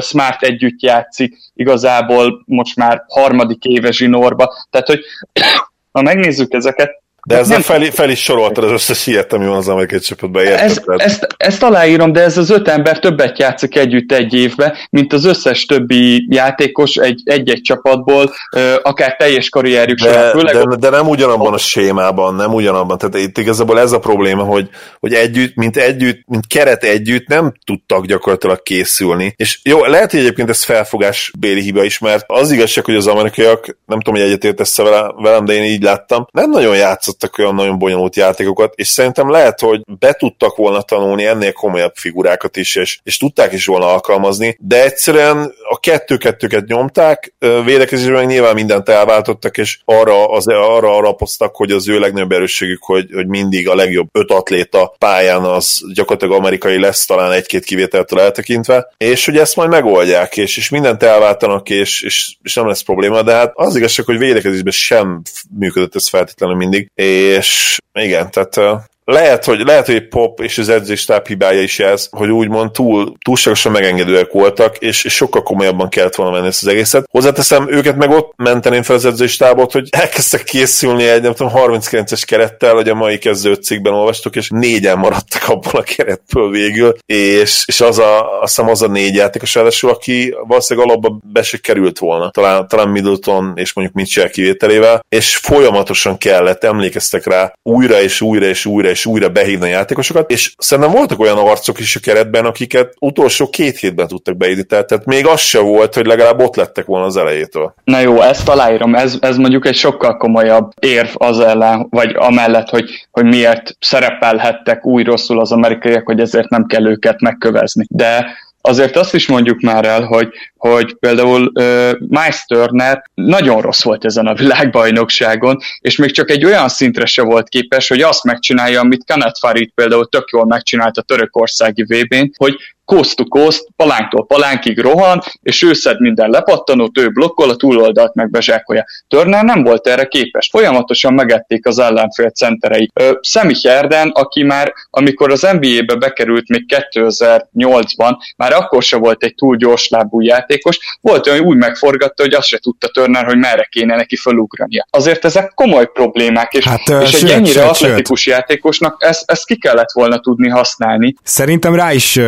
Smart 0.00 0.42
együtt 0.42 0.82
játszik, 0.82 1.36
igazából 1.54 2.42
most 2.46 2.76
már 2.76 3.04
harmadik 3.08 3.64
éve 3.64 3.90
zsinórba. 3.90 4.54
Tehát, 4.70 4.86
hogy 4.86 5.00
ha 5.92 6.02
megnézzük 6.02 6.52
ezeket, 6.52 7.04
De 7.26 7.36
ezzel 7.36 7.60
fel, 7.60 7.80
fel 7.80 8.10
is 8.10 8.22
soroltad 8.22 8.64
az 8.64 8.70
összes 8.70 9.06
ilyet, 9.06 9.32
ami 9.32 9.46
van 9.46 9.56
az 9.56 9.68
amerikai 9.68 9.98
csapatban. 9.98 10.46
Ezt, 10.46 10.82
ezt, 10.86 11.26
ezt 11.36 11.62
aláírom, 11.62 12.12
de 12.12 12.20
ez 12.20 12.38
az 12.38 12.50
öt 12.50 12.68
ember 12.68 12.98
többet 12.98 13.38
játszik 13.38 13.76
együtt 13.76 14.12
egy 14.12 14.34
évben, 14.34 14.74
mint 14.90 15.12
az 15.12 15.24
összes 15.24 15.64
többi 15.64 16.26
játékos 16.28 16.96
egy, 16.96 17.22
egy-egy 17.24 17.60
csapatból, 17.60 18.34
akár 18.82 19.16
teljes 19.16 19.48
karrierjük 19.48 19.98
de, 19.98 20.08
során. 20.08 20.30
Főleg 20.30 20.54
de, 20.54 20.76
de 20.76 20.90
nem 20.90 21.08
ugyanabban 21.08 21.52
a 21.52 21.58
sémában, 21.58 22.34
nem 22.34 22.54
ugyanabban. 22.54 22.98
Tehát 22.98 23.16
itt 23.16 23.38
igazából 23.38 23.80
ez 23.80 23.92
a 23.92 23.98
probléma, 23.98 24.42
hogy, 24.42 24.68
hogy 25.00 25.12
együtt, 25.14 25.54
mint 25.54 25.76
együtt, 25.76 26.22
mint 26.26 26.46
keret 26.46 26.84
együtt 26.84 27.26
nem 27.26 27.52
tudtak 27.64 28.06
gyakorlatilag 28.06 28.62
készülni. 28.62 29.34
És 29.36 29.60
jó, 29.62 29.84
lehet, 29.84 30.10
hogy 30.10 30.20
egyébként 30.20 30.48
ez 30.48 30.64
felfogás 30.64 31.32
béli 31.38 31.60
hiba 31.60 31.84
is, 31.84 31.98
mert 31.98 32.24
az 32.26 32.50
igazság, 32.50 32.84
hogy 32.84 32.96
az 32.96 33.06
amerikaiak, 33.06 33.78
nem 33.86 34.00
tudom, 34.00 34.20
hogy 34.20 34.28
egyetértesz 34.28 34.76
velem, 35.16 35.44
de 35.44 35.52
én 35.52 35.62
így 35.62 35.82
láttam, 35.82 36.26
nem 36.32 36.50
nagyon 36.50 36.74
játszottak 37.16 37.38
olyan 37.38 37.54
nagyon 37.54 37.78
bonyolult 37.78 38.16
játékokat, 38.16 38.72
és 38.76 38.88
szerintem 38.88 39.30
lehet, 39.30 39.60
hogy 39.60 39.80
be 39.98 40.12
tudtak 40.12 40.56
volna 40.56 40.82
tanulni 40.82 41.26
ennél 41.26 41.52
komolyabb 41.52 41.92
figurákat 41.94 42.56
is, 42.56 42.76
és, 42.76 42.98
és 43.02 43.16
tudták 43.16 43.52
is 43.52 43.66
volna 43.66 43.86
alkalmazni, 43.92 44.56
de 44.60 44.84
egyszerűen 44.84 45.54
a 45.68 45.80
kettő-kettőket 45.80 46.66
nyomták, 46.66 47.34
védekezésben 47.64 48.24
nyilván 48.24 48.54
mindent 48.54 48.88
elváltottak, 48.88 49.58
és 49.58 49.78
arra, 49.84 50.30
az, 50.30 50.46
arra 50.46 50.96
alapoztak, 50.96 51.56
hogy 51.56 51.70
az 51.70 51.88
ő 51.88 51.98
legnagyobb 51.98 52.32
erősségük, 52.32 52.82
hogy, 52.82 53.08
hogy 53.12 53.26
mindig 53.26 53.68
a 53.68 53.74
legjobb 53.74 54.08
öt 54.12 54.30
atléta 54.30 54.94
pályán 54.98 55.42
az 55.42 55.80
gyakorlatilag 55.94 56.38
amerikai 56.38 56.80
lesz, 56.80 57.06
talán 57.06 57.32
egy-két 57.32 57.64
kivételtől 57.64 58.20
eltekintve, 58.20 58.92
és 58.96 59.24
hogy 59.24 59.36
ezt 59.36 59.56
majd 59.56 59.70
megoldják, 59.70 60.36
és, 60.36 60.56
és 60.56 60.68
mindent 60.68 61.02
elváltanak, 61.02 61.70
és, 61.70 62.02
és, 62.02 62.36
és 62.42 62.54
nem 62.54 62.66
lesz 62.66 62.82
probléma, 62.82 63.22
de 63.22 63.32
hát 63.32 63.52
az 63.54 63.76
igazság, 63.76 64.06
hogy 64.06 64.18
védekezésben 64.18 64.72
sem 64.72 65.22
működött 65.58 65.94
ez 65.94 66.08
feltétlenül 66.08 66.56
mindig, 66.56 66.90
és 67.06 67.78
igen, 67.92 68.30
tehát 68.30 68.86
lehet, 69.06 69.44
hogy, 69.44 69.60
lehet, 69.60 69.86
hogy 69.86 70.08
Pop 70.08 70.40
és 70.40 70.58
az 70.58 70.68
edzéstáb 70.68 71.26
hibája 71.26 71.62
is 71.62 71.78
ez, 71.78 72.08
hogy 72.10 72.30
úgymond 72.30 72.70
túl, 72.70 73.12
túlságosan 73.24 73.72
megengedőek 73.72 74.32
voltak, 74.32 74.76
és, 74.78 75.04
és 75.04 75.14
sokkal 75.14 75.42
komolyabban 75.42 75.88
kellett 75.88 76.14
volna 76.14 76.32
menni 76.32 76.46
ezt 76.46 76.62
az 76.62 76.68
egészet. 76.68 77.06
Hozzáteszem, 77.10 77.66
őket 77.70 77.96
meg 77.96 78.10
ott 78.10 78.32
menteném 78.36 78.82
fel 78.82 78.96
az 78.96 79.04
edzéstábot, 79.04 79.72
hogy 79.72 79.88
elkezdtek 79.90 80.44
készülni 80.44 81.08
egy, 81.08 81.22
nem 81.22 81.34
tudom, 81.34 81.52
39-es 81.54 82.22
kerettel, 82.26 82.74
hogy 82.74 82.88
a 82.88 82.94
mai 82.94 83.18
kezdő 83.18 83.54
cikkben 83.54 83.92
olvastuk, 83.92 84.36
és 84.36 84.48
négyen 84.48 84.98
maradtak 84.98 85.48
abból 85.48 85.80
a 85.80 85.82
keretből 85.82 86.50
végül, 86.50 86.96
és, 87.06 87.64
és 87.66 87.80
az 87.80 87.98
a, 87.98 88.40
azt 88.40 88.56
hiszem 88.56 88.70
az 88.70 88.82
a 88.82 88.88
négy 88.88 89.14
játékos 89.14 89.54
ráadásul, 89.54 89.90
aki 89.90 90.34
valószínűleg 90.46 90.88
alapba 90.88 91.18
be 91.32 91.42
se 91.42 91.58
került 91.58 91.98
volna, 91.98 92.30
talán, 92.30 92.68
talán 92.68 92.88
Middleton 92.88 93.52
és 93.54 93.72
mondjuk 93.72 93.96
Mitchell 93.96 94.28
kivételével, 94.28 95.04
és 95.08 95.36
folyamatosan 95.36 96.18
kellett, 96.18 96.64
emlékeztek 96.64 97.26
rá, 97.26 97.52
újra 97.62 98.00
és 98.00 98.20
újra 98.20 98.46
és 98.46 98.66
újra 98.66 98.94
és 98.96 99.06
újra 99.06 99.28
behívni 99.28 99.66
a 99.66 99.70
játékosokat, 99.70 100.30
és 100.30 100.54
szerintem 100.58 100.92
voltak 100.92 101.20
olyan 101.20 101.38
arcok 101.38 101.78
is 101.78 101.96
a 101.96 102.00
keretben, 102.00 102.44
akiket 102.44 102.94
utolsó 102.98 103.50
két 103.50 103.78
hétben 103.78 104.06
tudtak 104.06 104.36
beírni, 104.36 104.62
tehát 104.62 105.04
még 105.04 105.26
az 105.26 105.40
se 105.40 105.58
volt, 105.58 105.94
hogy 105.94 106.06
legalább 106.06 106.40
ott 106.40 106.56
lettek 106.56 106.86
volna 106.86 107.06
az 107.06 107.16
elejétől. 107.16 107.74
Na 107.84 108.00
jó, 108.00 108.20
ezt 108.20 108.48
aláírom, 108.48 108.94
ez, 108.94 109.16
ez 109.20 109.36
mondjuk 109.36 109.66
egy 109.66 109.74
sokkal 109.74 110.16
komolyabb 110.16 110.70
érv 110.80 111.08
az 111.14 111.40
ellen, 111.40 111.86
vagy 111.90 112.14
amellett, 112.18 112.68
hogy, 112.68 113.06
hogy 113.10 113.24
miért 113.24 113.76
szerepelhettek 113.80 114.86
új 114.86 115.02
rosszul 115.02 115.40
az 115.40 115.52
amerikaiak, 115.52 116.06
hogy 116.06 116.20
ezért 116.20 116.48
nem 116.48 116.66
kell 116.66 116.86
őket 116.86 117.20
megkövezni. 117.20 117.84
De 117.88 118.26
azért 118.66 118.96
azt 118.96 119.14
is 119.14 119.28
mondjuk 119.28 119.60
már 119.60 119.84
el, 119.84 120.02
hogy, 120.02 120.28
hogy 120.56 120.94
például 120.94 121.50
uh, 121.54 121.90
Miles 122.08 122.44
Turner 122.46 123.02
nagyon 123.14 123.60
rossz 123.60 123.82
volt 123.82 124.04
ezen 124.04 124.26
a 124.26 124.34
világbajnokságon, 124.34 125.58
és 125.78 125.96
még 125.96 126.10
csak 126.10 126.30
egy 126.30 126.44
olyan 126.44 126.68
szintre 126.68 127.06
se 127.06 127.22
volt 127.22 127.48
képes, 127.48 127.88
hogy 127.88 128.00
azt 128.00 128.24
megcsinálja, 128.24 128.80
amit 128.80 129.04
Kenneth 129.04 129.38
Farid 129.40 129.70
például 129.74 130.08
tök 130.08 130.28
jól 130.32 130.46
megcsinált 130.46 130.96
a 130.96 131.02
törökországi 131.02 131.82
VB-n, 131.82 132.30
hogy 132.36 132.56
coast 132.86 133.16
to 133.16 133.24
coast, 133.24 133.66
palánktól 133.76 134.26
palánkig 134.26 134.78
rohan, 134.78 135.22
és 135.42 135.62
ő 135.62 135.72
szed 135.72 136.00
minden 136.00 136.30
lepattanót, 136.30 136.98
ő 136.98 137.08
blokkol, 137.08 137.50
a 137.50 137.56
túloldalt 137.56 138.14
meg 138.14 138.30
bezsákolja. 138.30 138.84
Turner 139.08 139.44
nem 139.44 139.62
volt 139.62 139.86
erre 139.86 140.04
képes. 140.04 140.48
Folyamatosan 140.50 141.14
megették 141.14 141.66
az 141.66 141.78
ellenfél 141.78 142.30
centerei. 142.30 142.90
Szemi 143.20 143.54
Herden, 143.62 144.08
aki 144.08 144.42
már, 144.42 144.72
amikor 144.90 145.30
az 145.30 145.40
NBA-be 145.40 145.94
bekerült 145.94 146.48
még 146.48 146.64
2008-ban, 146.92 148.16
már 148.36 148.52
akkor 148.52 148.82
se 148.82 148.96
volt 148.96 149.22
egy 149.22 149.34
túl 149.34 149.56
gyors 149.56 149.88
lábú 149.88 150.20
játékos, 150.20 150.78
volt 151.00 151.26
olyan, 151.26 151.44
úgy 151.44 151.56
megforgatta, 151.56 152.22
hogy 152.22 152.34
azt 152.34 152.46
se 152.46 152.58
tudta 152.58 152.88
Turner, 152.88 153.24
hogy 153.24 153.38
merre 153.38 153.66
kéne 153.70 153.96
neki 153.96 154.16
felugrania. 154.16 154.86
Azért 154.90 155.24
ezek 155.24 155.52
komoly 155.54 155.86
problémák, 155.92 156.52
és, 156.52 156.64
hát, 156.64 156.88
és 157.02 157.12
egy 157.12 157.20
sőt, 157.20 157.30
ennyire 157.30 157.60
sőt, 157.60 157.70
atletikus 157.70 158.20
sőt. 158.20 158.34
játékosnak 158.34 158.96
ezt, 158.98 159.30
ezt 159.30 159.46
ki 159.46 159.58
kellett 159.58 159.92
volna 159.92 160.18
tudni 160.18 160.48
használni. 160.48 161.14
Szerintem 161.22 161.74
rá 161.74 161.92
is 161.92 162.18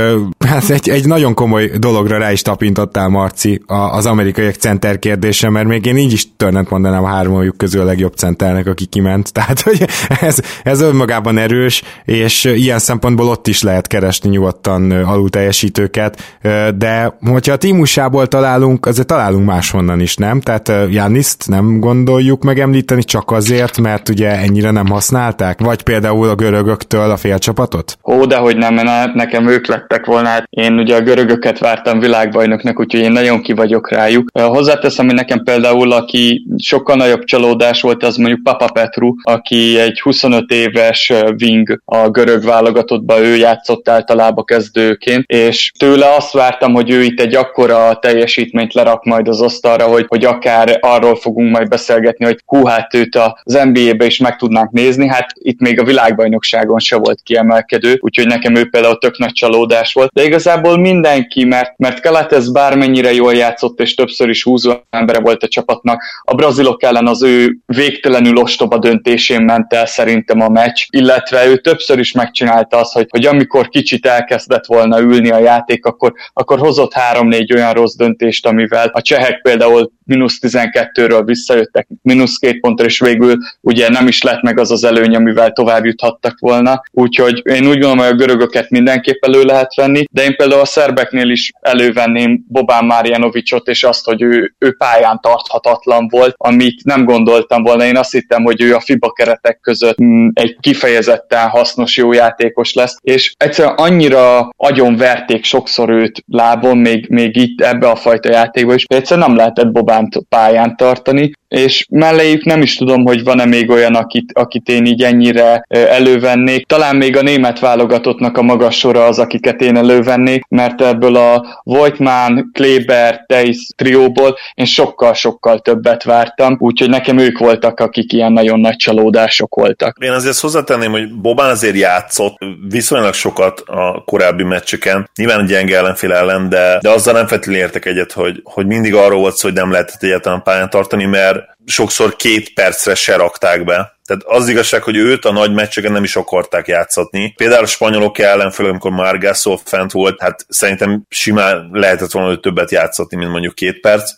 Hát 0.48 0.70
egy, 0.70 0.88
egy 0.88 1.06
nagyon 1.06 1.34
komoly 1.34 1.70
dologra 1.78 2.18
rá 2.18 2.32
is 2.32 2.42
tapintottál, 2.42 3.08
Marci, 3.08 3.62
az 3.66 4.06
amerikaiak 4.06 4.54
center 4.54 4.98
kérdése, 4.98 5.50
mert 5.50 5.66
még 5.66 5.86
én 5.86 5.96
így 5.96 6.12
is 6.12 6.36
törnet 6.36 6.70
mondanám 6.70 7.04
a 7.04 7.08
háromjuk 7.08 7.56
közül 7.56 7.80
a 7.80 7.84
legjobb 7.84 8.14
centernek, 8.14 8.66
aki 8.66 8.84
kiment. 8.84 9.32
Tehát, 9.38 9.60
hogy 9.60 9.88
ez, 10.20 10.38
ez 10.62 10.80
önmagában 10.80 11.38
erős, 11.38 11.82
és 12.04 12.44
ilyen 12.44 12.78
szempontból 12.78 13.28
ott 13.28 13.46
is 13.46 13.62
lehet 13.62 13.86
keresni 13.86 14.30
nyugodtan 14.30 14.90
alul 14.90 15.30
teljesítőket, 15.30 16.38
de 16.76 17.18
hogyha 17.26 17.52
a 17.52 17.56
tímusából 17.56 18.26
találunk, 18.26 18.86
azért 18.86 19.06
találunk 19.06 19.46
máshonnan 19.46 20.00
is, 20.00 20.16
nem? 20.16 20.40
Tehát 20.40 20.72
Janiszt 20.90 21.48
nem 21.48 21.80
gondoljuk 21.80 22.42
megemlíteni 22.42 23.02
csak 23.02 23.30
azért, 23.30 23.80
mert 23.80 24.08
ugye 24.08 24.30
ennyire 24.30 24.70
nem 24.70 24.86
használták? 24.86 25.60
Vagy 25.60 25.82
például 25.82 26.28
a 26.28 26.34
görögöktől 26.34 27.10
a 27.10 27.16
félcsapatot? 27.16 27.98
Ó, 28.04 28.24
de 28.24 28.36
hogy 28.36 28.56
nem, 28.56 28.74
nekem 29.14 29.48
ők 29.48 29.66
lettek 29.66 30.06
volna 30.06 30.36
hát 30.38 30.48
én 30.50 30.78
ugye 30.78 30.96
a 30.96 31.00
görögöket 31.00 31.58
vártam 31.58 32.00
világbajnoknak, 32.00 32.80
úgyhogy 32.80 33.00
én 33.00 33.12
nagyon 33.12 33.42
ki 33.42 33.52
vagyok 33.52 33.90
rájuk. 33.90 34.30
Hozzáteszem, 34.32 35.06
hogy 35.06 35.14
nekem 35.14 35.42
például, 35.42 35.92
aki 35.92 36.46
sokkal 36.56 36.96
nagyobb 36.96 37.24
csalódás 37.24 37.80
volt, 37.80 38.02
az 38.02 38.16
mondjuk 38.16 38.42
Papa 38.42 38.68
Petru, 38.72 39.14
aki 39.22 39.78
egy 39.78 40.00
25 40.00 40.50
éves 40.50 41.12
wing 41.40 41.80
a 41.84 42.08
görög 42.08 42.44
válogatottba, 42.44 43.20
ő 43.20 43.36
játszott 43.36 43.88
általában 43.88 44.44
kezdőként, 44.44 45.24
és 45.26 45.72
tőle 45.78 46.14
azt 46.14 46.32
vártam, 46.32 46.72
hogy 46.72 46.90
ő 46.90 47.02
itt 47.02 47.20
egy 47.20 47.34
akkora 47.34 47.98
teljesítményt 48.00 48.74
lerak 48.74 49.04
majd 49.04 49.28
az 49.28 49.40
asztalra, 49.40 49.86
hogy, 49.86 50.04
hogy 50.08 50.24
akár 50.24 50.78
arról 50.80 51.16
fogunk 51.16 51.50
majd 51.50 51.68
beszélgetni, 51.68 52.24
hogy 52.24 52.38
hú, 52.46 52.64
hát 52.64 52.94
őt 52.94 53.16
az 53.42 53.58
NBA-be 53.72 54.04
is 54.06 54.18
meg 54.18 54.36
tudnánk 54.36 54.70
nézni, 54.70 55.08
hát 55.08 55.32
itt 55.34 55.60
még 55.60 55.80
a 55.80 55.84
világbajnokságon 55.84 56.78
se 56.78 56.96
volt 56.96 57.20
kiemelkedő, 57.22 57.96
úgyhogy 58.00 58.26
nekem 58.26 58.54
ő 58.54 58.68
például 58.68 58.98
tök 58.98 59.18
nagy 59.18 59.32
csalódás 59.32 59.92
volt, 59.92 60.10
de 60.12 60.22
igazából 60.28 60.78
mindenki, 60.78 61.44
mert, 61.44 61.78
mert 61.78 62.00
Keletez 62.00 62.52
bármennyire 62.52 63.12
jól 63.12 63.34
játszott, 63.34 63.80
és 63.80 63.94
többször 63.94 64.28
is 64.28 64.42
húzó 64.42 64.72
embere 64.90 65.20
volt 65.20 65.42
a 65.42 65.48
csapatnak, 65.48 66.02
a 66.22 66.34
brazilok 66.34 66.82
ellen 66.82 67.06
az 67.06 67.22
ő 67.22 67.58
végtelenül 67.66 68.36
ostoba 68.36 68.78
döntésén 68.78 69.42
ment 69.42 69.72
el 69.72 69.86
szerintem 69.86 70.40
a 70.40 70.48
meccs, 70.48 70.84
illetve 70.90 71.46
ő 71.46 71.56
többször 71.56 71.98
is 71.98 72.12
megcsinálta 72.12 72.76
azt, 72.76 72.92
hogy, 72.92 73.06
hogy 73.10 73.26
amikor 73.26 73.68
kicsit 73.68 74.06
elkezdett 74.06 74.66
volna 74.66 75.00
ülni 75.00 75.30
a 75.30 75.38
játék, 75.38 75.84
akkor, 75.84 76.12
akkor 76.32 76.58
hozott 76.58 76.92
három-négy 76.92 77.52
olyan 77.52 77.72
rossz 77.72 77.94
döntést, 77.94 78.46
amivel 78.46 78.90
a 78.92 79.02
csehek 79.02 79.40
például 79.42 79.90
mínusz 80.08 80.38
12-ről 80.42 81.22
visszajöttek, 81.24 81.88
mínusz 82.02 82.36
két 82.36 82.60
pontra, 82.60 82.84
és 82.84 83.00
végül 83.00 83.36
ugye 83.60 83.88
nem 83.88 84.06
is 84.06 84.22
lett 84.22 84.42
meg 84.42 84.58
az 84.58 84.70
az 84.70 84.84
előny, 84.84 85.14
amivel 85.14 85.52
tovább 85.52 85.84
juthattak 85.84 86.38
volna. 86.38 86.82
Úgyhogy 86.90 87.42
én 87.44 87.66
úgy 87.66 87.78
gondolom, 87.78 87.98
hogy 87.98 88.06
a 88.06 88.14
görögöket 88.14 88.70
mindenképp 88.70 89.24
elő 89.24 89.42
lehet 89.42 89.74
venni, 89.74 90.04
de 90.10 90.24
én 90.24 90.36
például 90.36 90.60
a 90.60 90.64
szerbeknél 90.64 91.30
is 91.30 91.52
elővenném 91.60 92.44
Bobán 92.48 92.84
Márjanovicsot, 92.84 93.68
és 93.68 93.84
azt, 93.84 94.04
hogy 94.04 94.22
ő, 94.22 94.54
ő 94.58 94.72
pályán 94.72 95.18
tarthatatlan 95.22 96.08
volt, 96.08 96.34
amit 96.36 96.84
nem 96.84 97.04
gondoltam 97.04 97.62
volna. 97.62 97.84
Én 97.84 97.96
azt 97.96 98.12
hittem, 98.12 98.44
hogy 98.44 98.62
ő 98.62 98.74
a 98.74 98.80
FIBA 98.80 99.12
keretek 99.12 99.60
között 99.60 100.02
mm, 100.02 100.28
egy 100.32 100.56
kifejezetten 100.60 101.48
hasznos 101.48 101.96
jó 101.96 102.12
játékos 102.12 102.74
lesz, 102.74 102.96
és 103.00 103.34
egyszerűen 103.36 103.74
annyira 103.74 104.50
agyon 104.56 104.96
verték 104.96 105.44
sokszor 105.44 105.90
őt 105.90 106.22
lábon, 106.26 106.78
még, 106.78 107.08
még 107.08 107.36
itt 107.36 107.60
ebbe 107.60 107.88
a 107.88 107.96
fajta 107.96 108.30
játékba 108.30 108.74
is, 108.74 108.84
egyszerűen 108.86 109.26
nem 109.26 109.36
lehetett 109.36 109.72
Bobán 109.72 109.97
pályán 110.28 110.76
tartani, 110.76 111.30
és 111.48 111.86
melléjük 111.90 112.44
nem 112.44 112.62
is 112.62 112.76
tudom, 112.76 113.04
hogy 113.04 113.24
van-e 113.24 113.44
még 113.44 113.70
olyan, 113.70 113.94
akit, 113.94 114.32
akit 114.32 114.68
én 114.68 114.86
így 114.86 115.02
ennyire 115.02 115.64
elővennék. 115.68 116.66
Talán 116.66 116.96
még 116.96 117.16
a 117.16 117.22
német 117.22 117.58
válogatottnak 117.58 118.36
a 118.36 118.42
magas 118.42 118.78
sora 118.78 119.04
az, 119.04 119.18
akiket 119.18 119.60
én 119.60 119.76
elővennék, 119.76 120.44
mert 120.48 120.80
ebből 120.80 121.16
a 121.16 121.60
Voigtman, 121.62 122.50
Kleber, 122.52 123.24
Teis 123.26 123.66
trióból 123.76 124.36
én 124.54 124.64
sokkal-sokkal 124.64 125.58
többet 125.58 126.02
vártam, 126.02 126.56
úgyhogy 126.58 126.88
nekem 126.88 127.18
ők 127.18 127.38
voltak, 127.38 127.80
akik 127.80 128.12
ilyen 128.12 128.32
nagyon 128.32 128.60
nagy 128.60 128.76
csalódások 128.76 129.54
voltak. 129.54 129.96
Én 130.00 130.10
azért 130.10 130.38
hozzátenném, 130.38 130.90
hogy 130.90 131.12
Bobán 131.12 131.50
azért 131.50 131.76
játszott 131.76 132.36
viszonylag 132.68 133.14
sokat 133.14 133.60
a 133.66 134.02
korábbi 134.06 134.42
meccseken, 134.42 135.10
nyilván 135.16 135.46
gyenge 135.46 135.76
ellenfél 135.76 136.12
ellen, 136.12 136.48
de, 136.48 136.78
de 136.80 136.90
azzal 136.90 137.14
nem 137.14 137.26
feltétlenül 137.26 137.62
értek 137.62 137.84
egyet, 137.84 138.12
hogy, 138.12 138.40
hogy 138.44 138.66
mindig 138.66 138.94
arról 138.94 139.20
volt 139.20 139.36
szó, 139.36 139.48
hogy 139.48 139.56
nem 139.56 139.70
lehetett 139.70 140.02
egyáltalán 140.02 140.42
pályán 140.42 140.70
tartani, 140.70 141.04
mert 141.04 141.37
sokszor 141.66 142.16
két 142.16 142.54
percre 142.54 142.94
se 142.94 143.16
rakták 143.16 143.64
be, 143.64 143.97
Tehát 144.08 144.40
az 144.40 144.48
igazság, 144.48 144.82
hogy 144.82 144.96
őt 144.96 145.24
a 145.24 145.32
nagy 145.32 145.52
meccseken 145.52 145.92
nem 145.92 146.04
is 146.04 146.16
akarták 146.16 146.66
játszatni. 146.66 147.32
Például 147.36 147.62
a 147.62 147.66
spanyolok 147.66 148.18
ellen, 148.18 148.50
főleg 148.50 148.72
amikor 148.72 148.90
már 148.90 149.18
Gasol 149.18 149.60
fent 149.64 149.92
volt, 149.92 150.20
hát 150.20 150.46
szerintem 150.48 151.02
simán 151.08 151.68
lehetett 151.72 152.10
volna 152.10 152.28
hogy 152.28 152.40
többet 152.40 152.70
játszatni, 152.70 153.16
mint 153.16 153.30
mondjuk 153.30 153.54
két 153.54 153.80
perc, 153.80 154.12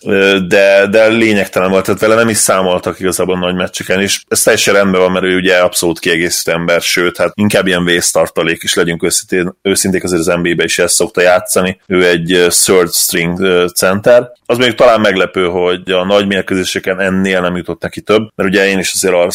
de, 0.47 0.87
de 0.87 1.07
lényegtelen 1.07 1.71
volt, 1.71 1.85
tehát 1.85 2.01
vele 2.01 2.15
nem 2.15 2.29
is 2.29 2.37
számoltak 2.37 3.01
igazából 3.01 3.39
nagy 3.39 3.55
meccseken, 3.55 4.01
és 4.01 4.23
ez 4.29 4.43
teljesen 4.43 4.75
rendben 4.75 5.01
van, 5.01 5.13
mert 5.13 5.25
ő 5.25 5.37
ugye 5.37 5.57
abszolút 5.57 5.99
kiegészítő 5.99 6.53
ember, 6.53 6.81
sőt, 6.81 7.17
hát 7.17 7.33
inkább 7.35 7.67
ilyen 7.67 7.85
vésztartalék 7.85 8.63
is 8.63 8.75
legyünk 8.75 9.03
őszintén, 9.03 9.55
őszinték, 9.63 10.05
azért 10.05 10.21
az 10.21 10.35
NBA-be 10.43 10.65
is 10.65 10.79
ezt 10.79 10.95
szokta 10.95 11.21
játszani. 11.21 11.81
Ő 11.87 12.07
egy 12.07 12.47
third 12.49 12.93
string 12.93 13.39
center. 13.75 14.31
Az 14.47 14.59
még 14.59 14.75
talán 14.75 15.01
meglepő, 15.01 15.45
hogy 15.45 15.91
a 15.91 16.05
nagy 16.05 16.27
mérkőzéseken 16.27 17.01
ennél 17.01 17.41
nem 17.41 17.57
jutott 17.57 17.83
neki 17.83 18.01
több, 18.01 18.29
mert 18.35 18.49
ugye 18.49 18.67
én 18.67 18.79
is 18.79 18.93
azért 18.95 19.15
arra 19.15 19.31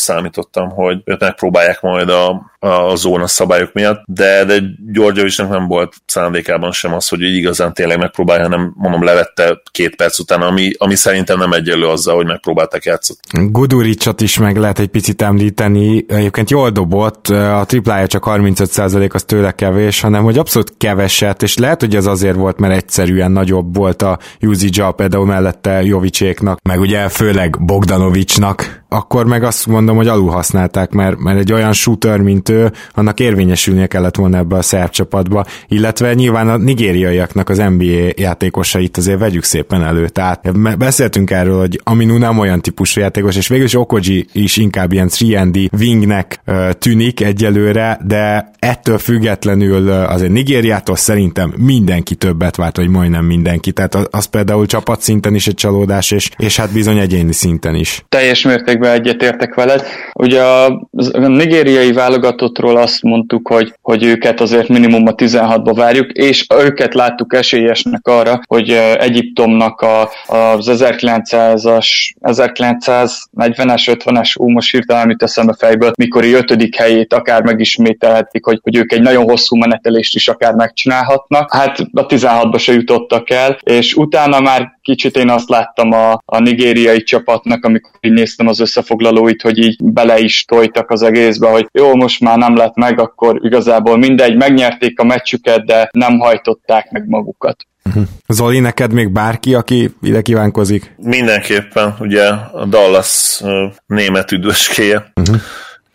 számítottam, 0.45 0.69
hogy 0.69 1.01
őt 1.05 1.19
megpróbálják 1.19 1.81
majd 1.81 2.09
a, 2.09 2.51
a 2.59 2.95
zóna 2.95 3.27
szabályok 3.27 3.73
miatt, 3.73 4.03
de, 4.05 4.45
de 4.45 4.59
Györgyevicsnek 4.91 5.49
nem 5.49 5.67
volt 5.67 5.93
szándékában 6.05 6.71
sem 6.71 6.93
az, 6.93 7.07
hogy 7.07 7.21
igazán 7.21 7.73
tényleg 7.73 7.97
megpróbálja, 7.97 8.43
hanem 8.43 8.73
mondom 8.75 9.03
levette 9.03 9.61
két 9.71 9.95
perc 9.95 10.19
után, 10.19 10.41
ami, 10.41 10.71
ami 10.77 10.95
szerintem 10.95 11.37
nem 11.37 11.51
egyenlő 11.51 11.87
azzal, 11.87 12.15
hogy 12.15 12.25
megpróbálták 12.25 12.83
játszani. 12.83 13.19
Guduricsot 13.51 14.21
is 14.21 14.37
meg 14.37 14.57
lehet 14.57 14.79
egy 14.79 14.87
picit 14.87 15.21
említeni, 15.21 16.05
egyébként 16.07 16.49
jól 16.49 16.69
dobott, 16.69 17.27
a 17.27 17.63
triplája 17.67 18.07
csak 18.07 18.23
35% 18.27 19.13
az 19.13 19.23
tőle 19.23 19.51
kevés, 19.51 20.01
hanem 20.01 20.23
hogy 20.23 20.37
abszolút 20.37 20.73
keveset, 20.77 21.43
és 21.43 21.57
lehet, 21.57 21.79
hogy 21.79 21.95
ez 21.95 22.05
azért 22.05 22.35
volt, 22.35 22.59
mert 22.59 22.73
egyszerűen 22.73 23.31
nagyobb 23.31 23.75
volt 23.75 24.01
a 24.01 24.19
usage 24.41 24.91
például 24.95 25.25
mellette 25.25 25.83
Jovicséknak, 25.83 26.59
meg 26.63 26.79
ugye 26.79 27.09
főleg 27.09 27.65
Bogdanovicsnak, 27.65 28.84
akkor 28.95 29.25
meg 29.25 29.43
azt 29.43 29.67
mondom, 29.67 29.95
hogy 29.95 30.07
alul 30.07 30.29
használták, 30.29 30.91
mert, 30.91 31.17
mert 31.17 31.39
egy 31.39 31.53
olyan 31.53 31.73
shooter, 31.73 32.19
mint 32.19 32.49
ő, 32.49 32.71
annak 32.93 33.19
érvényesülnie 33.19 33.87
kellett 33.87 34.15
volna 34.15 34.37
ebbe 34.37 34.55
a 34.55 34.61
szerb 34.61 34.89
csapatba, 34.89 35.45
illetve 35.67 36.13
nyilván 36.13 36.49
a 36.49 36.57
nigériaiaknak 36.57 37.49
az 37.49 37.57
NBA 37.57 38.11
játékosait 38.15 38.97
azért 38.97 39.19
vegyük 39.19 39.43
szépen 39.43 39.83
elő. 39.83 40.07
Tehát 40.07 40.77
beszéltünk 40.77 41.31
erről, 41.31 41.59
hogy 41.59 41.79
Aminu 41.83 42.17
nem 42.17 42.39
olyan 42.39 42.61
típusú 42.61 43.01
játékos, 43.01 43.35
és 43.35 43.47
végül 43.47 43.65
is 43.65 43.75
Okoji 43.75 44.25
is 44.31 44.57
inkább 44.57 44.91
ilyen 44.91 45.09
3 45.35 45.51
wingnek 45.79 46.41
tűnik 46.79 47.21
egyelőre, 47.21 47.99
de 48.05 48.51
ettől 48.59 48.97
függetlenül 48.97 49.89
azért 49.89 50.31
Nigériától 50.31 50.95
szerintem 50.95 51.53
mindenki 51.57 52.15
többet 52.15 52.55
várt, 52.55 52.77
vagy 52.77 52.87
majdnem 52.89 53.25
mindenki. 53.25 53.71
Tehát 53.71 53.95
az 53.95 54.25
például 54.25 54.65
csapatszinten 54.65 55.35
is 55.35 55.47
egy 55.47 55.53
csalódás, 55.53 56.11
és, 56.11 56.29
és 56.37 56.57
hát 56.57 56.71
bizony 56.71 56.97
egyéni 56.97 57.33
szinten 57.33 57.75
is. 57.75 58.05
Teljes 58.09 58.43
mértékben 58.43 58.84
egyetértek 58.91 59.53
veled. 59.53 59.85
Ugye 60.13 60.41
a, 60.41 60.87
nigériai 61.27 61.91
válogatottról 61.91 62.77
azt 62.77 63.03
mondtuk, 63.03 63.47
hogy, 63.47 63.73
hogy 63.81 64.03
őket 64.03 64.41
azért 64.41 64.67
minimum 64.67 65.07
a 65.07 65.15
16-ba 65.15 65.71
várjuk, 65.75 66.11
és 66.11 66.45
őket 66.63 66.93
láttuk 66.93 67.33
esélyesnek 67.33 68.07
arra, 68.07 68.39
hogy 68.47 68.69
Egyiptomnak 68.99 69.81
a, 69.81 70.01
az 70.25 70.69
1900-as, 70.71 71.87
1940-es, 72.21 73.97
50-es, 74.05 74.39
ú, 74.39 74.49
most 74.49 74.71
hirtelen 74.71 75.07
mit 75.07 75.23
eszembe 75.23 75.55
fejből, 75.57 75.91
mikori 75.97 76.33
ötödik 76.33 76.75
helyét 76.75 77.13
akár 77.13 77.43
megismételhetik, 77.43 78.45
hogy, 78.45 78.59
hogy 78.63 78.75
ők 78.75 78.91
egy 78.91 79.01
nagyon 79.01 79.23
hosszú 79.23 79.55
menetelést 79.55 80.15
is 80.15 80.27
akár 80.27 80.53
megcsinálhatnak. 80.53 81.53
Hát 81.53 81.79
a 81.93 82.05
16-ba 82.05 82.59
se 82.59 82.73
jutottak 82.73 83.29
el, 83.29 83.57
és 83.63 83.93
utána 83.93 84.39
már 84.39 84.73
kicsit 84.81 85.17
én 85.17 85.29
azt 85.29 85.49
láttam 85.49 85.91
a, 85.91 86.21
a 86.25 86.39
nigériai 86.39 87.03
csapatnak, 87.03 87.65
amikor 87.65 87.91
így 88.01 88.11
néztem 88.11 88.47
az 88.47 88.59
összefoglalóit, 88.65 89.41
hogy 89.41 89.57
így 89.57 89.83
bele 89.83 90.19
is 90.19 90.45
tojtak 90.45 90.91
az 90.91 91.01
egészbe, 91.01 91.49
hogy 91.49 91.67
jó, 91.71 91.95
most 91.95 92.19
már 92.19 92.37
nem 92.37 92.55
lett 92.55 92.75
meg, 92.75 92.99
akkor 92.99 93.39
igazából 93.43 93.97
mindegy, 93.97 94.35
megnyerték 94.35 94.99
a 94.99 95.03
meccsüket, 95.03 95.65
de 95.65 95.89
nem 95.91 96.19
hajtották 96.19 96.91
meg 96.91 97.07
magukat. 97.07 97.57
Uh-huh. 97.85 98.03
Zoli, 98.27 98.59
neked 98.59 98.93
még 98.93 99.11
bárki, 99.11 99.53
aki 99.53 99.95
ide 100.01 100.21
kívánkozik? 100.21 100.95
Mindenképpen, 100.97 101.95
ugye 101.99 102.27
a 102.51 102.65
Dallas 102.65 103.39
uh, 103.43 103.49
német 103.85 104.31
üdvöskéje. 104.31 105.11
Uh-huh. 105.15 105.35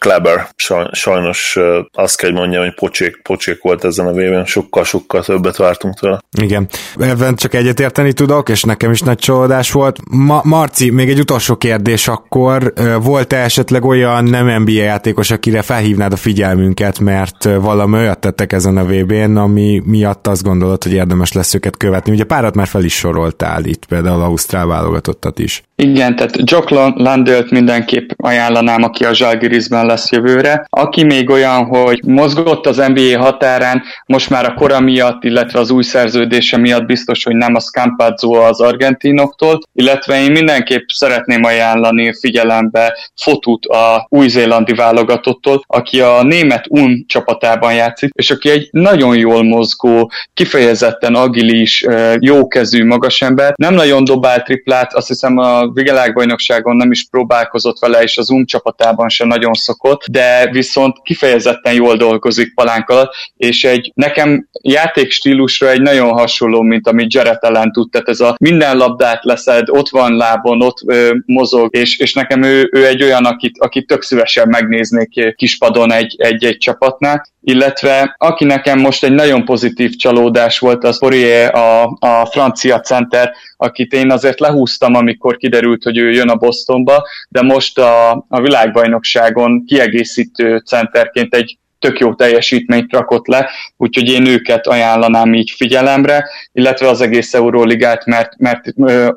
Kleber 0.01 0.49
sajnos 0.93 1.59
azt 1.93 2.17
kell, 2.17 2.31
hogy 2.31 2.39
mondjam, 2.39 2.63
hogy 2.63 2.75
pocsék, 2.75 3.21
pocsék 3.23 3.63
volt 3.63 3.85
ezen 3.85 4.07
a 4.07 4.13
véven, 4.13 4.45
sokkal-sokkal 4.45 5.25
többet 5.25 5.57
vártunk 5.57 5.99
tőle. 5.99 6.21
Igen, 6.39 6.69
ebben 6.99 7.35
csak 7.35 7.55
egyetérteni 7.55 8.13
tudok, 8.13 8.49
és 8.49 8.63
nekem 8.63 8.91
is 8.91 9.01
nagy 9.01 9.19
csalódás 9.19 9.73
volt. 9.73 9.99
Ma- 10.11 10.43
Marci, 10.45 10.91
még 10.91 11.09
egy 11.09 11.19
utolsó 11.19 11.57
kérdés 11.57 12.09
akkor. 12.09 12.73
Volt-e 13.03 13.37
esetleg 13.37 13.85
olyan 13.85 14.25
nem 14.25 14.63
NBA 14.63 14.71
játékos, 14.73 15.31
akire 15.31 15.63
felhívnád 15.63 16.13
a 16.13 16.17
figyelmünket, 16.17 16.99
mert 16.99 17.45
valami 17.45 17.97
olyat 17.97 18.19
tettek 18.19 18.53
ezen 18.53 18.77
a 18.77 18.85
VB-n, 18.85 19.37
ami 19.37 19.83
miatt 19.85 20.27
azt 20.27 20.43
gondolod, 20.43 20.83
hogy 20.83 20.93
érdemes 20.93 21.33
lesz 21.33 21.55
őket 21.55 21.77
követni? 21.77 22.13
Ugye 22.13 22.25
párat 22.25 22.55
már 22.55 22.67
fel 22.67 22.85
is 22.85 22.95
soroltál 22.95 23.65
itt, 23.65 23.85
például 23.85 24.23
Ausztrál 24.23 24.67
válogatottat 24.67 25.39
is. 25.39 25.63
Igen, 25.77 26.17
tehát 26.17 26.51
Jock 26.51 26.69
Landelt 26.95 27.51
mindenképp 27.51 28.11
ajánlanám, 28.17 28.83
aki 28.83 29.05
a 29.05 29.15
Zsalgirisben 29.15 29.87
lesz 29.91 30.11
jövőre. 30.11 30.67
Aki 30.69 31.05
még 31.05 31.31
olyan, 31.31 31.65
hogy 31.65 32.01
mozgott 32.05 32.67
az 32.67 32.77
NBA 32.77 33.19
határán, 33.19 33.83
most 34.07 34.31
már 34.31 34.45
a 34.45 34.55
kora 34.55 34.81
miatt, 34.81 35.25
illetve 35.25 35.59
az 35.59 35.71
új 35.71 35.83
szerződése 35.83 36.57
miatt 36.57 36.85
biztos, 36.85 37.25
hogy 37.25 37.37
nem 37.37 37.55
a 37.55 37.61
Scampazzo 37.61 38.33
az 38.33 38.61
argentinoktól, 38.61 39.59
illetve 39.73 40.23
én 40.23 40.31
mindenképp 40.31 40.87
szeretném 40.87 41.45
ajánlani 41.45 42.13
figyelembe 42.21 42.97
Fotut 43.23 43.67
a 43.67 44.07
új-zélandi 44.09 44.75
válogatottól, 44.75 45.63
aki 45.67 46.01
a 46.01 46.23
német 46.23 46.65
UN 46.69 47.05
csapatában 47.07 47.75
játszik, 47.75 48.11
és 48.13 48.31
aki 48.31 48.51
egy 48.51 48.69
nagyon 48.71 49.17
jól 49.17 49.43
mozgó, 49.43 50.11
kifejezetten 50.35 51.15
agilis, 51.15 51.87
jókezű 52.19 52.85
magasember, 52.85 53.53
nem 53.57 53.75
nagyon 53.75 54.05
dobál 54.05 54.43
triplát, 54.43 54.95
azt 54.95 55.09
hiszem 55.09 55.39
a 55.39 55.69
világbajnokságon 55.73 56.77
nem 56.77 56.91
is 56.91 57.07
próbálkozott 57.11 57.79
vele, 57.79 58.03
és 58.03 58.17
az 58.19 58.31
UN 58.31 58.45
csapatában 58.45 59.09
sem 59.09 59.29
nagyon 59.29 59.55
szokott, 59.81 60.07
de 60.07 60.51
viszont 60.51 60.97
kifejezetten 61.03 61.75
jól 61.75 61.97
dolgozik 61.97 62.55
palánk 62.55 62.89
alatt, 62.89 63.13
és 63.37 63.65
egy 63.65 63.91
nekem 63.95 64.49
játékstílusra 64.63 65.71
egy 65.71 65.81
nagyon 65.81 66.13
hasonló, 66.13 66.63
mint 66.63 66.89
amit 66.89 67.13
Jared 67.13 67.39
ellen 67.41 67.73
tud, 67.73 67.91
tehát 67.91 68.09
ez 68.09 68.21
a 68.21 68.35
minden 68.41 68.77
labdát 68.77 69.25
leszed, 69.25 69.69
ott 69.71 69.89
van 69.89 70.17
lábon, 70.17 70.63
ott 70.63 70.79
ö, 70.87 71.15
mozog, 71.27 71.77
és, 71.77 71.99
és 71.99 72.13
nekem 72.13 72.43
ő, 72.43 72.69
ő 72.73 72.87
egy 72.87 73.03
olyan, 73.03 73.25
akit, 73.25 73.59
akit 73.59 73.87
tök 73.87 74.03
szívesen 74.03 74.49
megnéznék 74.49 75.35
kispadon 75.37 75.93
egy, 75.93 76.15
egy, 76.19 76.45
egy 76.45 76.57
csapatnál, 76.57 77.27
illetve 77.43 78.15
aki 78.19 78.45
nekem 78.45 78.79
most 78.79 79.05
egy 79.05 79.13
nagyon 79.13 79.45
pozitív 79.45 79.97
csalódás 79.97 80.59
volt, 80.59 80.85
az 80.85 80.99
Poirier, 80.99 81.55
a, 81.55 81.97
a 81.99 82.27
francia 82.31 82.81
center, 82.81 83.33
akit 83.63 83.93
én 83.93 84.11
azért 84.11 84.41
lehúztam, 84.41 84.95
amikor 84.95 85.37
kiderült, 85.37 85.83
hogy 85.83 85.99
ő 85.99 86.11
jön 86.11 86.29
a 86.29 86.37
Bostonba, 86.37 87.07
de 87.29 87.43
most 87.43 87.79
a, 87.79 88.11
a 88.29 88.41
világbajnokságon 88.41 89.65
kiegészítő 89.65 90.59
centerként 90.59 91.35
egy 91.35 91.59
tök 91.81 91.99
jó 91.99 92.15
teljesítményt 92.15 92.93
rakott 92.93 93.27
le, 93.27 93.51
úgyhogy 93.77 94.09
én 94.09 94.27
őket 94.27 94.67
ajánlanám 94.67 95.35
így 95.35 95.51
figyelemre, 95.51 96.29
illetve 96.53 96.89
az 96.89 97.01
egész 97.01 97.35
Euróligát, 97.35 98.07
mert, 98.07 98.39
mert 98.39 98.65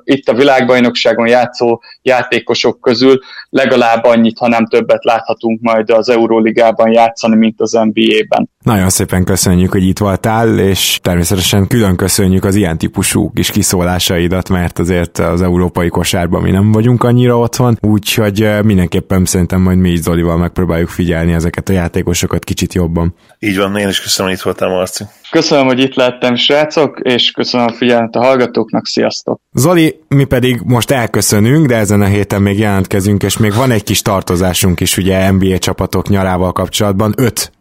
itt 0.03 0.27
a 0.27 0.33
világbajnokságon 0.33 1.27
játszó 1.27 1.81
játékosok 2.01 2.81
közül 2.81 3.19
legalább 3.49 4.03
annyit, 4.03 4.37
ha 4.37 4.47
nem 4.47 4.65
többet 4.65 5.03
láthatunk 5.03 5.61
majd 5.61 5.89
az 5.89 6.09
Euróligában 6.09 6.91
játszani, 6.91 7.35
mint 7.35 7.61
az 7.61 7.71
NBA-ben. 7.71 8.49
Nagyon 8.63 8.89
szépen 8.89 9.23
köszönjük, 9.23 9.71
hogy 9.71 9.83
itt 9.83 9.97
voltál, 9.97 10.59
és 10.59 10.99
természetesen 11.01 11.67
külön 11.67 11.95
köszönjük 11.95 12.43
az 12.43 12.55
ilyen 12.55 12.77
típusú 12.77 13.31
kis 13.31 13.51
kiszólásaidat, 13.51 14.49
mert 14.49 14.79
azért 14.79 15.17
az 15.17 15.41
európai 15.41 15.89
kosárban 15.89 16.41
mi 16.41 16.51
nem 16.51 16.71
vagyunk 16.71 17.03
annyira 17.03 17.39
otthon, 17.39 17.77
úgyhogy 17.81 18.49
mindenképpen 18.63 19.25
szerintem 19.25 19.61
majd 19.61 19.77
mi 19.77 19.89
is 19.89 19.99
Zolival 19.99 20.37
megpróbáljuk 20.37 20.89
figyelni 20.89 21.33
ezeket 21.33 21.69
a 21.69 21.73
játékosokat 21.73 22.43
kicsit 22.53 22.73
jobban. 22.73 23.15
Így 23.39 23.57
van, 23.57 23.77
én 23.77 23.87
is 23.87 24.01
köszönöm, 24.01 24.31
hogy 24.31 24.39
itt 24.39 24.45
voltál, 24.45 24.69
Marci. 24.69 25.03
Köszönöm, 25.31 25.65
hogy 25.65 25.79
itt 25.79 25.95
lettem, 25.95 26.35
srácok, 26.35 26.99
és 27.03 27.31
köszönöm 27.31 27.67
a 27.67 27.73
figyelmet 27.73 28.15
a 28.15 28.23
hallgatóknak, 28.23 28.85
sziasztok! 28.85 29.39
Zoli, 29.53 29.99
mi 30.07 30.23
pedig 30.23 30.61
most 30.65 30.91
elköszönünk, 30.91 31.67
de 31.67 31.75
ezen 31.75 32.01
a 32.01 32.05
héten 32.05 32.41
még 32.41 32.57
jelentkezünk, 32.57 33.23
és 33.23 33.37
még 33.37 33.53
van 33.53 33.71
egy 33.71 33.83
kis 33.83 34.01
tartozásunk 34.01 34.79
is 34.79 34.97
ugye 34.97 35.31
NBA 35.31 35.57
csapatok 35.57 36.09
nyarával 36.09 36.51
kapcsolatban. 36.51 37.13
Öt 37.17 37.51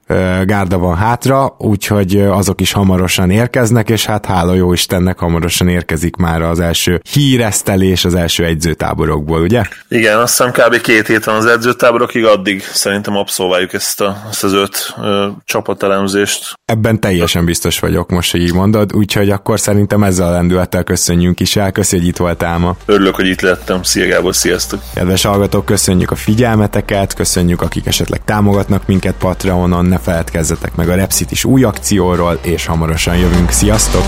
gárda 0.44 0.78
van 0.78 0.96
hátra, 0.96 1.54
úgyhogy 1.58 2.20
azok 2.20 2.60
is 2.60 2.72
hamarosan 2.72 3.30
érkeznek, 3.30 3.90
és 3.90 4.06
hát 4.06 4.26
hála 4.26 4.54
jó 4.54 4.72
Istennek 4.72 5.18
hamarosan 5.18 5.68
érkezik 5.68 6.16
már 6.16 6.42
az 6.42 6.60
első 6.60 7.00
híresztelés 7.12 8.04
az 8.04 8.14
első 8.14 8.44
edzőtáborokból, 8.44 9.40
ugye? 9.40 9.62
Igen, 9.88 10.18
azt 10.18 10.36
hiszem 10.36 10.52
kb. 10.52 10.80
két 10.80 11.06
hét 11.06 11.24
van 11.24 11.34
az 11.34 11.46
edzőtáborokig, 11.46 12.24
addig 12.24 12.62
szerintem 12.62 13.16
abszolváljuk 13.16 13.72
ezt, 13.72 14.00
a, 14.00 14.22
ezt 14.30 14.44
az 14.44 14.52
öt 14.52 14.94
ö, 15.02 15.28
csapatelemzést. 15.44 16.52
Ebben 16.64 17.00
teljesen 17.00 17.44
biztos 17.44 17.78
vagyok, 17.78 18.10
most, 18.10 18.30
hogy 18.30 18.42
így 18.42 18.54
mondod, 18.54 18.94
úgyhogy 18.94 19.30
akkor 19.30 19.60
szerintem 19.60 20.02
ezzel 20.02 20.26
a 20.26 20.30
lendülettel 20.30 20.84
köszönjünk 20.84 21.40
is 21.40 21.56
el. 21.56 21.72
Köszi, 21.72 21.96
hogy 21.96 22.06
itt 22.06 22.16
voltál 22.16 22.58
ma. 22.58 22.76
Örülök, 22.84 23.14
hogy 23.14 23.26
itt 23.26 23.40
lettem. 23.40 23.82
Szia 23.82 24.08
Gábor, 24.08 24.34
sziasztok! 24.34 24.80
Kedves 24.94 25.22
hallgatók, 25.22 25.64
köszönjük 25.64 26.10
a 26.10 26.14
figyelmeteket, 26.14 27.14
köszönjük, 27.14 27.62
akik 27.62 27.86
esetleg 27.86 28.24
támogatnak 28.24 28.86
minket 28.86 29.14
Patreonon, 29.18 29.91
ne 29.92 29.98
feledkezzetek 29.98 30.74
meg 30.74 30.88
a 30.88 30.94
Repsit 30.94 31.30
is 31.30 31.44
új 31.44 31.64
akcióról, 31.64 32.38
és 32.42 32.66
hamarosan 32.66 33.16
jövünk. 33.16 33.50
Sziasztok! 33.50 34.04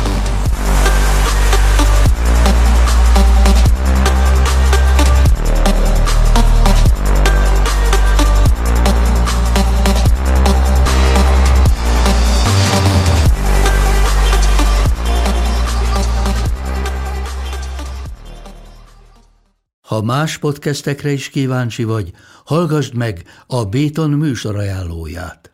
Ha 19.81 20.03
más 20.03 20.39
podcastekre 20.39 21.11
is 21.11 21.29
kíváncsi 21.29 21.85
vagy, 21.85 22.13
hallgassd 22.45 22.95
meg 22.95 23.23
a 23.47 23.65
Béton 23.65 24.11
műsor 24.11 24.57
ajánlóját. 24.57 25.54